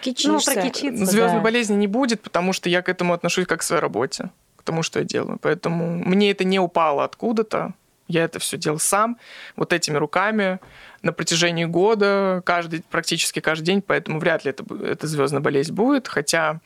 Кичишься. 0.00 0.28
Ну, 0.28 0.40
про 0.40 1.06
Звездной 1.06 1.38
да. 1.38 1.40
болезни 1.40 1.74
не 1.74 1.86
будет, 1.86 2.22
потому 2.22 2.52
что 2.52 2.68
я 2.68 2.82
к 2.82 2.88
этому 2.88 3.12
отношусь 3.12 3.46
как 3.46 3.60
к 3.60 3.62
своей 3.62 3.82
работе, 3.82 4.30
к 4.56 4.62
тому, 4.62 4.82
что 4.82 5.00
я 5.00 5.04
делаю. 5.04 5.38
Поэтому 5.42 5.90
мне 5.90 6.30
это 6.30 6.44
не 6.44 6.60
упало 6.60 7.04
откуда-то. 7.04 7.74
Я 8.06 8.24
это 8.24 8.38
все 8.38 8.56
делал 8.56 8.78
сам, 8.78 9.18
вот 9.56 9.72
этими 9.72 9.98
руками 9.98 10.60
на 11.02 11.12
протяжении 11.12 11.64
года, 11.64 12.42
каждый, 12.44 12.82
практически 12.90 13.40
каждый 13.40 13.64
день, 13.64 13.82
поэтому 13.82 14.18
вряд 14.18 14.44
ли 14.44 14.50
это, 14.50 14.64
эта 14.84 15.06
звездная 15.06 15.40
болезнь 15.40 15.72
будет. 15.72 16.08
Хотя 16.08 16.60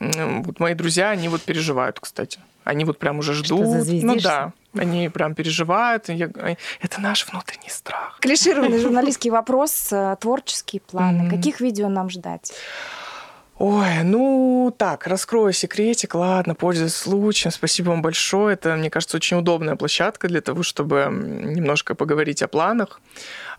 вот 0.00 0.58
мои 0.60 0.74
друзья, 0.74 1.10
они 1.10 1.28
вот 1.28 1.42
переживают, 1.42 2.00
кстати. 2.00 2.40
Они 2.64 2.84
вот 2.84 2.98
прям 2.98 3.18
уже 3.18 3.34
ждут. 3.34 3.86
Ну 3.86 4.16
да, 4.16 4.52
они 4.76 5.08
прям 5.08 5.34
переживают. 5.34 6.08
Я, 6.08 6.30
это 6.80 7.00
наш 7.00 7.26
внутренний 7.28 7.68
страх. 7.68 8.18
Клишированный 8.20 8.78
журналистский 8.80 9.30
вопрос, 9.30 9.92
э, 9.92 10.16
творческие 10.18 10.80
планы. 10.80 11.22
Mm-hmm. 11.22 11.30
Каких 11.30 11.60
видео 11.60 11.88
нам 11.88 12.08
ждать? 12.08 12.52
Ой, 13.58 14.02
ну 14.02 14.74
так, 14.76 15.06
раскрою 15.06 15.52
секретик, 15.52 16.14
ладно, 16.16 16.56
пользуясь 16.56 16.94
случаем. 16.94 17.52
Спасибо 17.52 17.90
вам 17.90 18.02
большое. 18.02 18.54
Это, 18.54 18.74
мне 18.74 18.90
кажется, 18.90 19.16
очень 19.16 19.36
удобная 19.36 19.76
площадка 19.76 20.26
для 20.26 20.40
того, 20.40 20.64
чтобы 20.64 21.06
немножко 21.10 21.94
поговорить 21.94 22.42
о 22.42 22.48
планах. 22.48 23.00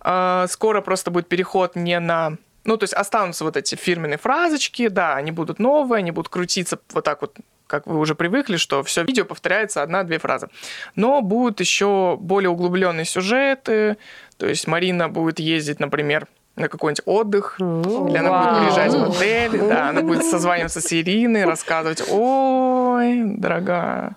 А, 0.08 0.46
скоро 0.48 0.82
просто 0.82 1.10
будет 1.10 1.28
переход 1.28 1.76
не 1.76 2.00
на 2.00 2.38
ну, 2.63 2.78
то 2.78 2.84
есть 2.84 2.94
останутся 2.94 3.44
вот 3.44 3.58
эти 3.58 3.76
фирменные 3.76 4.18
фразочки, 4.18 4.88
да, 4.88 5.15
они 5.15 5.32
будут 5.32 5.60
новые, 5.60 6.00
они 6.00 6.12
будут 6.12 6.30
крутиться 6.30 6.80
вот 6.94 7.04
так 7.04 7.22
вот 7.22 7.38
как 7.68 7.88
вы 7.88 7.97
уже 7.97 8.14
привыкли, 8.14 8.58
что 8.58 8.84
все 8.84 9.03
видео 9.03 9.26
повторяется 9.26 9.82
одна-две 9.82 10.20
фразы. 10.20 10.49
Но 10.95 11.22
будут 11.22 11.60
еще 11.60 12.18
более 12.20 12.51
углубленные 12.51 13.06
сюжеты. 13.06 13.97
То 14.38 14.45
есть 14.45 14.68
Марина 14.68 15.10
будет 15.10 15.39
ездить, 15.39 15.80
например, 15.80 16.28
на 16.56 16.70
какой-нибудь 16.70 17.01
отдых, 17.06 17.56
или 17.60 18.18
она 18.18 18.39
будет 18.39 18.60
приезжать 18.62 18.93
в 18.93 19.12
отель, 19.12 19.60
да, 19.68 19.89
она 19.89 20.01
будет 20.01 20.24
созваниваться 20.24 20.80
с 20.82 20.93
Ириной, 20.93 21.45
рассказывать, 21.45 22.03
ой, 22.10 23.24
дорогая, 23.26 24.16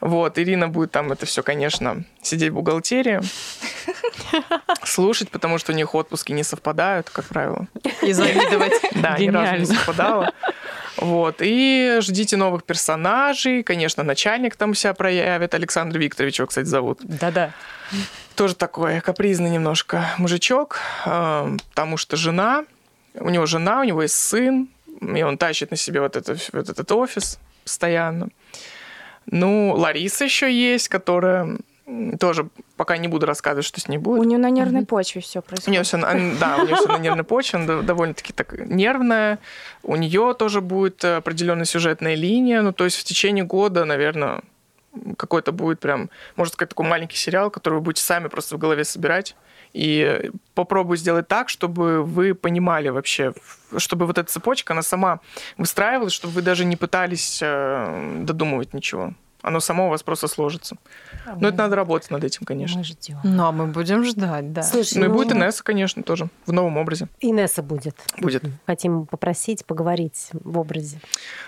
вот, 0.00 0.38
Ирина 0.38 0.68
будет 0.68 0.92
там 0.92 1.12
это 1.12 1.26
все, 1.26 1.42
конечно, 1.42 2.04
сидеть 2.22 2.50
в 2.50 2.54
бухгалтерии, 2.54 3.20
слушать, 4.84 5.30
потому 5.30 5.58
что 5.58 5.72
у 5.72 5.74
них 5.74 5.94
отпуски 5.94 6.32
не 6.32 6.44
совпадают, 6.44 7.10
как 7.10 7.24
правило. 7.26 7.66
И 8.02 8.12
завидовать. 8.12 8.80
Да, 8.94 9.18
ни 9.18 9.28
разу 9.28 9.56
не 9.56 9.66
совпадало. 9.66 10.32
Вот. 10.96 11.36
И 11.40 11.98
ждите 12.00 12.36
новых 12.36 12.64
персонажей. 12.64 13.62
Конечно, 13.62 14.02
начальник 14.02 14.56
там 14.56 14.74
себя 14.74 14.94
проявит. 14.94 15.54
Александр 15.54 15.98
Викторович 15.98 16.40
его, 16.40 16.48
кстати, 16.48 16.66
зовут. 16.66 16.98
Да-да. 17.02 17.52
Тоже 18.34 18.54
такой 18.54 19.00
капризный 19.00 19.50
немножко 19.50 20.04
мужичок, 20.18 20.80
э, 21.06 21.56
потому 21.70 21.96
что 21.96 22.16
жена, 22.16 22.64
у 23.14 23.30
него 23.30 23.46
жена, 23.46 23.80
у 23.80 23.84
него 23.84 24.02
есть 24.02 24.14
сын, 24.14 24.68
и 25.00 25.22
он 25.22 25.38
тащит 25.38 25.70
на 25.70 25.76
себе 25.76 26.00
вот, 26.00 26.16
это, 26.16 26.36
вот 26.52 26.68
этот 26.68 26.92
офис 26.92 27.38
постоянно. 27.64 28.28
Ну, 29.30 29.74
Лариса 29.76 30.24
еще 30.24 30.52
есть, 30.52 30.88
которая 30.88 31.58
тоже 32.20 32.48
пока 32.76 32.98
не 32.98 33.08
буду 33.08 33.26
рассказывать, 33.26 33.64
что 33.64 33.80
с 33.80 33.88
ней 33.88 33.98
будет. 33.98 34.20
У 34.20 34.24
нее 34.24 34.38
на 34.38 34.50
нервной 34.50 34.84
почве 34.84 35.20
все 35.20 35.40
происходит. 35.40 35.68
У 35.68 35.70
нее 35.70 35.82
все, 35.82 35.98
да, 36.38 36.58
у 36.58 36.66
нее 36.66 36.76
все 36.76 36.88
на 36.88 36.98
нервной 36.98 37.24
почве, 37.24 37.58
она 37.58 37.82
довольно-таки 37.82 38.32
так 38.32 38.52
нервная. 38.52 39.38
У 39.82 39.96
нее 39.96 40.34
тоже 40.38 40.60
будет 40.60 41.04
определенная 41.04 41.64
сюжетная 41.64 42.14
линия. 42.14 42.62
Ну, 42.62 42.72
то 42.72 42.84
есть 42.84 42.96
в 42.98 43.04
течение 43.04 43.44
года, 43.44 43.84
наверное, 43.84 44.42
какой-то 45.16 45.52
будет 45.52 45.80
прям, 45.80 46.10
можно 46.36 46.52
сказать, 46.52 46.70
такой 46.70 46.86
маленький 46.86 47.16
сериал, 47.16 47.50
который 47.50 47.74
вы 47.74 47.80
будете 47.80 48.02
сами 48.02 48.28
просто 48.28 48.56
в 48.56 48.58
голове 48.58 48.84
собирать. 48.84 49.34
И 49.72 50.30
попробую 50.54 50.96
сделать 50.96 51.28
так, 51.28 51.48
чтобы 51.48 52.02
вы 52.02 52.34
понимали 52.34 52.88
вообще, 52.88 53.32
чтобы 53.76 54.06
вот 54.06 54.18
эта 54.18 54.30
цепочка, 54.30 54.72
она 54.72 54.82
сама 54.82 55.20
выстраивалась, 55.56 56.12
чтобы 56.12 56.34
вы 56.34 56.42
даже 56.42 56.64
не 56.64 56.76
пытались 56.76 57.40
э, 57.42 58.22
додумывать 58.24 58.74
ничего. 58.74 59.14
Оно 59.40 59.60
само 59.60 59.86
у 59.86 59.90
вас 59.90 60.02
просто 60.02 60.26
сложится. 60.26 60.76
А 61.24 61.34
Но 61.34 61.40
мы... 61.42 61.48
это 61.48 61.58
надо 61.58 61.76
работать 61.76 62.10
над 62.10 62.24
этим, 62.24 62.44
конечно. 62.44 62.78
Мы 62.78 62.84
ждем. 62.84 63.18
Ну, 63.22 63.44
а 63.44 63.52
мы 63.52 63.66
будем 63.66 64.04
ждать, 64.04 64.52
да. 64.52 64.62
Слушай, 64.62 64.98
ну, 64.98 65.04
ну 65.04 65.10
и 65.10 65.14
будет 65.14 65.32
Инесса, 65.32 65.62
конечно, 65.62 66.02
тоже, 66.02 66.28
в 66.44 66.52
новом 66.52 66.76
образе. 66.76 67.08
Инесса 67.20 67.62
будет. 67.62 67.94
Будет. 68.18 68.42
Хотим 68.66 69.06
попросить 69.06 69.64
поговорить 69.64 70.30
в 70.32 70.58
образе. 70.58 71.00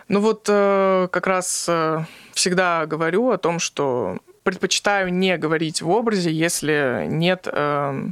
Ну 0.07 0.21
вот 0.21 0.47
э, 0.49 1.09
как 1.11 1.27
раз 1.27 1.67
э, 1.69 2.05
всегда 2.33 2.87
говорю 2.87 3.31
о 3.31 3.39
том, 3.39 3.59
что 3.59 4.19
предпочитаю 4.43 5.13
не 5.13 5.37
говорить 5.37 5.83
в 5.83 5.91
образе, 5.91 6.31
если 6.33 7.07
нет, 7.09 7.47
э, 7.51 8.09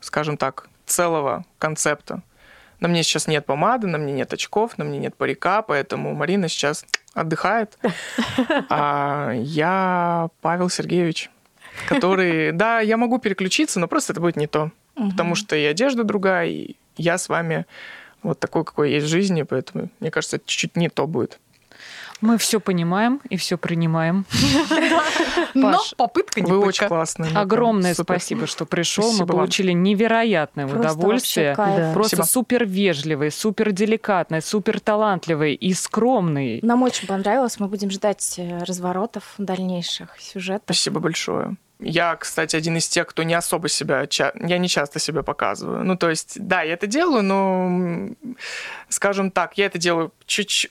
скажем 0.00 0.36
так, 0.36 0.68
целого 0.86 1.44
концепта. 1.58 2.22
На 2.80 2.88
мне 2.88 3.04
сейчас 3.04 3.28
нет 3.28 3.46
помады, 3.46 3.86
на 3.86 3.98
мне 3.98 4.12
нет 4.12 4.32
очков, 4.32 4.76
на 4.76 4.84
мне 4.84 4.98
нет 4.98 5.14
парика, 5.14 5.62
поэтому 5.62 6.14
Марина 6.14 6.48
сейчас 6.48 6.84
отдыхает. 7.14 7.78
А 8.68 9.32
я 9.34 10.28
Павел 10.40 10.68
Сергеевич, 10.68 11.30
который... 11.88 12.50
Да, 12.52 12.80
я 12.80 12.96
могу 12.96 13.18
переключиться, 13.18 13.78
но 13.78 13.86
просто 13.86 14.12
это 14.12 14.20
будет 14.20 14.36
не 14.36 14.48
то. 14.48 14.72
Потому 14.94 15.34
что 15.36 15.54
и 15.54 15.64
одежда 15.64 16.04
другая, 16.04 16.48
и 16.48 16.76
я 16.96 17.18
с 17.18 17.28
вами 17.28 17.66
вот 18.22 18.40
такой, 18.40 18.64
какой 18.64 18.92
есть 18.92 19.06
в 19.06 19.10
жизни, 19.10 19.42
поэтому, 19.42 19.88
мне 20.00 20.10
кажется, 20.10 20.36
это 20.36 20.46
чуть-чуть 20.46 20.76
не 20.76 20.88
то 20.88 21.06
будет. 21.06 21.38
Мы 22.22 22.38
все 22.38 22.60
понимаем 22.60 23.20
и 23.28 23.36
все 23.36 23.58
принимаем. 23.58 24.24
Но 25.54 25.78
попытка 25.96 26.40
не 26.40 26.50
Вы 26.50 26.58
очень 26.58 26.86
классные. 26.86 27.36
Огромное 27.36 27.94
спасибо, 27.94 28.46
что 28.46 28.64
пришел. 28.64 29.12
Мы 29.12 29.26
получили 29.26 29.72
невероятное 29.72 30.66
удовольствие. 30.66 31.54
Просто 31.92 32.22
супер 32.24 32.64
вежливый, 32.64 33.30
супер 33.30 33.72
деликатный, 33.72 34.40
супер 34.40 34.80
талантливый 34.80 35.54
и 35.54 35.74
скромный. 35.74 36.60
Нам 36.62 36.82
очень 36.82 37.06
понравилось. 37.06 37.58
Мы 37.58 37.66
будем 37.66 37.90
ждать 37.90 38.34
э, 38.38 38.62
разворотов 38.64 39.34
дальнейших 39.38 40.16
сюжетов. 40.18 40.62
Спасибо 40.64 41.00
большое. 41.00 41.56
Я, 41.84 42.14
кстати, 42.14 42.54
один 42.54 42.76
из 42.76 42.86
тех, 42.88 43.06
кто 43.08 43.24
не 43.24 43.34
особо 43.34 43.68
себя... 43.68 44.06
Я 44.08 44.58
не 44.58 44.68
часто 44.68 45.00
себя 45.00 45.22
показываю. 45.22 45.84
Ну, 45.84 45.96
то 45.96 46.10
есть, 46.10 46.36
да, 46.40 46.62
я 46.62 46.74
это 46.74 46.86
делаю, 46.86 47.24
но, 47.24 48.14
скажем 48.88 49.30
так, 49.32 49.58
я 49.58 49.66
это 49.66 49.78
делаю 49.78 50.12
чуть-чуть 50.32 50.70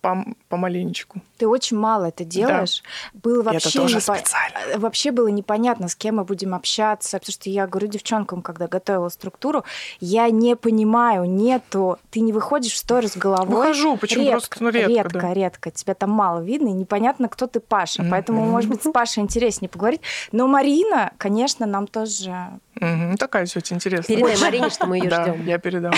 пом 0.00 0.36
помаленечку. 0.48 1.20
Ты 1.36 1.46
очень 1.46 1.76
мало 1.76 2.06
это 2.06 2.24
делаешь. 2.24 2.82
Да. 3.12 3.20
Было 3.22 3.42
вообще, 3.42 3.68
это 3.68 3.78
тоже 3.78 3.96
непо... 3.96 4.14
специально. 4.16 4.78
вообще 4.78 5.10
было 5.10 5.28
непонятно, 5.28 5.88
с 5.88 5.94
кем 5.94 6.16
мы 6.16 6.24
будем 6.24 6.54
общаться, 6.54 7.18
потому 7.18 7.32
что 7.32 7.50
я 7.50 7.66
говорю 7.66 7.88
девчонкам, 7.88 8.42
когда 8.42 8.68
готовила 8.68 9.10
структуру, 9.10 9.64
я 10.00 10.30
не 10.30 10.56
понимаю, 10.56 11.24
нету, 11.24 11.98
ты 12.10 12.20
не 12.20 12.32
выходишь 12.32 12.72
в 12.72 12.78
сторис 12.78 13.16
головой. 13.16 13.56
Выхожу, 13.56 13.96
почему 13.96 14.24
редко, 14.24 14.38
просто 14.38 14.64
ну, 14.64 14.70
редко. 14.70 14.92
Редко, 14.92 15.20
да. 15.20 15.34
редко. 15.34 15.70
Тебя 15.70 15.94
там 15.94 16.10
мало 16.10 16.40
видно, 16.40 16.68
и 16.68 16.72
непонятно, 16.72 17.28
кто 17.28 17.46
ты 17.46 17.60
Паша. 17.60 18.02
Mm-hmm. 18.02 18.10
Поэтому, 18.10 18.44
может 18.46 18.70
быть, 18.70 18.82
с 18.82 18.90
Пашей 18.92 19.22
интереснее 19.22 19.68
поговорить. 19.68 20.00
Но 20.32 20.46
Марина, 20.46 21.12
конечно, 21.18 21.66
нам 21.66 21.86
тоже 21.86 22.48
Угу, 22.80 23.16
такая 23.18 23.46
тетя 23.46 23.74
интересная. 23.76 24.16
Передай 24.16 24.38
Марине, 24.38 24.70
что 24.70 24.86
мы 24.86 24.96
ее 24.96 25.10
да, 25.10 25.22
ждем. 25.22 25.46
Я 25.46 25.58
передам. 25.58 25.92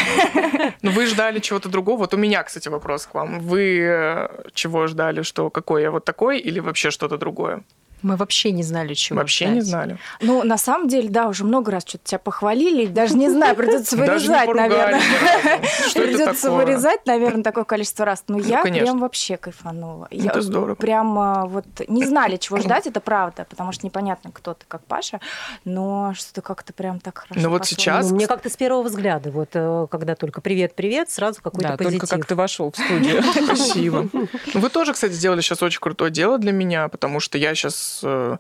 Ну, 0.82 0.90
вы 0.90 1.06
ждали 1.06 1.38
чего-то 1.38 1.68
другого. 1.68 2.00
Вот 2.00 2.14
у 2.14 2.16
меня, 2.16 2.42
кстати, 2.42 2.68
вопрос 2.68 3.03
к 3.07 3.14
вам. 3.14 3.40
Вы 3.40 3.78
э, 3.80 4.28
чего 4.55 4.86
ждали? 4.86 5.22
Что 5.22 5.50
какой 5.50 5.82
я 5.82 5.90
вот 5.90 6.05
такой 6.05 6.38
или 6.38 6.61
вообще 6.61 6.90
что-то 6.90 7.18
другое? 7.18 7.62
Мы 8.05 8.16
вообще 8.16 8.52
не 8.52 8.62
знали, 8.62 8.92
чего 8.92 9.18
Вообще 9.18 9.46
ждать. 9.46 9.55
не 9.55 9.61
знали. 9.62 9.98
Ну, 10.20 10.42
на 10.44 10.59
самом 10.59 10.88
деле, 10.88 11.09
да, 11.09 11.26
уже 11.26 11.42
много 11.42 11.72
раз 11.72 11.84
что-то 11.86 12.05
тебя 12.05 12.18
похвалили, 12.18 12.84
даже 12.84 13.16
не 13.16 13.30
знаю, 13.30 13.57
придется 13.57 13.96
вырезать, 13.96 14.52
наверное. 14.55 15.00
Придется 15.94 16.50
вырезать, 16.50 17.07
наверное, 17.07 17.42
такое 17.42 17.64
количество 17.64 18.05
раз. 18.05 18.24
Но 18.28 18.38
я 18.38 18.62
прям 18.62 18.98
вообще 18.98 19.38
кайфанула. 19.38 20.09
Это 20.11 20.42
здорово. 20.42 20.74
Прям 20.74 21.48
вот 21.48 21.64
не 21.88 22.05
знали, 22.05 22.36
чего 22.36 22.59
ждать, 22.61 22.86
это 22.86 23.00
правда, 23.00 23.46
потому 23.48 23.72
что 23.72 23.86
непонятно, 23.86 24.30
кто 24.32 24.52
ты, 24.52 24.66
как 24.68 24.84
Паша, 24.84 25.20
но 25.64 26.12
что-то 26.14 26.42
как-то 26.42 26.74
прям 26.74 27.00
так 27.00 27.18
хорошо 27.18 27.40
Ну 27.40 27.48
вот 27.48 27.64
сейчас... 27.64 28.11
Мне 28.11 28.26
как-то 28.26 28.50
с 28.50 28.57
первого 28.57 28.82
взгляда, 28.82 29.30
вот 29.30 29.48
э, 29.55 29.86
когда 29.90 30.14
только 30.14 30.42
привет-привет, 30.42 31.11
сразу 31.11 31.40
какой-то 31.40 31.76
позитив. 31.78 32.00
только 32.00 32.16
как 32.18 32.26
ты 32.26 32.34
вошел 32.34 32.70
в 32.70 32.76
студию. 32.76 33.22
Спасибо. 33.44 34.11
Вы 34.52 34.68
тоже, 34.68 34.92
кстати, 34.92 35.12
сделали 35.12 35.40
сейчас 35.40 35.62
очень 35.62 35.80
крутое 35.80 36.11
дело 36.11 36.36
для 36.36 36.52
меня, 36.52 36.88
потому 36.88 37.18
что 37.18 37.38
я 37.38 37.55
сейчас 37.55 37.93
Э, 38.03 38.38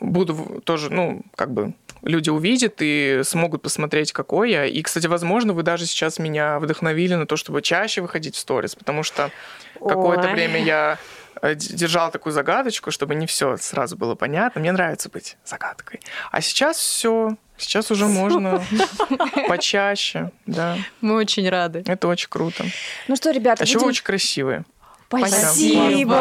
буду 0.00 0.60
тоже, 0.64 0.90
ну, 0.90 1.22
как 1.36 1.52
бы 1.52 1.74
люди 2.02 2.30
увидят 2.30 2.76
и 2.80 3.20
смогут 3.24 3.62
посмотреть, 3.62 4.12
какой 4.12 4.50
я. 4.50 4.66
И, 4.66 4.82
кстати, 4.82 5.06
возможно, 5.06 5.52
вы 5.52 5.62
даже 5.62 5.86
сейчас 5.86 6.18
меня 6.18 6.58
вдохновили 6.58 7.14
на 7.14 7.26
то, 7.26 7.36
чтобы 7.36 7.62
чаще 7.62 8.02
выходить 8.02 8.34
в 8.36 8.38
сторис, 8.38 8.74
потому 8.74 9.02
что 9.02 9.30
какое-то 9.74 10.28
время 10.28 10.62
я 10.62 10.98
э, 11.42 11.54
держал 11.54 12.10
такую 12.10 12.32
загадочку, 12.32 12.90
чтобы 12.90 13.14
не 13.14 13.26
все 13.26 13.56
сразу 13.56 13.96
было 13.96 14.14
понятно. 14.14 14.60
Мне 14.60 14.72
нравится 14.72 15.08
быть 15.08 15.36
загадкой. 15.44 16.00
А 16.30 16.40
сейчас 16.40 16.76
все. 16.76 17.36
Сейчас 17.56 17.92
уже 17.92 18.06
можно 18.06 18.64
почаще, 19.48 20.32
да. 20.44 20.76
Мы 21.00 21.14
очень 21.14 21.48
рады. 21.48 21.84
Это 21.86 22.08
очень 22.08 22.28
круто. 22.28 22.64
Ну 23.06 23.14
что, 23.14 23.30
ребята, 23.30 23.62
а 23.62 23.66
еще 23.66 23.78
вы 23.78 23.86
очень 23.86 24.02
красивые. 24.02 24.64
Спасибо. 25.08 26.16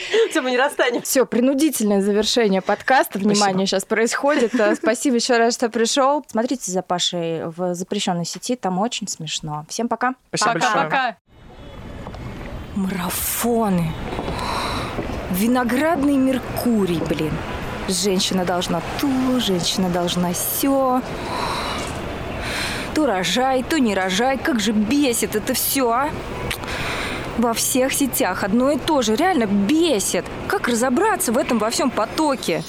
Все, 0.30 0.40
мы 0.40 0.50
не 0.50 0.58
расстанемся. 0.58 1.06
Все, 1.06 1.26
принудительное 1.26 2.00
завершение 2.00 2.60
подкаста. 2.60 3.18
Внимание, 3.18 3.66
сейчас 3.66 3.84
происходит. 3.84 4.54
Э, 4.54 4.74
спасибо 4.74 5.16
еще 5.16 5.36
раз, 5.36 5.54
что 5.54 5.68
пришел. 5.68 6.24
Смотрите 6.28 6.70
за 6.70 6.82
Пашей 6.82 7.46
в 7.46 7.74
запрещенной 7.74 8.24
сети, 8.24 8.56
там 8.56 8.78
очень 8.78 9.08
смешно. 9.08 9.64
Всем 9.68 9.88
пока. 9.88 10.14
Спасибо 10.28 10.54
пока, 10.54 10.60
большое. 10.60 10.84
Пока. 10.84 11.16
Марафоны. 12.76 13.92
Виноградный 15.30 16.16
Меркурий, 16.16 17.00
блин. 17.08 17.32
Женщина 17.88 18.44
должна 18.44 18.82
то, 19.00 19.40
женщина 19.40 19.88
должна 19.88 20.32
все. 20.32 21.02
То 22.94 23.06
рожай, 23.06 23.62
то 23.62 23.78
не 23.78 23.94
рожай. 23.94 24.38
Как 24.38 24.60
же 24.60 24.72
бесит 24.72 25.36
это 25.36 25.54
все, 25.54 25.90
а? 25.90 26.10
Во 27.38 27.52
всех 27.54 27.92
сетях 27.92 28.44
одно 28.44 28.70
и 28.70 28.78
то 28.78 29.02
же. 29.02 29.16
Реально 29.16 29.46
бесит. 29.46 30.24
Как 30.48 30.68
разобраться 30.68 31.32
в 31.32 31.38
этом 31.38 31.58
во 31.58 31.70
всем 31.70 31.90
потоке? 31.90 32.62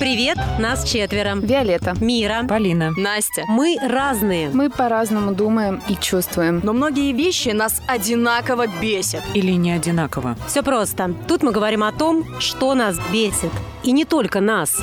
Привет, 0.00 0.38
нас 0.58 0.90
четверо. 0.90 1.36
Виолетта. 1.36 1.94
Мира. 2.00 2.46
Полина. 2.48 2.90
Настя. 2.96 3.44
Мы 3.48 3.76
разные. 3.82 4.48
Мы 4.48 4.70
по-разному 4.70 5.34
думаем 5.34 5.82
и 5.90 5.94
чувствуем. 5.94 6.62
Но 6.64 6.72
многие 6.72 7.12
вещи 7.12 7.50
нас 7.50 7.82
одинаково 7.86 8.66
бесят. 8.80 9.22
Или 9.34 9.52
не 9.52 9.72
одинаково. 9.72 10.38
Все 10.46 10.62
просто. 10.62 11.14
Тут 11.28 11.42
мы 11.42 11.52
говорим 11.52 11.84
о 11.84 11.92
том, 11.92 12.24
что 12.40 12.74
нас 12.74 12.98
бесит. 13.12 13.52
И 13.82 13.92
не 13.92 14.06
только 14.06 14.40
нас. 14.40 14.82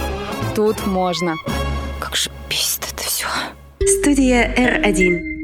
Тут 0.56 0.86
можно. 0.86 1.34
Как 2.00 2.16
же 2.16 2.30
бесит 2.48 2.86
это 2.94 3.02
все. 3.04 3.26
Студия 3.80 4.54
R1. 4.56 5.37